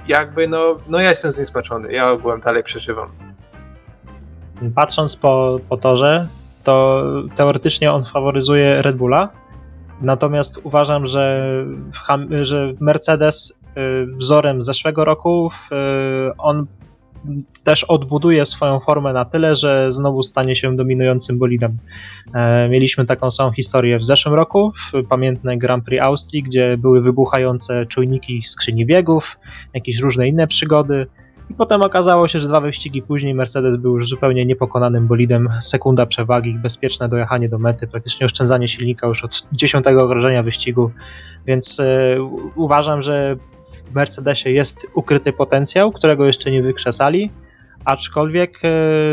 jakby 0.09 0.49
no, 0.49 0.77
no 0.89 1.01
ja 1.01 1.11
jestem 1.11 1.33
zniesmaczony. 1.33 1.93
Ja 1.93 2.11
ogółem 2.11 2.41
dalej 2.41 2.63
przeżywam. 2.63 3.09
Patrząc 4.75 5.17
po, 5.17 5.61
po 5.69 5.77
torze, 5.77 6.29
to 6.65 7.05
teoretycznie 7.35 7.93
on 7.93 8.05
faworyzuje 8.05 8.83
Red 8.83 8.97
Bulla, 8.97 9.29
Natomiast 10.01 10.61
uważam, 10.63 11.07
że, 11.07 11.67
że 12.43 12.73
Mercedes 12.81 13.61
y, 13.77 14.07
wzorem 14.07 14.63
zeszłego 14.63 15.05
roku 15.05 15.51
y, 15.73 16.37
on 16.39 16.67
też 17.65 17.85
odbuduje 17.85 18.47
swoją 18.47 18.81
formę 18.81 19.13
na 19.13 19.25
tyle, 19.25 19.55
że 19.55 19.93
znowu 19.93 20.23
stanie 20.23 20.57
się 20.57 20.77
dominującym 20.77 21.39
bolidem. 21.39 21.79
E, 22.35 22.69
mieliśmy 22.69 23.07
taką 23.07 23.31
samą 23.31 23.53
historię 23.53 23.99
w 23.99 24.05
zeszłym 24.05 24.35
roku, 24.35 24.73
w 24.73 25.07
pamiętne 25.09 25.59
Grand 25.59 25.85
Prix 25.85 26.05
Austrii, 26.05 26.43
gdzie 26.43 26.77
były 26.77 27.01
wybuchające 27.01 27.87
czujniki 27.87 28.43
skrzyni 28.43 28.87
biegów, 28.87 29.39
jakieś 29.75 30.01
różne 30.01 30.29
inne 30.29 30.47
przygody. 30.47 31.07
I 31.51 31.55
potem 31.55 31.83
okazało 31.83 32.29
się, 32.29 32.39
że 32.39 32.49
dwa 32.49 32.61
wyścigi 32.61 33.03
później 33.03 33.35
Mercedes 33.35 33.77
był 33.77 33.95
już 33.95 34.09
zupełnie 34.09 34.47
niepokonanym 34.47 35.07
bolidem, 35.07 35.49
sekunda 35.61 36.07
przewagi, 36.07 36.55
bezpieczne 36.55 37.09
dojechanie 37.09 37.49
do 37.49 37.59
mety, 37.59 37.87
praktycznie 37.87 38.27
oszczędzanie 38.27 38.69
silnika 38.69 39.07
już 39.07 39.25
od 39.25 39.47
dziesiątego 39.53 40.05
okrążenia 40.05 40.43
wyścigu, 40.43 40.91
więc 41.47 41.79
yy, 41.79 42.23
uważam, 42.55 43.03
że 43.03 43.37
w 43.91 43.95
Mercedesie 43.95 44.51
jest 44.51 44.87
ukryty 44.95 45.33
potencjał, 45.33 45.93
którego 45.93 46.27
jeszcze 46.27 46.51
nie 46.51 46.63
wykrzesali 46.63 47.31
aczkolwiek 47.85 48.61
e, 48.65 48.69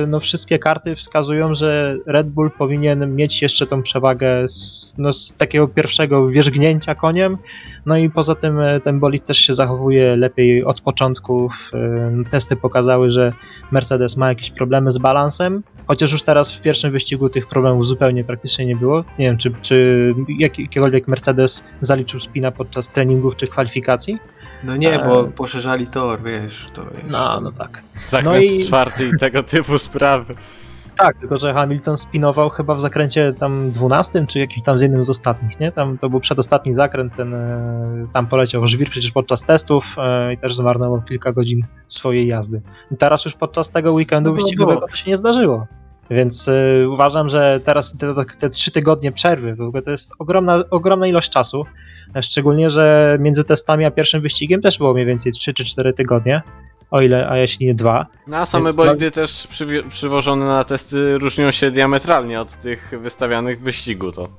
no, 0.07 0.19
wszystkie 0.19 0.59
karty 0.59 0.95
wskazują, 0.95 1.53
że 1.53 1.97
Red 2.05 2.29
Bull 2.29 2.51
powinien 2.51 3.15
mieć 3.15 3.41
jeszcze 3.41 3.67
tą 3.67 3.81
przewagę 3.81 4.49
z, 4.49 4.95
no, 4.97 5.13
z 5.13 5.33
takiego 5.33 5.67
pierwszego 5.67 6.27
wierzgnięcia 6.27 6.95
koniem, 6.95 7.37
no 7.85 7.97
i 7.97 8.09
poza 8.09 8.35
tym 8.35 8.59
e, 8.59 8.79
ten 8.79 8.99
bolid 8.99 9.25
też 9.25 9.37
się 9.37 9.53
zachowuje 9.53 10.15
lepiej 10.15 10.63
od 10.63 10.81
początku. 10.81 11.49
E, 11.73 12.29
testy 12.29 12.55
pokazały, 12.55 13.11
że 13.11 13.33
Mercedes 13.71 14.17
ma 14.17 14.29
jakieś 14.29 14.51
problemy 14.51 14.91
z 14.91 14.97
balansem, 14.97 15.63
chociaż 15.87 16.11
już 16.11 16.23
teraz 16.23 16.51
w 16.51 16.61
pierwszym 16.61 16.91
wyścigu 16.91 17.29
tych 17.29 17.47
problemów 17.47 17.87
zupełnie 17.87 18.23
praktycznie 18.23 18.65
nie 18.65 18.75
było. 18.75 19.03
Nie 19.19 19.25
wiem, 19.25 19.37
czy, 19.37 19.51
czy 19.61 20.13
jakikolwiek 20.39 21.07
Mercedes 21.07 21.65
zaliczył 21.81 22.19
spina 22.19 22.51
podczas 22.51 22.89
treningów 22.89 23.35
czy 23.35 23.47
kwalifikacji. 23.47 24.19
No 24.63 24.75
nie, 24.75 24.99
bo 24.99 25.23
poszerzali 25.23 25.87
tor, 25.87 26.23
wiesz. 26.23 26.67
To 26.73 26.85
No, 27.07 27.41
no 27.41 27.51
tak. 27.51 27.81
Zakręt 27.95 28.35
no 28.35 28.57
i... 28.57 28.63
czwarty 28.63 29.09
i 29.15 29.19
tego 29.19 29.43
typu 29.43 29.79
sprawy. 29.79 30.35
Tak, 30.97 31.17
tylko 31.17 31.37
że 31.37 31.53
Hamilton 31.53 31.97
spinował 31.97 32.49
chyba 32.49 32.75
w 32.75 32.81
zakręcie 32.81 33.33
tam 33.33 33.71
12 33.71 34.25
czy 34.27 34.39
jakimś 34.39 34.65
tam 34.65 34.79
z 34.79 34.81
jednym 34.81 35.03
z 35.03 35.09
ostatnich, 35.09 35.59
nie? 35.59 35.71
Tam 35.71 35.97
to 35.97 36.09
był 36.09 36.19
przedostatni 36.19 36.73
zakręt, 36.73 37.15
ten 37.15 37.33
e, 37.33 38.07
tam 38.13 38.27
poleciał 38.27 38.67
żwir 38.67 38.89
przecież 38.89 39.11
podczas 39.11 39.43
testów 39.43 39.95
e, 39.97 40.33
i 40.33 40.37
też 40.37 40.55
zmarnował 40.55 41.01
kilka 41.01 41.31
godzin 41.31 41.65
swojej 41.87 42.27
jazdy. 42.27 42.61
I 42.91 42.97
teraz 42.97 43.25
już 43.25 43.33
podczas 43.33 43.69
tego 43.69 43.93
weekendu 43.93 44.29
no, 44.29 44.35
wyścigowego 44.35 44.87
to 44.87 44.95
się 44.95 45.09
nie 45.09 45.15
zdarzyło. 45.17 45.67
Więc 46.11 46.47
y, 46.47 46.85
uważam, 46.89 47.29
że 47.29 47.59
teraz 47.63 47.97
te, 47.97 48.15
te, 48.39 48.49
trzy 48.49 48.71
tygodnie 48.71 49.11
przerwy, 49.11 49.55
w 49.55 49.61
ogóle 49.61 49.81
to 49.81 49.91
jest 49.91 50.13
ogromna, 50.19 50.63
ogromna 50.69 51.07
ilość 51.07 51.29
czasu. 51.29 51.65
Szczególnie, 52.21 52.69
że 52.69 53.17
między 53.19 53.43
testami 53.43 53.85
a 53.85 53.91
pierwszym 53.91 54.21
wyścigiem 54.21 54.61
też 54.61 54.77
było 54.77 54.93
mniej 54.93 55.05
więcej 55.05 55.31
3 55.31 55.53
czy 55.53 55.65
4 55.65 55.93
tygodnie. 55.93 56.41
O 56.91 57.01
ile, 57.01 57.29
a 57.29 57.37
jeśli 57.37 57.67
nie 57.67 57.75
dwa. 57.75 58.05
No 58.27 58.37
a 58.37 58.45
same 58.45 58.73
bolidy 58.73 59.11
też 59.11 59.47
przy, 59.47 59.83
przywożone 59.89 60.45
na 60.45 60.63
testy 60.63 61.17
różnią 61.17 61.51
się 61.51 61.71
diametralnie 61.71 62.41
od 62.41 62.57
tych 62.57 62.93
wystawianych 63.01 63.59
w 63.59 63.63
wyścigu, 63.63 64.11
to. 64.11 64.29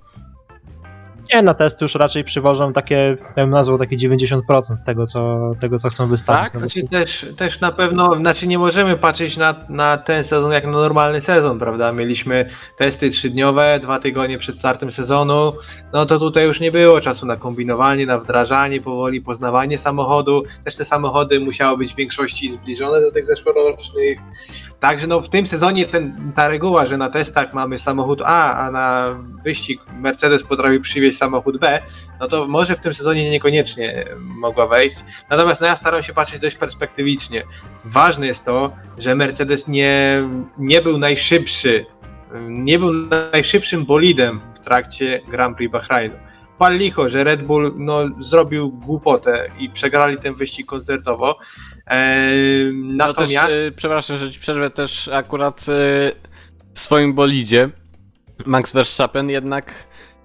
Nie, 1.35 1.43
na 1.43 1.55
testy 1.55 1.85
już 1.85 1.95
raczej 1.95 2.25
przywożą 2.25 2.73
takie, 2.73 3.17
ja 3.37 3.43
bym 3.43 3.51
nazwał 3.51 3.79
takie 3.79 3.97
90% 3.97 4.41
tego, 4.87 5.07
co, 5.07 5.51
tego, 5.61 5.79
co 5.79 5.89
chcą 5.89 6.09
wystawić. 6.09 6.53
Tak, 6.53 6.61
znaczy 6.61 6.89
też, 6.89 7.27
też 7.37 7.61
na 7.61 7.73
pewno, 7.73 8.17
znaczy 8.17 8.47
nie 8.47 8.59
możemy 8.59 8.97
patrzeć 8.97 9.37
na, 9.37 9.55
na 9.69 9.97
ten 9.99 10.25
sezon 10.25 10.53
jak 10.53 10.65
na 10.65 10.71
normalny 10.71 11.21
sezon, 11.21 11.59
prawda? 11.59 11.93
Mieliśmy 11.93 12.51
testy 12.79 13.11
trzydniowe, 13.11 13.81
dwa 13.83 13.99
tygodnie 13.99 14.39
przed 14.39 14.59
startem 14.59 14.91
sezonu, 14.91 15.53
no 15.93 16.07
to 16.07 16.19
tutaj 16.19 16.47
już 16.47 16.61
nie 16.61 16.73
było 16.73 17.01
czasu 17.01 17.27
na 17.27 17.37
kombinowanie, 17.37 18.07
na 18.07 18.19
wdrażanie 18.19 18.81
powoli, 18.81 19.21
poznawanie 19.21 19.79
samochodu. 19.79 20.43
Też 20.65 20.77
te 20.77 20.85
samochody 20.85 21.41
musiały 21.41 21.79
być 21.79 21.93
w 21.93 21.97
większości 21.97 22.53
zbliżone 22.53 23.01
do 23.01 23.11
tych 23.11 23.27
zeszłorocznych. 23.27 24.19
Także 24.83 25.07
no 25.07 25.21
w 25.21 25.29
tym 25.29 25.47
sezonie 25.47 25.87
ten, 25.87 26.33
ta 26.35 26.49
reguła, 26.49 26.87
że 26.87 26.97
na 26.97 27.11
testach 27.11 27.53
mamy 27.53 27.79
samochód 27.79 28.23
A, 28.25 28.67
a 28.67 28.71
na 28.71 29.17
wyścig 29.45 29.81
Mercedes 30.01 30.43
potrafi 30.43 30.81
przywieźć 30.81 31.19
samochód 31.19 31.59
B, 31.59 31.83
no 32.21 32.29
to 32.29 32.49
może 32.49 32.77
w 32.77 32.81
tym 32.81 32.95
sezonie 32.95 33.31
niekoniecznie 33.31 34.05
mogła 34.19 34.67
wejść. 34.67 34.97
Natomiast 35.31 35.61
no 35.61 35.67
ja 35.67 35.77
staram 35.77 36.03
się 36.03 36.13
patrzeć 36.13 36.41
dość 36.41 36.57
perspektywicznie. 36.57 37.43
Ważne 37.85 38.27
jest 38.27 38.45
to, 38.45 38.73
że 38.99 39.15
Mercedes 39.15 39.69
nie, 39.69 40.23
nie 40.59 40.83
był 40.83 40.99
najszybszy, 40.99 41.87
nie 42.49 42.79
był 42.79 42.93
najszybszym 43.33 43.85
bolidem 43.85 44.41
w 44.55 44.59
trakcie 44.59 45.21
Grand 45.29 45.57
Prix 45.57 45.73
Bahrainu. 45.73 46.15
Pal 46.63 46.79
licho, 46.79 47.09
że 47.09 47.25
Red 47.25 47.43
Bull 47.43 47.75
no, 47.77 48.01
zrobił 48.21 48.71
głupotę 48.71 49.51
i 49.59 49.71
przegrali 49.71 50.19
ten 50.19 50.35
wyścig 50.35 50.67
koncertowo. 50.67 51.39
Eee, 51.87 52.73
natomiast... 52.75 53.35
No 53.35 53.49
też, 53.49 53.63
e, 53.63 53.73
przepraszam, 53.73 54.19
że 54.19 54.31
ci 54.31 54.41
przerwę 54.41 54.71
też 54.71 55.09
akurat 55.09 55.61
e, 55.61 55.63
w 56.75 56.79
swoim 56.79 57.15
bolidzie 57.15 57.69
Max 58.47 58.73
Verstappen 58.73 59.31
jednak 59.31 59.73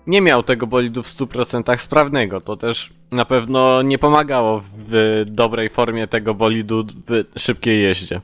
nie 0.07 0.21
miał 0.21 0.43
tego 0.43 0.67
bolidu 0.67 1.03
w 1.03 1.07
100% 1.07 1.77
sprawnego. 1.77 2.41
To 2.41 2.57
też 2.57 2.93
na 3.11 3.25
pewno 3.25 3.81
nie 3.81 3.97
pomagało 3.97 4.63
w 4.87 5.23
dobrej 5.27 5.69
formie 5.69 6.07
tego 6.07 6.33
bolidu 6.33 6.85
w 7.07 7.39
szybkiej 7.39 7.81
jeździe. 7.81 8.21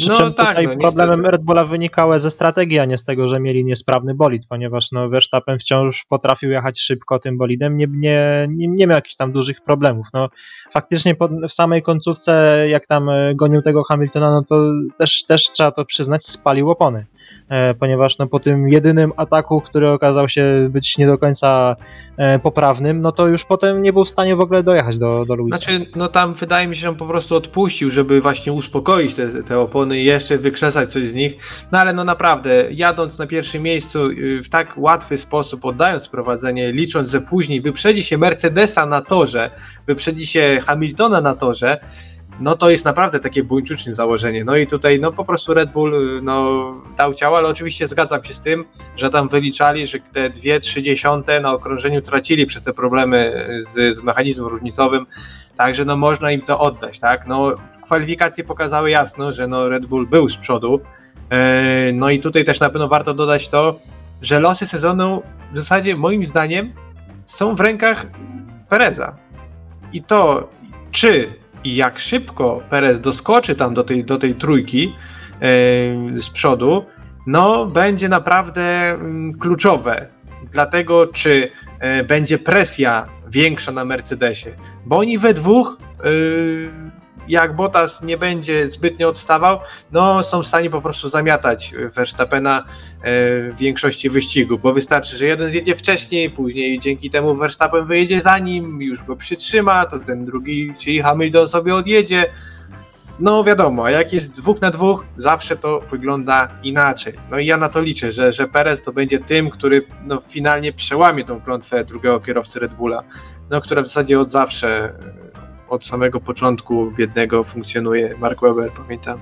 Przy 0.00 0.08
no, 0.08 0.16
czym 0.16 0.34
tak, 0.34 0.48
tutaj 0.48 0.66
no, 0.66 0.76
problemem 0.76 1.26
Red 1.26 1.42
Bulla 1.42 1.64
wynikało 1.64 2.20
ze 2.20 2.30
strategii, 2.30 2.78
a 2.78 2.84
nie 2.84 2.98
z 2.98 3.04
tego, 3.04 3.28
że 3.28 3.40
mieli 3.40 3.64
niesprawny 3.64 4.14
bolid, 4.14 4.46
ponieważ 4.48 4.92
no, 4.92 5.08
Verstappen 5.08 5.58
wciąż 5.58 6.04
potrafił 6.04 6.50
jechać 6.50 6.80
szybko 6.80 7.18
tym 7.18 7.38
bolidem, 7.38 7.76
nie, 7.76 7.86
nie, 7.90 8.46
nie, 8.50 8.68
nie 8.68 8.86
miał 8.86 8.96
jakichś 8.96 9.16
tam 9.16 9.32
dużych 9.32 9.60
problemów. 9.60 10.06
No, 10.14 10.28
faktycznie 10.72 11.14
w 11.48 11.52
samej 11.52 11.82
końcówce, 11.82 12.64
jak 12.68 12.86
tam 12.86 13.08
e, 13.08 13.34
gonił 13.34 13.62
tego 13.62 13.84
Hamiltona, 13.84 14.30
no 14.30 14.42
to 14.44 14.72
też, 14.98 15.24
też 15.24 15.50
trzeba 15.50 15.70
to 15.70 15.84
przyznać, 15.84 16.26
spalił 16.26 16.70
opony. 16.70 17.06
E, 17.50 17.74
ponieważ 17.74 18.18
no, 18.18 18.26
po 18.26 18.40
tym 18.40 18.68
jedynym 18.68 19.12
ataku, 19.16 19.60
który 19.60 19.90
okazał 19.90 20.28
się 20.28 20.68
być 20.70 20.98
nie 20.98 21.06
do 21.06 21.18
końca 21.18 21.76
e, 22.16 22.38
poprawnym, 22.38 23.00
no 23.00 23.12
to 23.12 23.28
już 23.28 23.44
potem 23.44 23.82
nie 23.82 23.92
był 23.92 24.04
w 24.04 24.08
stanie 24.08 24.36
w 24.36 24.40
ogóle 24.40 24.62
dojechać 24.62 24.98
do, 24.98 25.24
do 25.24 25.34
Luisa. 25.34 25.58
Znaczy, 25.58 25.86
no 25.96 26.08
tam 26.08 26.34
wydaje 26.34 26.68
mi 26.68 26.76
się, 26.76 26.82
że 26.82 26.88
on 26.88 26.96
po 26.96 27.06
prostu 27.06 27.36
odpuścił, 27.36 27.90
żeby 27.90 28.20
właśnie 28.20 28.52
uspokoić 28.52 29.14
te, 29.14 29.42
te 29.42 29.58
opony 29.58 29.98
i 29.98 30.04
jeszcze 30.04 30.38
wykrzesać 30.38 30.92
coś 30.92 31.08
z 31.08 31.14
nich, 31.14 31.36
no 31.72 31.78
ale 31.78 31.92
no 31.92 32.04
naprawdę, 32.04 32.66
jadąc 32.70 33.18
na 33.18 33.26
pierwszym 33.26 33.62
miejscu 33.62 34.06
y, 34.06 34.42
w 34.42 34.48
tak 34.48 34.74
łatwy 34.76 35.18
sposób, 35.18 35.64
oddając 35.64 36.08
prowadzenie, 36.08 36.72
licząc, 36.72 37.10
że 37.10 37.20
później 37.20 37.60
wyprzedzi 37.60 38.02
się 38.02 38.18
Mercedesa 38.18 38.86
na 38.86 39.02
torze, 39.02 39.50
wyprzedzi 39.86 40.26
się 40.26 40.60
Hamiltona 40.66 41.20
na 41.20 41.34
torze, 41.34 41.80
no 42.40 42.56
to 42.56 42.70
jest 42.70 42.84
naprawdę 42.84 43.20
takie 43.20 43.44
buńczuczne 43.44 43.94
założenie. 43.94 44.44
No 44.44 44.56
i 44.56 44.66
tutaj 44.66 45.00
no 45.00 45.12
po 45.12 45.24
prostu 45.24 45.54
Red 45.54 45.72
Bull 45.72 46.20
no, 46.22 46.74
dał 46.96 47.14
ciało, 47.14 47.38
ale 47.38 47.48
oczywiście 47.48 47.86
zgadzam 47.86 48.24
się 48.24 48.34
z 48.34 48.40
tym, 48.40 48.64
że 48.96 49.10
tam 49.10 49.28
wyliczali, 49.28 49.86
że 49.86 49.98
te 50.12 50.30
dwie 50.30 50.60
dziesiąte 50.60 51.40
na 51.40 51.52
okrążeniu 51.52 52.02
tracili 52.02 52.46
przez 52.46 52.62
te 52.62 52.72
problemy 52.72 53.48
z, 53.60 53.96
z 53.96 54.02
mechanizmem 54.02 54.46
różnicowym, 54.46 55.06
także 55.56 55.84
no 55.84 55.96
można 55.96 56.32
im 56.32 56.40
to 56.40 56.58
oddać, 56.58 56.98
tak? 56.98 57.26
No 57.26 57.54
kwalifikacje 57.84 58.44
pokazały 58.44 58.90
jasno, 58.90 59.32
że 59.32 59.48
no 59.48 59.68
Red 59.68 59.86
Bull 59.86 60.06
był 60.06 60.28
z 60.28 60.36
przodu, 60.36 60.80
e, 61.30 61.92
no 61.92 62.10
i 62.10 62.20
tutaj 62.20 62.44
też 62.44 62.60
na 62.60 62.70
pewno 62.70 62.88
warto 62.88 63.14
dodać 63.14 63.48
to, 63.48 63.80
że 64.22 64.40
losy 64.40 64.66
sezonu 64.66 65.22
w 65.52 65.56
zasadzie 65.56 65.96
moim 65.96 66.26
zdaniem 66.26 66.72
są 67.26 67.56
w 67.56 67.60
rękach 67.60 68.06
Pereza. 68.68 69.16
I 69.92 70.02
to 70.02 70.48
czy 70.90 71.39
i 71.64 71.76
jak 71.76 71.98
szybko 71.98 72.62
Perez 72.70 73.00
doskoczy 73.00 73.54
tam 73.54 73.74
do 73.74 73.84
tej, 73.84 74.04
do 74.04 74.18
tej 74.18 74.34
trójki 74.34 74.94
yy, 75.40 76.20
z 76.20 76.30
przodu, 76.30 76.84
no 77.26 77.66
będzie 77.66 78.08
naprawdę 78.08 78.96
yy, 79.32 79.38
kluczowe. 79.38 80.06
Dlatego, 80.50 81.06
czy 81.06 81.50
yy, 81.82 82.04
będzie 82.04 82.38
presja 82.38 83.06
większa 83.28 83.72
na 83.72 83.84
Mercedesie, 83.84 84.50
bo 84.86 84.98
oni 84.98 85.18
we 85.18 85.34
dwóch 85.34 85.78
yy, 86.04 86.70
jak 87.30 87.56
Bottas 87.56 88.02
nie 88.02 88.18
będzie 88.18 88.68
zbytnio 88.68 89.08
odstawał, 89.08 89.58
no 89.92 90.22
są 90.22 90.42
w 90.42 90.46
stanie 90.46 90.70
po 90.70 90.82
prostu 90.82 91.08
zamiatać 91.08 91.74
Verstappena 91.94 92.58
e, 92.58 92.64
w 93.52 93.56
większości 93.58 94.10
wyścigu, 94.10 94.58
bo 94.58 94.72
wystarczy, 94.72 95.16
że 95.16 95.26
jeden 95.26 95.48
zjedzie 95.48 95.76
wcześniej, 95.76 96.30
później 96.30 96.78
dzięki 96.78 97.10
temu 97.10 97.34
Verstappen 97.34 97.86
wyjedzie 97.86 98.20
za 98.20 98.38
nim, 98.38 98.82
już 98.82 99.04
go 99.04 99.16
przytrzyma, 99.16 99.86
to 99.86 99.98
ten 99.98 100.24
drugi, 100.24 100.74
czyli 100.78 101.00
Hamilton 101.00 101.48
sobie 101.48 101.74
odjedzie. 101.74 102.26
No 103.20 103.44
wiadomo, 103.44 103.84
a 103.84 103.90
jak 103.90 104.12
jest 104.12 104.32
dwóch 104.32 104.60
na 104.60 104.70
dwóch, 104.70 105.04
zawsze 105.16 105.56
to 105.56 105.80
wygląda 105.90 106.48
inaczej. 106.62 107.14
No 107.30 107.38
i 107.38 107.46
ja 107.46 107.56
na 107.56 107.68
to 107.68 107.80
liczę, 107.80 108.12
że, 108.12 108.32
że 108.32 108.48
Perez 108.48 108.82
to 108.82 108.92
będzie 108.92 109.18
tym, 109.18 109.50
który 109.50 109.86
no, 110.04 110.22
finalnie 110.28 110.72
przełamie 110.72 111.24
tą 111.24 111.40
klątwę 111.40 111.84
drugiego 111.84 112.20
kierowcy 112.20 112.60
Red 112.60 112.74
Bulla, 112.74 113.02
no, 113.50 113.60
która 113.60 113.82
w 113.82 113.86
zasadzie 113.86 114.20
od 114.20 114.30
zawsze 114.30 114.92
od 115.70 115.86
samego 115.86 116.20
początku 116.20 116.90
biednego 116.90 117.44
funkcjonuje 117.44 118.16
Mark 118.18 118.40
Webber, 118.40 118.72
pamiętam. 118.72 119.18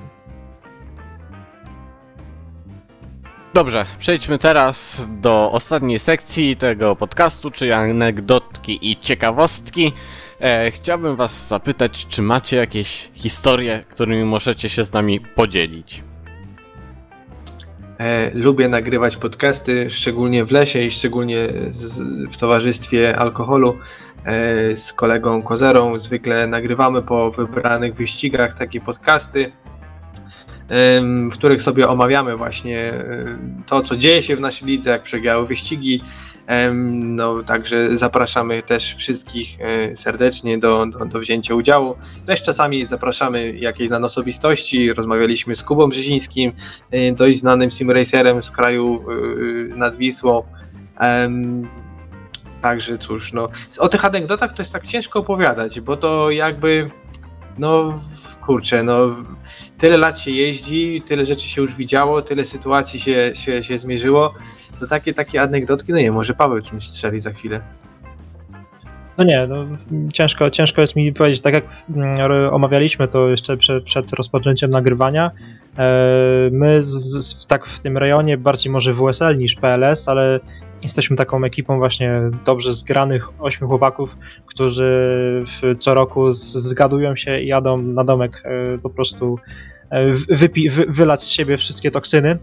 Dobrze, 3.54 3.86
przejdźmy 3.98 4.38
teraz 4.38 5.08
do 5.20 5.52
ostatniej 5.52 5.98
sekcji 5.98 6.56
tego 6.56 6.96
podcastu, 6.96 7.50
czyli 7.50 7.72
anegdotki 7.72 8.90
i 8.90 8.96
ciekawostki. 8.96 9.92
E, 10.40 10.70
chciałbym 10.70 11.16
Was 11.16 11.48
zapytać, 11.48 12.06
czy 12.06 12.22
macie 12.22 12.56
jakieś 12.56 13.10
historie, 13.14 13.84
którymi 13.88 14.24
możecie 14.24 14.68
się 14.68 14.84
z 14.84 14.92
nami 14.92 15.20
podzielić? 15.20 16.04
E, 17.98 18.30
lubię 18.34 18.68
nagrywać 18.68 19.16
podcasty, 19.16 19.90
szczególnie 19.90 20.44
w 20.44 20.50
lesie 20.50 20.82
i 20.82 20.90
szczególnie 20.90 21.48
z, 21.74 21.98
w 22.32 22.36
towarzystwie 22.36 23.18
alkoholu. 23.18 23.78
E, 24.24 24.76
z 24.76 24.92
kolegą 24.92 25.42
Kozerą. 25.42 25.98
Zwykle 25.98 26.46
nagrywamy 26.46 27.02
po 27.02 27.30
wybranych 27.30 27.94
wyścigach 27.94 28.58
takie 28.58 28.80
podcasty, 28.80 29.52
w 31.30 31.32
których 31.32 31.62
sobie 31.62 31.88
omawiamy 31.88 32.36
właśnie 32.36 32.78
e, 32.78 33.04
to, 33.66 33.82
co 33.82 33.96
dzieje 33.96 34.22
się 34.22 34.36
w 34.36 34.40
naszej 34.40 34.68
lidze, 34.68 34.90
jak 34.90 35.02
przebiegły 35.02 35.46
wyścigi. 35.46 36.04
No, 37.02 37.42
także 37.42 37.98
zapraszamy 37.98 38.62
też 38.62 38.94
wszystkich 38.98 39.58
e, 39.60 39.96
serdecznie 39.96 40.58
do, 40.58 40.86
do, 40.86 41.04
do, 41.04 41.18
wzięcia 41.18 41.54
udziału. 41.54 41.94
Też 42.26 42.42
czasami 42.42 42.86
zapraszamy 42.86 43.52
jakieś 43.52 43.88
znane 43.88 44.06
osobistości. 44.06 44.92
Rozmawialiśmy 44.92 45.56
z 45.56 45.62
Kubą 45.62 45.88
Brzezińskim, 45.88 46.52
dość 47.12 47.40
znanym 47.40 47.70
simracerem 47.70 48.42
z 48.42 48.50
kraju 48.50 49.04
nad 49.76 49.96
Wisłą. 49.96 50.42
Także 52.62 52.98
cóż, 52.98 53.32
no. 53.32 53.48
O 53.78 53.88
tych 53.88 54.04
anegdotach 54.04 54.54
to 54.54 54.62
jest 54.62 54.72
tak 54.72 54.86
ciężko 54.86 55.18
opowiadać, 55.18 55.80
bo 55.80 55.96
to 55.96 56.30
jakby, 56.30 56.90
no 57.58 58.00
kurczę, 58.42 58.82
no 58.82 59.16
tyle 59.78 59.96
lat 59.96 60.18
się 60.18 60.30
jeździ, 60.30 61.02
tyle 61.06 61.24
rzeczy 61.24 61.48
się 61.48 61.62
już 61.62 61.74
widziało, 61.74 62.22
tyle 62.22 62.44
sytuacji 62.44 63.00
się, 63.00 63.30
się, 63.34 63.64
się 63.64 63.78
zmierzyło. 63.78 64.34
To 64.80 64.86
takie, 64.86 65.14
takie 65.14 65.42
anegdotki, 65.42 65.92
no 65.92 65.98
nie, 65.98 66.12
może 66.12 66.34
Paweł 66.34 66.62
czymś 66.62 66.88
strzeli 66.88 67.20
za 67.20 67.30
chwilę. 67.30 67.60
No 69.18 69.24
nie, 69.24 69.46
no, 69.46 69.66
ciężko, 70.12 70.50
ciężko 70.50 70.80
jest 70.80 70.96
mi 70.96 71.12
powiedzieć, 71.12 71.40
tak 71.40 71.54
jak 71.54 71.64
mm, 71.96 72.16
omawialiśmy 72.52 73.08
to 73.08 73.28
jeszcze 73.28 73.56
przed, 73.56 73.84
przed 73.84 74.12
rozpoczęciem 74.12 74.70
nagrywania, 74.70 75.30
e, 75.78 76.50
my 76.52 76.84
z, 76.84 76.90
z, 77.26 77.46
tak 77.46 77.66
w 77.66 77.80
tym 77.80 77.98
rejonie 77.98 78.36
bardziej 78.36 78.72
może 78.72 78.94
WSL 78.94 79.38
niż 79.38 79.54
PLS, 79.54 80.08
ale 80.08 80.40
jesteśmy 80.82 81.16
taką 81.16 81.44
ekipą 81.44 81.78
właśnie 81.78 82.20
dobrze 82.44 82.72
zgranych 82.72 83.42
ośmiu 83.42 83.68
chłopaków, 83.68 84.16
którzy 84.46 85.44
co 85.78 85.94
roku 85.94 86.32
zgadują 86.32 87.16
się 87.16 87.40
i 87.40 87.46
jadą 87.46 87.82
na 87.82 88.04
domek 88.04 88.42
e, 88.44 88.78
po 88.78 88.90
prostu 88.90 89.38
e, 89.90 90.12
wypi, 90.12 90.70
wy, 90.70 90.86
wylać 90.88 91.22
z 91.22 91.28
siebie 91.28 91.56
wszystkie 91.56 91.90
toksyny. 91.90 92.38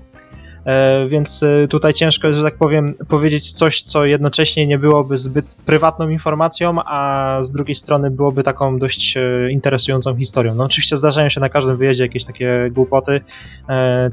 E, 0.65 1.07
więc 1.07 1.45
tutaj 1.69 1.93
ciężko 1.93 2.27
jest, 2.27 2.39
że 2.39 2.45
tak 2.45 2.57
powiem, 2.57 2.93
powiedzieć 3.07 3.51
coś, 3.51 3.81
co 3.81 4.05
jednocześnie 4.05 4.67
nie 4.67 4.79
byłoby 4.79 5.17
zbyt 5.17 5.55
prywatną 5.65 6.09
informacją, 6.09 6.75
a 6.85 7.29
z 7.41 7.51
drugiej 7.51 7.75
strony 7.75 8.11
byłoby 8.11 8.43
taką 8.43 8.79
dość 8.79 9.17
interesującą 9.49 10.15
historią. 10.15 10.55
No 10.55 10.63
oczywiście 10.63 10.95
zdarzają 10.95 11.29
się 11.29 11.39
na 11.39 11.49
każdym 11.49 11.77
wyjeździe 11.77 12.03
jakieś 12.03 12.25
takie 12.25 12.69
głupoty, 12.71 13.21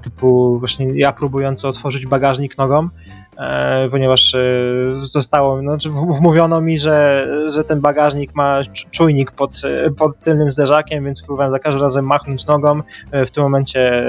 typu 0.02 0.58
właśnie 0.58 0.86
ja 0.94 1.12
próbujący 1.12 1.68
otworzyć 1.68 2.06
bagażnik 2.06 2.58
nogą, 2.58 2.88
E, 3.38 3.88
ponieważ 3.90 4.34
e, 4.34 4.40
zostało, 4.94 5.60
znaczy 5.60 5.90
wmówiono 5.90 6.60
mi, 6.60 6.78
że, 6.78 7.28
że 7.46 7.64
ten 7.64 7.80
bagażnik 7.80 8.34
ma 8.34 8.60
czujnik 8.90 9.32
pod, 9.32 9.62
pod 9.98 10.18
tylnym 10.18 10.50
zderzakiem, 10.50 11.04
więc 11.04 11.22
próbowałem 11.22 11.52
za 11.52 11.58
każdym 11.58 11.82
razem 11.82 12.06
machnąć 12.06 12.46
nogą. 12.46 12.82
E, 13.10 13.26
w 13.26 13.30
tym 13.30 13.42
momencie 13.42 14.06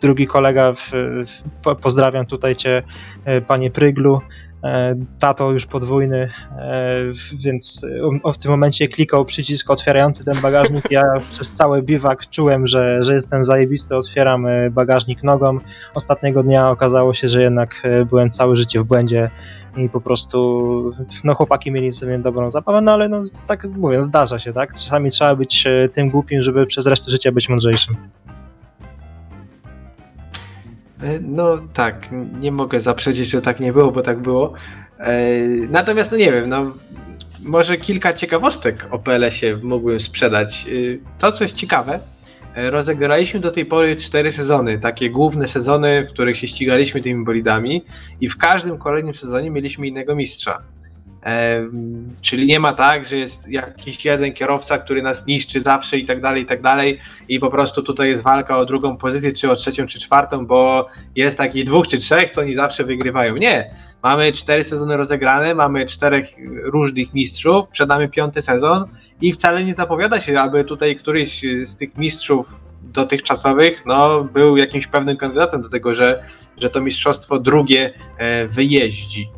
drugi 0.00 0.26
kolega, 0.26 0.72
w, 0.72 0.90
w, 1.26 1.76
pozdrawiam 1.82 2.26
tutaj 2.26 2.56
cię, 2.56 2.82
panie 3.46 3.70
Pryglu, 3.70 4.20
E, 4.64 4.94
tato 5.18 5.52
już 5.52 5.66
podwójny, 5.66 6.30
e, 6.58 7.02
więc 7.44 7.86
w 8.34 8.38
tym 8.38 8.50
momencie 8.50 8.88
klikał 8.88 9.24
przycisk 9.24 9.70
otwierający 9.70 10.24
ten 10.24 10.40
bagażnik. 10.42 10.90
Ja 10.90 11.02
przez 11.30 11.52
cały 11.52 11.82
biwak 11.82 12.30
czułem, 12.30 12.66
że, 12.66 13.02
że 13.02 13.14
jestem 13.14 13.44
zajebisty, 13.44 13.96
otwieram 13.96 14.46
e, 14.46 14.70
bagażnik 14.70 15.22
nogą. 15.22 15.58
Ostatniego 15.94 16.42
dnia 16.42 16.70
okazało 16.70 17.14
się, 17.14 17.28
że 17.28 17.42
jednak 17.42 17.82
byłem 18.10 18.30
całe 18.30 18.56
życie 18.56 18.80
w 18.80 18.84
błędzie 18.84 19.30
i 19.76 19.88
po 19.88 20.00
prostu 20.00 20.92
no 21.24 21.34
chłopaki 21.34 21.70
mieli 21.70 21.92
sobie 21.92 22.18
dobrą 22.18 22.50
zabawę, 22.50 22.80
no 22.80 22.92
ale 22.92 23.08
no 23.08 23.20
tak 23.46 23.64
mówię, 23.64 24.02
zdarza 24.02 24.38
się, 24.38 24.52
tak? 24.52 24.74
Czasami 24.74 25.10
trzeba 25.10 25.36
być 25.36 25.64
tym 25.92 26.08
głupim, 26.08 26.42
żeby 26.42 26.66
przez 26.66 26.86
resztę 26.86 27.10
życia 27.10 27.32
być 27.32 27.48
mądrzejszym. 27.48 27.96
E, 31.02 31.20
no 31.20 31.58
tak, 31.74 32.08
nie 32.40 32.52
mogę 32.52 32.80
zaprzeczyć, 32.80 33.28
że 33.28 33.42
tak 33.42 33.60
nie 33.60 33.72
było, 33.72 33.92
bo 33.92 34.02
tak 34.02 34.18
było. 34.18 34.52
E, 34.98 35.38
natomiast 35.70 36.12
no 36.12 36.18
nie 36.18 36.32
wiem, 36.32 36.48
no 36.48 36.74
może 37.42 37.76
kilka 37.76 38.12
ciekawostek 38.12 38.86
o 38.90 38.98
PLS-ie 38.98 39.56
mógłbym 39.56 40.00
sprzedać. 40.00 40.66
E, 40.68 41.18
to, 41.18 41.32
co 41.32 41.44
jest 41.44 41.56
ciekawe, 41.56 42.00
rozegraliśmy 42.56 43.40
do 43.40 43.50
tej 43.50 43.66
pory 43.66 43.96
cztery 43.96 44.32
sezony, 44.32 44.78
takie 44.78 45.10
główne 45.10 45.48
sezony, 45.48 46.06
w 46.06 46.12
których 46.12 46.36
się 46.36 46.46
ścigaliśmy 46.46 47.02
tymi 47.02 47.24
bolidami 47.24 47.84
i 48.20 48.28
w 48.28 48.38
każdym 48.38 48.78
kolejnym 48.78 49.14
sezonie 49.14 49.50
mieliśmy 49.50 49.86
innego 49.86 50.14
mistrza. 50.14 50.62
Czyli 52.22 52.46
nie 52.46 52.60
ma 52.60 52.72
tak, 52.72 53.06
że 53.06 53.16
jest 53.16 53.48
jakiś 53.48 54.04
jeden 54.04 54.32
kierowca, 54.32 54.78
który 54.78 55.02
nas 55.02 55.26
niszczy 55.26 55.60
zawsze 55.60 55.98
i 55.98 56.06
tak 56.06 56.20
dalej, 56.20 56.42
i 56.42 56.46
tak 56.46 56.62
dalej 56.62 56.98
i 57.28 57.40
po 57.40 57.50
prostu 57.50 57.82
tutaj 57.82 58.08
jest 58.08 58.22
walka 58.22 58.58
o 58.58 58.66
drugą 58.66 58.96
pozycję, 58.96 59.32
czy 59.32 59.50
o 59.50 59.56
trzecią, 59.56 59.86
czy 59.86 60.00
czwartą, 60.00 60.46
bo 60.46 60.88
jest 61.16 61.38
takich 61.38 61.64
dwóch 61.64 61.86
czy 61.86 61.98
trzech, 61.98 62.30
co 62.30 62.40
oni 62.40 62.54
zawsze 62.54 62.84
wygrywają. 62.84 63.36
Nie, 63.36 63.70
mamy 64.02 64.32
cztery 64.32 64.64
sezony 64.64 64.96
rozegrane, 64.96 65.54
mamy 65.54 65.86
czterech 65.86 66.26
różnych 66.64 67.14
mistrzów, 67.14 67.68
przedamy 67.68 68.08
piąty 68.08 68.42
sezon 68.42 68.84
i 69.20 69.32
wcale 69.32 69.64
nie 69.64 69.74
zapowiada 69.74 70.20
się, 70.20 70.40
aby 70.40 70.64
tutaj 70.64 70.96
któryś 70.96 71.42
z 71.64 71.76
tych 71.76 71.98
mistrzów 71.98 72.54
dotychczasowych 72.82 73.82
no, 73.86 74.24
był 74.24 74.56
jakimś 74.56 74.86
pewnym 74.86 75.16
kandydatem 75.16 75.62
do 75.62 75.68
tego, 75.68 75.94
że, 75.94 76.22
że 76.56 76.70
to 76.70 76.80
mistrzostwo 76.80 77.38
drugie 77.38 77.92
e, 78.18 78.46
wyjeździ. 78.46 79.37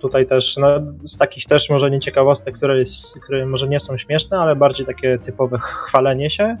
Tutaj 0.00 0.26
też, 0.26 0.56
no, 0.56 0.68
z 1.02 1.18
takich 1.18 1.44
też 1.44 1.70
może 1.70 1.90
nie 1.90 2.00
ciekawostek, 2.00 2.54
które, 2.54 2.78
jest, 2.78 3.20
które 3.24 3.46
może 3.46 3.68
nie 3.68 3.80
są 3.80 3.96
śmieszne, 3.96 4.38
ale 4.38 4.56
bardziej 4.56 4.86
takie 4.86 5.18
typowe 5.18 5.58
chwalenie 5.58 6.30
się, 6.30 6.56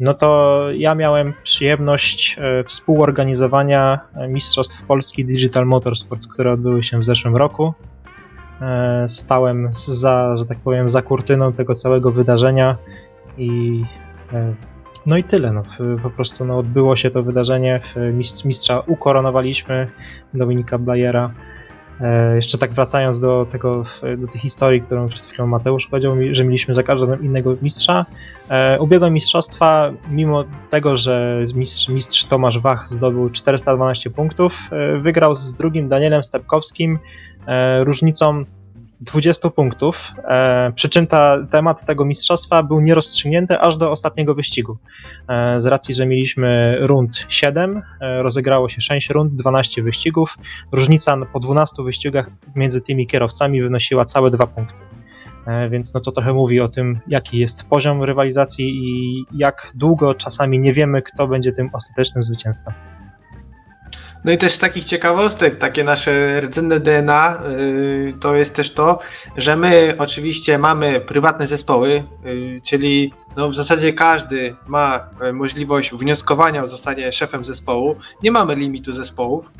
no 0.00 0.14
to 0.14 0.60
ja 0.72 0.94
miałem 0.94 1.34
przyjemność 1.42 2.36
e, 2.38 2.64
współorganizowania 2.64 4.00
Mistrzostw 4.28 4.82
Polski 4.82 5.24
Digital 5.24 5.66
Motorsport, 5.66 6.26
które 6.26 6.52
odbyły 6.52 6.82
się 6.82 6.98
w 6.98 7.04
zeszłym 7.04 7.36
roku. 7.36 7.74
E, 8.60 9.04
stałem 9.08 9.68
za, 9.72 10.36
że 10.36 10.46
tak 10.46 10.58
powiem, 10.58 10.88
za 10.88 11.02
kurtyną 11.02 11.52
tego 11.52 11.74
całego 11.74 12.12
wydarzenia 12.12 12.76
i 13.38 13.82
e, 14.32 14.54
no 15.06 15.16
i 15.16 15.24
tyle. 15.24 15.52
No, 15.52 15.62
po 16.02 16.10
prostu 16.10 16.44
no, 16.44 16.58
odbyło 16.58 16.96
się 16.96 17.10
to 17.10 17.22
wydarzenie. 17.22 17.80
Mistrza 18.44 18.82
ukoronowaliśmy 18.86 19.88
Dominika 20.34 20.78
Blajera. 20.78 21.30
E, 22.00 22.34
jeszcze 22.36 22.58
tak 22.58 22.72
wracając 22.72 23.20
do 23.20 23.46
tego, 23.50 23.82
do 24.18 24.26
tej 24.26 24.40
historii, 24.40 24.80
którą 24.80 25.08
przed 25.08 25.26
chwilą 25.26 25.46
Mateusz 25.46 25.86
powiedział 25.86 26.12
że 26.32 26.44
mieliśmy 26.44 26.74
za 26.74 26.82
każdym 26.82 27.10
razem 27.10 27.24
innego 27.24 27.56
mistrza. 27.62 28.06
E, 28.48 28.80
ubiegłe 28.80 29.10
mistrzostwa, 29.10 29.92
mimo 30.10 30.44
tego, 30.70 30.96
że 30.96 31.44
mistrz, 31.54 31.88
mistrz 31.88 32.24
Tomasz 32.24 32.58
Wach 32.58 32.90
zdobył 32.90 33.30
412 33.30 34.10
punktów, 34.10 34.68
e, 34.72 34.98
wygrał 34.98 35.34
z 35.34 35.54
drugim 35.54 35.88
Danielem 35.88 36.24
Stepkowskim 36.24 36.98
różnicą 37.84 38.44
20 39.00 39.50
punktów. 39.50 40.12
E, 40.24 40.72
przy 40.74 40.88
czym 40.88 41.06
ta, 41.06 41.46
temat 41.50 41.84
tego 41.84 42.04
mistrzostwa 42.04 42.62
był 42.62 42.80
nierozstrzygnięty 42.80 43.60
aż 43.60 43.76
do 43.76 43.90
ostatniego 43.90 44.34
wyścigu. 44.34 44.78
E, 45.28 45.60
z 45.60 45.66
racji, 45.66 45.94
że 45.94 46.06
mieliśmy 46.06 46.78
rund 46.80 47.26
7, 47.28 47.82
e, 48.00 48.22
rozegrało 48.22 48.68
się 48.68 48.80
6 48.80 49.10
rund, 49.10 49.34
12 49.34 49.82
wyścigów. 49.82 50.38
Różnica 50.72 51.16
po 51.32 51.40
12 51.40 51.82
wyścigach 51.82 52.30
między 52.56 52.80
tymi 52.80 53.06
kierowcami 53.06 53.62
wynosiła 53.62 54.04
całe 54.04 54.30
2 54.30 54.46
punkty. 54.46 54.80
E, 55.46 55.68
więc 55.68 55.94
no 55.94 56.00
to 56.00 56.12
trochę 56.12 56.32
mówi 56.32 56.60
o 56.60 56.68
tym, 56.68 57.00
jaki 57.08 57.38
jest 57.38 57.68
poziom 57.68 58.02
rywalizacji 58.02 58.68
i 58.68 59.24
jak 59.34 59.72
długo 59.74 60.14
czasami 60.14 60.60
nie 60.60 60.72
wiemy, 60.72 61.02
kto 61.02 61.26
będzie 61.26 61.52
tym 61.52 61.70
ostatecznym 61.72 62.22
zwycięzcą. 62.22 62.72
No 64.24 64.32
i 64.32 64.38
też 64.38 64.52
z 64.52 64.58
takich 64.58 64.84
ciekawostek, 64.84 65.58
takie 65.58 65.84
nasze 65.84 66.40
rdzenne 66.40 66.80
DNA, 66.80 67.42
yy, 67.58 68.14
to 68.20 68.36
jest 68.36 68.54
też 68.54 68.74
to, 68.74 68.98
że 69.36 69.56
my 69.56 69.94
oczywiście 69.98 70.58
mamy 70.58 71.00
prywatne 71.00 71.46
zespoły, 71.46 72.04
yy, 72.24 72.60
czyli 72.64 73.12
no 73.36 73.48
w 73.48 73.54
zasadzie 73.54 73.92
każdy 73.92 74.56
ma 74.66 75.00
yy, 75.20 75.32
możliwość 75.32 75.92
wnioskowania 75.92 76.62
o 76.62 76.68
zostanie 76.68 77.12
szefem 77.12 77.44
zespołu. 77.44 77.96
Nie 78.22 78.30
mamy 78.30 78.54
limitu 78.54 78.94
zespołów. 78.94 79.50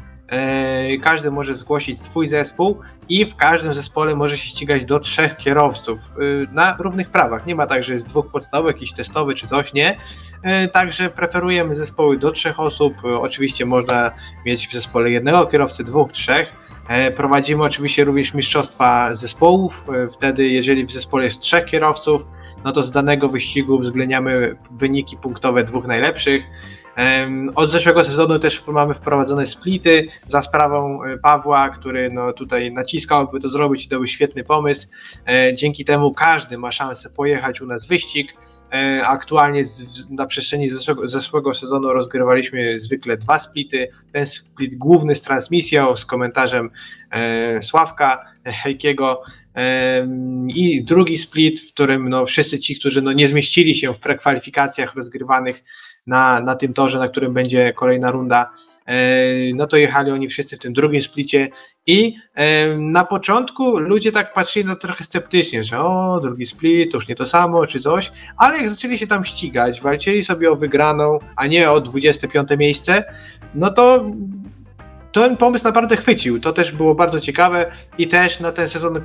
Yy, 0.91 0.99
każdy 0.99 1.31
może 1.31 1.55
zgłosić 1.55 2.01
swój 2.01 2.29
zespół 2.29 2.81
i 3.09 3.27
w 3.27 3.37
każdym 3.37 3.75
zespole 3.75 4.15
może 4.15 4.39
się 4.39 4.49
ścigać 4.49 4.85
do 4.85 5.01
trzech 5.01 5.37
kierowców 5.37 5.99
yy, 6.19 6.49
na 6.53 6.77
równych 6.79 7.11
prawach. 7.11 7.47
Nie 7.47 7.55
ma 7.55 7.67
tak, 7.67 7.85
że 7.85 7.95
jest 7.95 8.07
dwóch 8.07 8.31
podstawowych, 8.31 8.77
jakiś 8.77 8.93
testowy 8.93 9.35
czy 9.35 9.49
coś, 9.49 9.73
nie. 9.73 9.97
Yy, 10.45 10.69
także 10.69 11.11
preferujemy 11.11 11.77
zespoły 11.77 12.19
do 12.19 12.31
trzech 12.31 12.61
osób. 12.61 12.95
Oczywiście 13.21 13.67
można 13.67 14.11
mieć 14.47 14.69
w 14.69 14.73
zespole 14.73 15.11
jednego 15.11 15.47
kierowcy, 15.47 15.85
dwóch, 15.85 16.13
trzech. 16.13 16.69
Prowadzimy 17.17 17.63
oczywiście 17.63 18.05
również 18.05 18.35
mistrzostwa 18.35 19.15
zespołów. 19.15 19.85
Wtedy, 20.13 20.49
jeżeli 20.49 20.87
w 20.87 20.93
zespole 20.93 21.25
jest 21.25 21.41
trzech 21.41 21.65
kierowców, 21.65 22.23
no 22.65 22.73
to 22.73 22.83
z 22.83 22.91
danego 22.91 23.29
wyścigu 23.29 23.75
uwzględniamy 23.75 24.57
wyniki 24.71 25.17
punktowe 25.17 25.65
dwóch 25.65 25.87
najlepszych. 25.87 26.45
Od 27.55 27.71
zeszłego 27.71 28.05
sezonu 28.05 28.39
też 28.39 28.67
mamy 28.67 28.95
wprowadzone 28.95 29.47
splity 29.47 30.09
za 30.29 30.43
sprawą 30.43 31.05
e, 31.05 31.19
Pawła, 31.19 31.69
który 31.69 32.11
no 32.11 32.33
tutaj 32.33 32.73
naciskał, 32.73 33.29
by 33.29 33.41
to 33.41 33.49
zrobić 33.49 33.85
i 33.85 33.89
to 33.89 33.97
był 33.97 34.07
świetny 34.07 34.45
pomysł. 34.45 34.89
E, 35.29 35.55
dzięki 35.55 35.85
temu 35.85 36.15
każdy 36.15 36.59
ma 36.59 36.73
szansę 36.73 37.11
pojechać 37.11 37.61
u 37.61 37.67
nas 37.67 37.87
wyścig. 37.87 38.33
E, 38.73 39.07
aktualnie 39.07 39.63
na 40.11 40.27
przestrzeni 40.27 40.71
zeszłego, 41.05 41.55
sezonu 41.55 41.93
rozgrywaliśmy 41.93 42.81
zwykle 42.81 43.17
dwa 43.17 43.39
splity. 43.39 43.89
Ten 44.13 44.27
split 44.27 44.79
główny 44.79 45.15
z 45.15 45.23
transmisją, 45.23 45.97
z 45.97 46.05
komentarzem 46.05 46.71
Sławka 47.63 48.25
Hejkiego 48.45 49.23
i 50.49 50.85
drugi 50.85 51.19
split, 51.19 51.61
w 51.61 51.73
którym 51.73 52.09
no, 52.09 52.27
wszyscy 52.27 52.59
ci, 52.59 52.81
którzy 52.81 53.03
no, 53.03 53.13
nie 53.13 53.29
zmieścili 53.29 53.75
się 53.75 53.95
w 53.95 53.99
prekwalifikacjach 53.99 54.95
rozgrywanych 54.95 55.65
na, 56.09 56.41
na 56.41 56.57
tym 56.57 56.75
torze, 56.75 56.99
na 56.99 57.09
którym 57.09 57.35
będzie 57.35 57.73
kolejna 57.73 58.11
runda, 58.11 58.51
e, 58.87 58.95
no 59.55 59.67
to 59.67 59.77
jechali 59.77 60.11
oni 60.11 60.29
wszyscy 60.29 60.57
w 60.57 60.61
tym 60.61 60.73
drugim 60.73 61.03
splicie 61.03 61.49
i 61.87 62.17
e, 62.35 62.69
na 62.79 63.05
początku 63.05 63.79
ludzie 63.79 64.13
tak 64.13 64.35
patrzyli 64.35 64.65
no 64.65 64.77
trochę 64.77 65.05
sceptycznie, 65.05 65.65
że 65.65 65.81
o, 65.81 66.21
drugi 66.23 66.47
split, 66.47 66.93
to 66.93 66.97
już 66.97 67.09
nie 67.09 67.15
to 67.15 67.27
samo, 67.27 67.67
czy 67.67 67.81
coś, 67.81 68.13
ale 68.37 68.57
jak 68.59 68.71
zaczęli 68.71 68.99
się 68.99 69.07
tam 69.07 69.25
ścigać, 69.25 69.81
walczyli 69.81 70.25
sobie 70.25 70.51
o 70.51 70.57
wygraną, 70.57 71.19
a 71.37 71.47
nie 71.47 71.71
o 71.71 71.81
25 71.81 72.49
miejsce, 72.59 73.05
no 73.55 73.71
to 73.71 74.05
ten 75.13 75.37
pomysł 75.37 75.65
naprawdę 75.65 75.97
chwycił. 75.97 76.41
To 76.41 76.53
też 76.53 76.73
było 76.73 76.95
bardzo 76.95 77.21
ciekawe 77.21 77.71
i 77.99 78.09
też 78.09 78.41
na 78.41 78.53
ten 78.53 78.69
sezon 78.69 79.01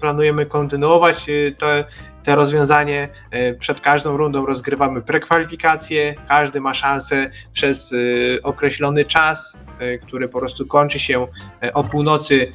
planujemy 0.00 0.46
kontynuować 0.46 1.26
te, 1.58 1.84
te 2.24 2.34
rozwiązanie. 2.34 3.08
E, 3.30 3.54
przed 3.54 3.80
każdą 3.80 4.16
rundą 4.16 4.46
rozgrywamy 4.46 5.02
prekwalifikacje. 5.02 6.14
Każdy 6.28 6.60
ma 6.60 6.74
szansę 6.74 7.30
przez 7.52 7.92
e, 7.92 7.96
określony 8.42 9.04
czas, 9.04 9.56
e, 9.78 9.98
który 9.98 10.28
po 10.28 10.38
prostu 10.38 10.66
kończy 10.66 10.98
się 10.98 11.26
o 11.74 11.84
północy 11.84 12.52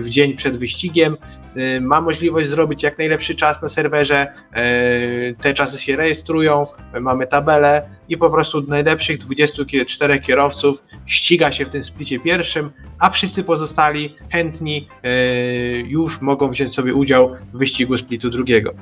w 0.00 0.04
dzień 0.06 0.36
przed 0.36 0.58
wyścigiem. 0.58 1.16
Ma 1.80 2.00
możliwość 2.00 2.48
zrobić 2.48 2.82
jak 2.82 2.98
najlepszy 2.98 3.34
czas 3.34 3.62
na 3.62 3.68
serwerze. 3.68 4.32
Te 5.42 5.54
czasy 5.54 5.78
się 5.78 5.96
rejestrują, 5.96 6.64
mamy 7.00 7.26
tabelę 7.26 7.88
i 8.08 8.16
po 8.16 8.30
prostu 8.30 8.62
najlepszych 8.62 9.18
24 9.18 10.20
kierowców 10.20 10.82
ściga 11.06 11.52
się 11.52 11.64
w 11.64 11.68
tym 11.70 11.84
splicie 11.84 12.20
pierwszym, 12.20 12.70
a 12.98 13.10
wszyscy 13.10 13.44
pozostali 13.44 14.16
chętni 14.32 14.88
już 15.86 16.20
mogą 16.20 16.50
wziąć 16.50 16.74
sobie 16.74 16.94
udział 16.94 17.36
w 17.52 17.58
wyścigu 17.58 17.98
splitu 17.98 18.30
drugiego. 18.30 18.72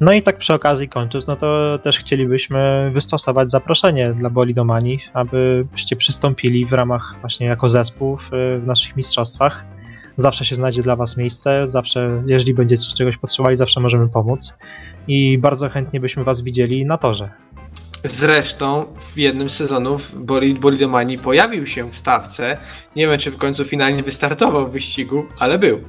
No 0.00 0.12
i 0.12 0.22
tak 0.22 0.38
przy 0.38 0.54
okazji 0.54 0.88
kończąc, 0.88 1.26
no 1.26 1.36
to 1.36 1.78
też 1.82 1.98
chcielibyśmy 1.98 2.90
wystosować 2.94 3.50
zaproszenie 3.50 4.12
dla 4.12 4.30
Bolidomanii, 4.30 4.98
abyście 5.12 5.96
przystąpili 5.96 6.66
w 6.66 6.72
ramach 6.72 7.16
właśnie 7.20 7.46
jako 7.46 7.70
zespół 7.70 8.16
w 8.16 8.30
naszych 8.66 8.96
mistrzostwach. 8.96 9.64
Zawsze 10.16 10.44
się 10.44 10.54
znajdzie 10.54 10.82
dla 10.82 10.96
Was 10.96 11.16
miejsce, 11.16 11.68
zawsze, 11.68 12.22
jeżeli 12.26 12.54
będziecie 12.54 12.94
czegoś 12.96 13.16
potrzebowali, 13.16 13.56
zawsze 13.56 13.80
możemy 13.80 14.08
pomóc 14.08 14.58
i 15.08 15.38
bardzo 15.38 15.68
chętnie 15.68 16.00
byśmy 16.00 16.24
Was 16.24 16.42
widzieli 16.42 16.86
na 16.86 16.98
torze. 16.98 17.30
Zresztą 18.04 18.86
w 19.14 19.18
jednym 19.18 19.50
z 19.50 19.54
sezonów 19.54 20.24
Bolid 20.24 20.58
Bolidomanii 20.58 21.18
pojawił 21.18 21.66
się 21.66 21.90
w 21.90 21.96
stawce. 21.96 22.58
Nie 22.96 23.08
wiem, 23.08 23.20
czy 23.20 23.30
w 23.30 23.38
końcu 23.38 23.64
finalnie 23.64 24.02
wystartował 24.02 24.68
w 24.68 24.72
wyścigu, 24.72 25.24
ale 25.38 25.58
był. 25.58 25.80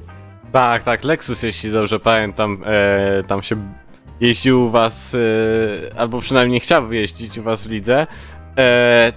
Tak, 0.52 0.82
tak, 0.82 1.04
Lexus, 1.04 1.42
jeśli 1.42 1.72
dobrze 1.72 2.00
pamiętam, 2.00 2.62
e, 2.66 3.22
tam 3.26 3.42
się 3.42 3.56
jeździł 4.20 4.66
u 4.66 4.70
was, 4.70 5.14
e, 5.14 5.98
albo 5.98 6.20
przynajmniej 6.20 6.60
chciał 6.60 6.92
jeździć 6.92 7.38
u 7.38 7.42
was 7.42 7.66
w 7.66 7.70
lidze. 7.70 8.06
E, 8.58 9.12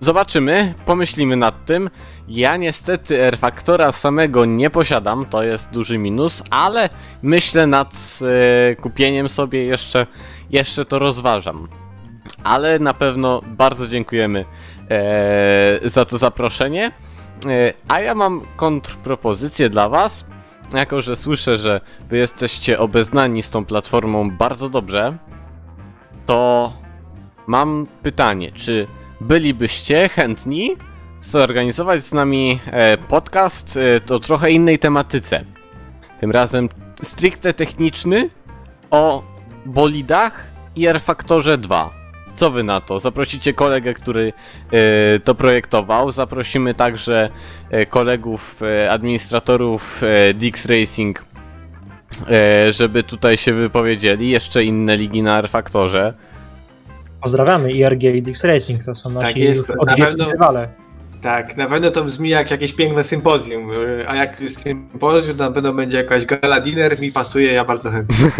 zobaczymy, 0.00 0.74
pomyślimy 0.84 1.36
nad 1.36 1.64
tym. 1.64 1.90
Ja 2.28 2.56
niestety 2.56 3.22
R-Factora 3.22 3.92
samego 3.92 4.44
nie 4.44 4.70
posiadam, 4.70 5.26
to 5.26 5.42
jest 5.42 5.70
duży 5.70 5.98
minus, 5.98 6.42
ale 6.50 6.88
myślę 7.22 7.66
nad 7.66 8.18
e, 8.22 8.76
kupieniem 8.76 9.28
sobie 9.28 9.64
jeszcze, 9.64 10.06
jeszcze 10.50 10.84
to 10.84 10.98
rozważam. 10.98 11.68
Ale 12.44 12.78
na 12.78 12.94
pewno 12.94 13.42
bardzo 13.46 13.88
dziękujemy 13.88 14.44
e, 14.90 15.88
za 15.88 16.04
to 16.04 16.18
zaproszenie. 16.18 16.92
E, 17.46 17.72
a 17.88 18.00
ja 18.00 18.14
mam 18.14 18.42
kontrpropozycję 18.56 19.70
dla 19.70 19.88
was 19.88 20.24
jako 20.74 21.00
że 21.00 21.16
słyszę, 21.16 21.58
że 21.58 21.80
wy 22.08 22.16
jesteście 22.16 22.78
obeznani 22.78 23.42
z 23.42 23.50
tą 23.50 23.64
platformą 23.64 24.30
bardzo 24.30 24.68
dobrze, 24.68 25.16
to 26.26 26.72
mam 27.46 27.86
pytanie, 28.02 28.52
czy 28.52 28.86
bylibyście 29.20 30.08
chętni 30.08 30.76
zorganizować 31.20 32.00
z 32.00 32.12
nami 32.12 32.60
e, 32.66 32.98
podcast 32.98 33.78
e, 34.10 34.14
o 34.14 34.18
trochę 34.18 34.50
innej 34.50 34.78
tematyce? 34.78 35.44
Tym 36.20 36.30
razem 36.30 36.68
stricte 37.02 37.52
techniczny 37.52 38.30
o 38.90 39.22
bolidach 39.66 40.50
i 40.76 40.86
R-Factorze 40.86 41.58
2. 41.58 41.98
Co 42.34 42.50
wy 42.50 42.62
na 42.62 42.80
to? 42.80 42.98
Zaprosicie 42.98 43.52
kolegę, 43.52 43.94
który 43.94 44.32
e, 44.72 45.20
to 45.20 45.34
projektował. 45.34 46.10
Zaprosimy 46.10 46.74
także 46.74 47.30
kolegów, 47.88 48.60
administratorów 48.90 50.02
Dix 50.34 50.66
Racing, 50.66 51.24
żeby 52.70 53.02
tutaj 53.02 53.36
się 53.36 53.54
wypowiedzieli. 53.54 54.30
Jeszcze 54.30 54.64
inne 54.64 54.96
ligi 54.96 55.22
na 55.22 55.38
R-Faktorze. 55.38 56.14
Pozdrawiamy 57.22 57.72
IRG 57.72 58.02
i 58.02 58.22
Dix 58.22 58.44
Racing, 58.44 58.84
to 58.84 58.94
są 58.94 59.10
nasi 59.10 59.40
jest, 59.40 59.68
już 59.68 60.16
na 60.16 60.26
rywale. 60.32 60.68
Tak, 61.22 61.56
na 61.56 61.66
pewno 61.66 61.90
to 61.90 62.04
brzmi 62.04 62.28
jak 62.28 62.50
jakieś 62.50 62.72
piękne 62.72 63.04
sympozjum. 63.04 63.70
A 64.08 64.14
jak 64.14 64.42
sympozjum, 64.62 65.36
to 65.36 65.44
na 65.44 65.50
pewno 65.50 65.72
będzie 65.72 65.96
jakaś 65.96 66.26
gala 66.26 66.60
dinner, 66.60 67.00
mi 67.00 67.12
pasuje, 67.12 67.52
ja 67.52 67.64
bardzo 67.64 67.90
chętnie. 67.90 68.16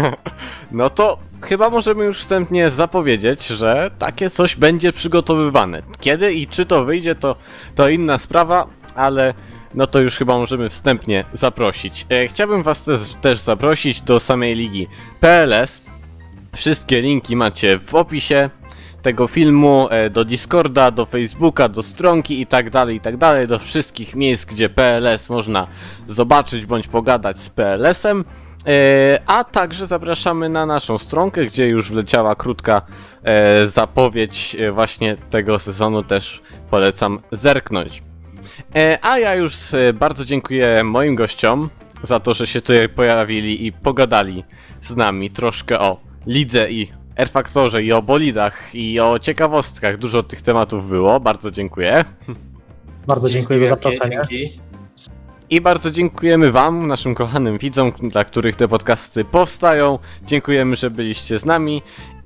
No 0.71 0.89
to 0.89 1.19
chyba 1.41 1.69
możemy 1.69 2.05
już 2.05 2.19
wstępnie 2.19 2.69
zapowiedzieć, 2.69 3.47
że 3.47 3.91
takie 3.99 4.29
coś 4.29 4.55
będzie 4.55 4.93
przygotowywane. 4.93 5.81
Kiedy 5.99 6.33
i 6.33 6.47
czy 6.47 6.65
to 6.65 6.85
wyjdzie, 6.85 7.15
to, 7.15 7.35
to 7.75 7.89
inna 7.89 8.17
sprawa, 8.17 8.67
ale 8.95 9.33
no 9.73 9.87
to 9.87 9.99
już 9.99 10.17
chyba 10.17 10.37
możemy 10.37 10.69
wstępnie 10.69 11.25
zaprosić. 11.33 12.05
E, 12.09 12.27
chciałbym 12.27 12.63
was 12.63 12.83
też, 12.83 12.99
też 13.21 13.39
zaprosić 13.39 14.01
do 14.01 14.19
samej 14.19 14.55
ligi 14.55 14.87
PLS. 15.19 15.81
Wszystkie 16.55 17.01
linki 17.01 17.35
macie 17.35 17.79
w 17.79 17.95
opisie 17.95 18.49
tego 19.01 19.27
filmu, 19.27 19.87
e, 19.89 20.09
do 20.09 20.25
Discorda, 20.25 20.91
do 20.91 21.05
Facebooka, 21.05 21.69
do 21.69 21.83
stronki 21.83 22.41
i 22.41 22.47
tak 22.47 22.69
dalej, 22.69 22.95
i 22.95 22.99
tak 22.99 23.17
dalej, 23.17 23.47
do 23.47 23.59
wszystkich 23.59 24.15
miejsc, 24.15 24.45
gdzie 24.45 24.69
PLS 24.69 25.29
można 25.29 25.67
zobaczyć 26.05 26.65
bądź 26.65 26.87
pogadać 26.87 27.41
z 27.41 27.49
PLS-em. 27.49 28.25
E, 28.67 29.19
A 29.25 29.43
także 29.43 29.87
zapraszamy 29.87 30.49
na 30.49 30.65
naszą 30.65 30.97
stronkę, 30.97 31.45
gdzie 31.45 31.67
już 31.67 31.91
wleciała 31.91 32.35
krótka 32.35 32.81
e, 33.23 33.67
zapowiedź 33.67 34.57
właśnie 34.73 35.15
tego 35.29 35.59
sezonu, 35.59 36.03
też 36.03 36.41
polecam 36.69 37.19
zerknąć. 37.31 38.01
A 39.01 39.19
ja 39.19 39.35
już 39.35 39.53
bardzo 39.93 40.25
dziękuję 40.25 40.83
moim 40.83 41.15
gościom, 41.15 41.69
za 42.03 42.19
to, 42.19 42.33
że 42.33 42.47
się 42.47 42.61
tutaj 42.61 42.89
pojawili 42.89 43.65
i 43.65 43.71
pogadali 43.71 44.43
z 44.81 44.95
nami 44.95 45.29
troszkę 45.29 45.79
o 45.79 45.99
lidze 46.27 46.71
i 46.71 46.98
R-Faktorze 47.19 47.83
i 47.83 47.91
o 47.93 48.01
bolidach 48.01 48.75
i 48.75 48.99
o 48.99 49.19
ciekawostkach. 49.19 49.97
Dużo 49.97 50.23
tych 50.23 50.41
tematów 50.41 50.89
było. 50.89 51.19
Bardzo 51.19 51.51
dziękuję. 51.51 52.05
Bardzo 53.07 53.29
dziękuję 53.29 53.59
za 53.59 53.67
zaproszenie. 53.67 54.21
dzięki. 54.29 54.59
I 55.49 55.61
bardzo 55.61 55.91
dziękujemy 55.91 56.51
Wam, 56.51 56.87
naszym 56.87 57.15
kochanym 57.15 57.57
widzom, 57.57 57.91
dla 57.91 58.23
których 58.23 58.55
te 58.55 58.67
podcasty 58.67 59.25
powstają. 59.25 59.99
Dziękujemy, 60.23 60.75
że 60.75 60.91
byliście 60.91 61.39
z 61.39 61.45
nami. 61.45 61.81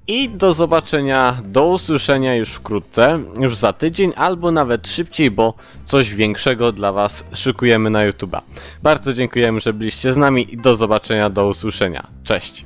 I 0.07 0.29
do 0.29 0.53
zobaczenia, 0.53 1.41
do 1.45 1.67
usłyszenia 1.67 2.35
już 2.35 2.49
wkrótce, 2.49 3.19
już 3.39 3.55
za 3.55 3.73
tydzień, 3.73 4.13
albo 4.15 4.51
nawet 4.51 4.87
szybciej, 4.87 5.31
bo 5.31 5.53
coś 5.83 6.13
większego 6.15 6.71
dla 6.71 6.93
Was 6.93 7.25
szykujemy 7.33 7.89
na 7.89 8.09
YouTube'a. 8.09 8.41
Bardzo 8.83 9.13
dziękujemy, 9.13 9.59
że 9.59 9.73
byliście 9.73 10.13
z 10.13 10.17
nami 10.17 10.53
i 10.53 10.57
do 10.57 10.75
zobaczenia, 10.75 11.29
do 11.29 11.47
usłyszenia. 11.47 12.07
Cześć! 12.23 12.65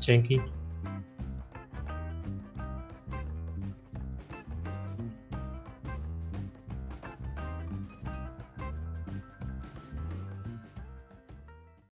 Dzięki. 0.00 0.40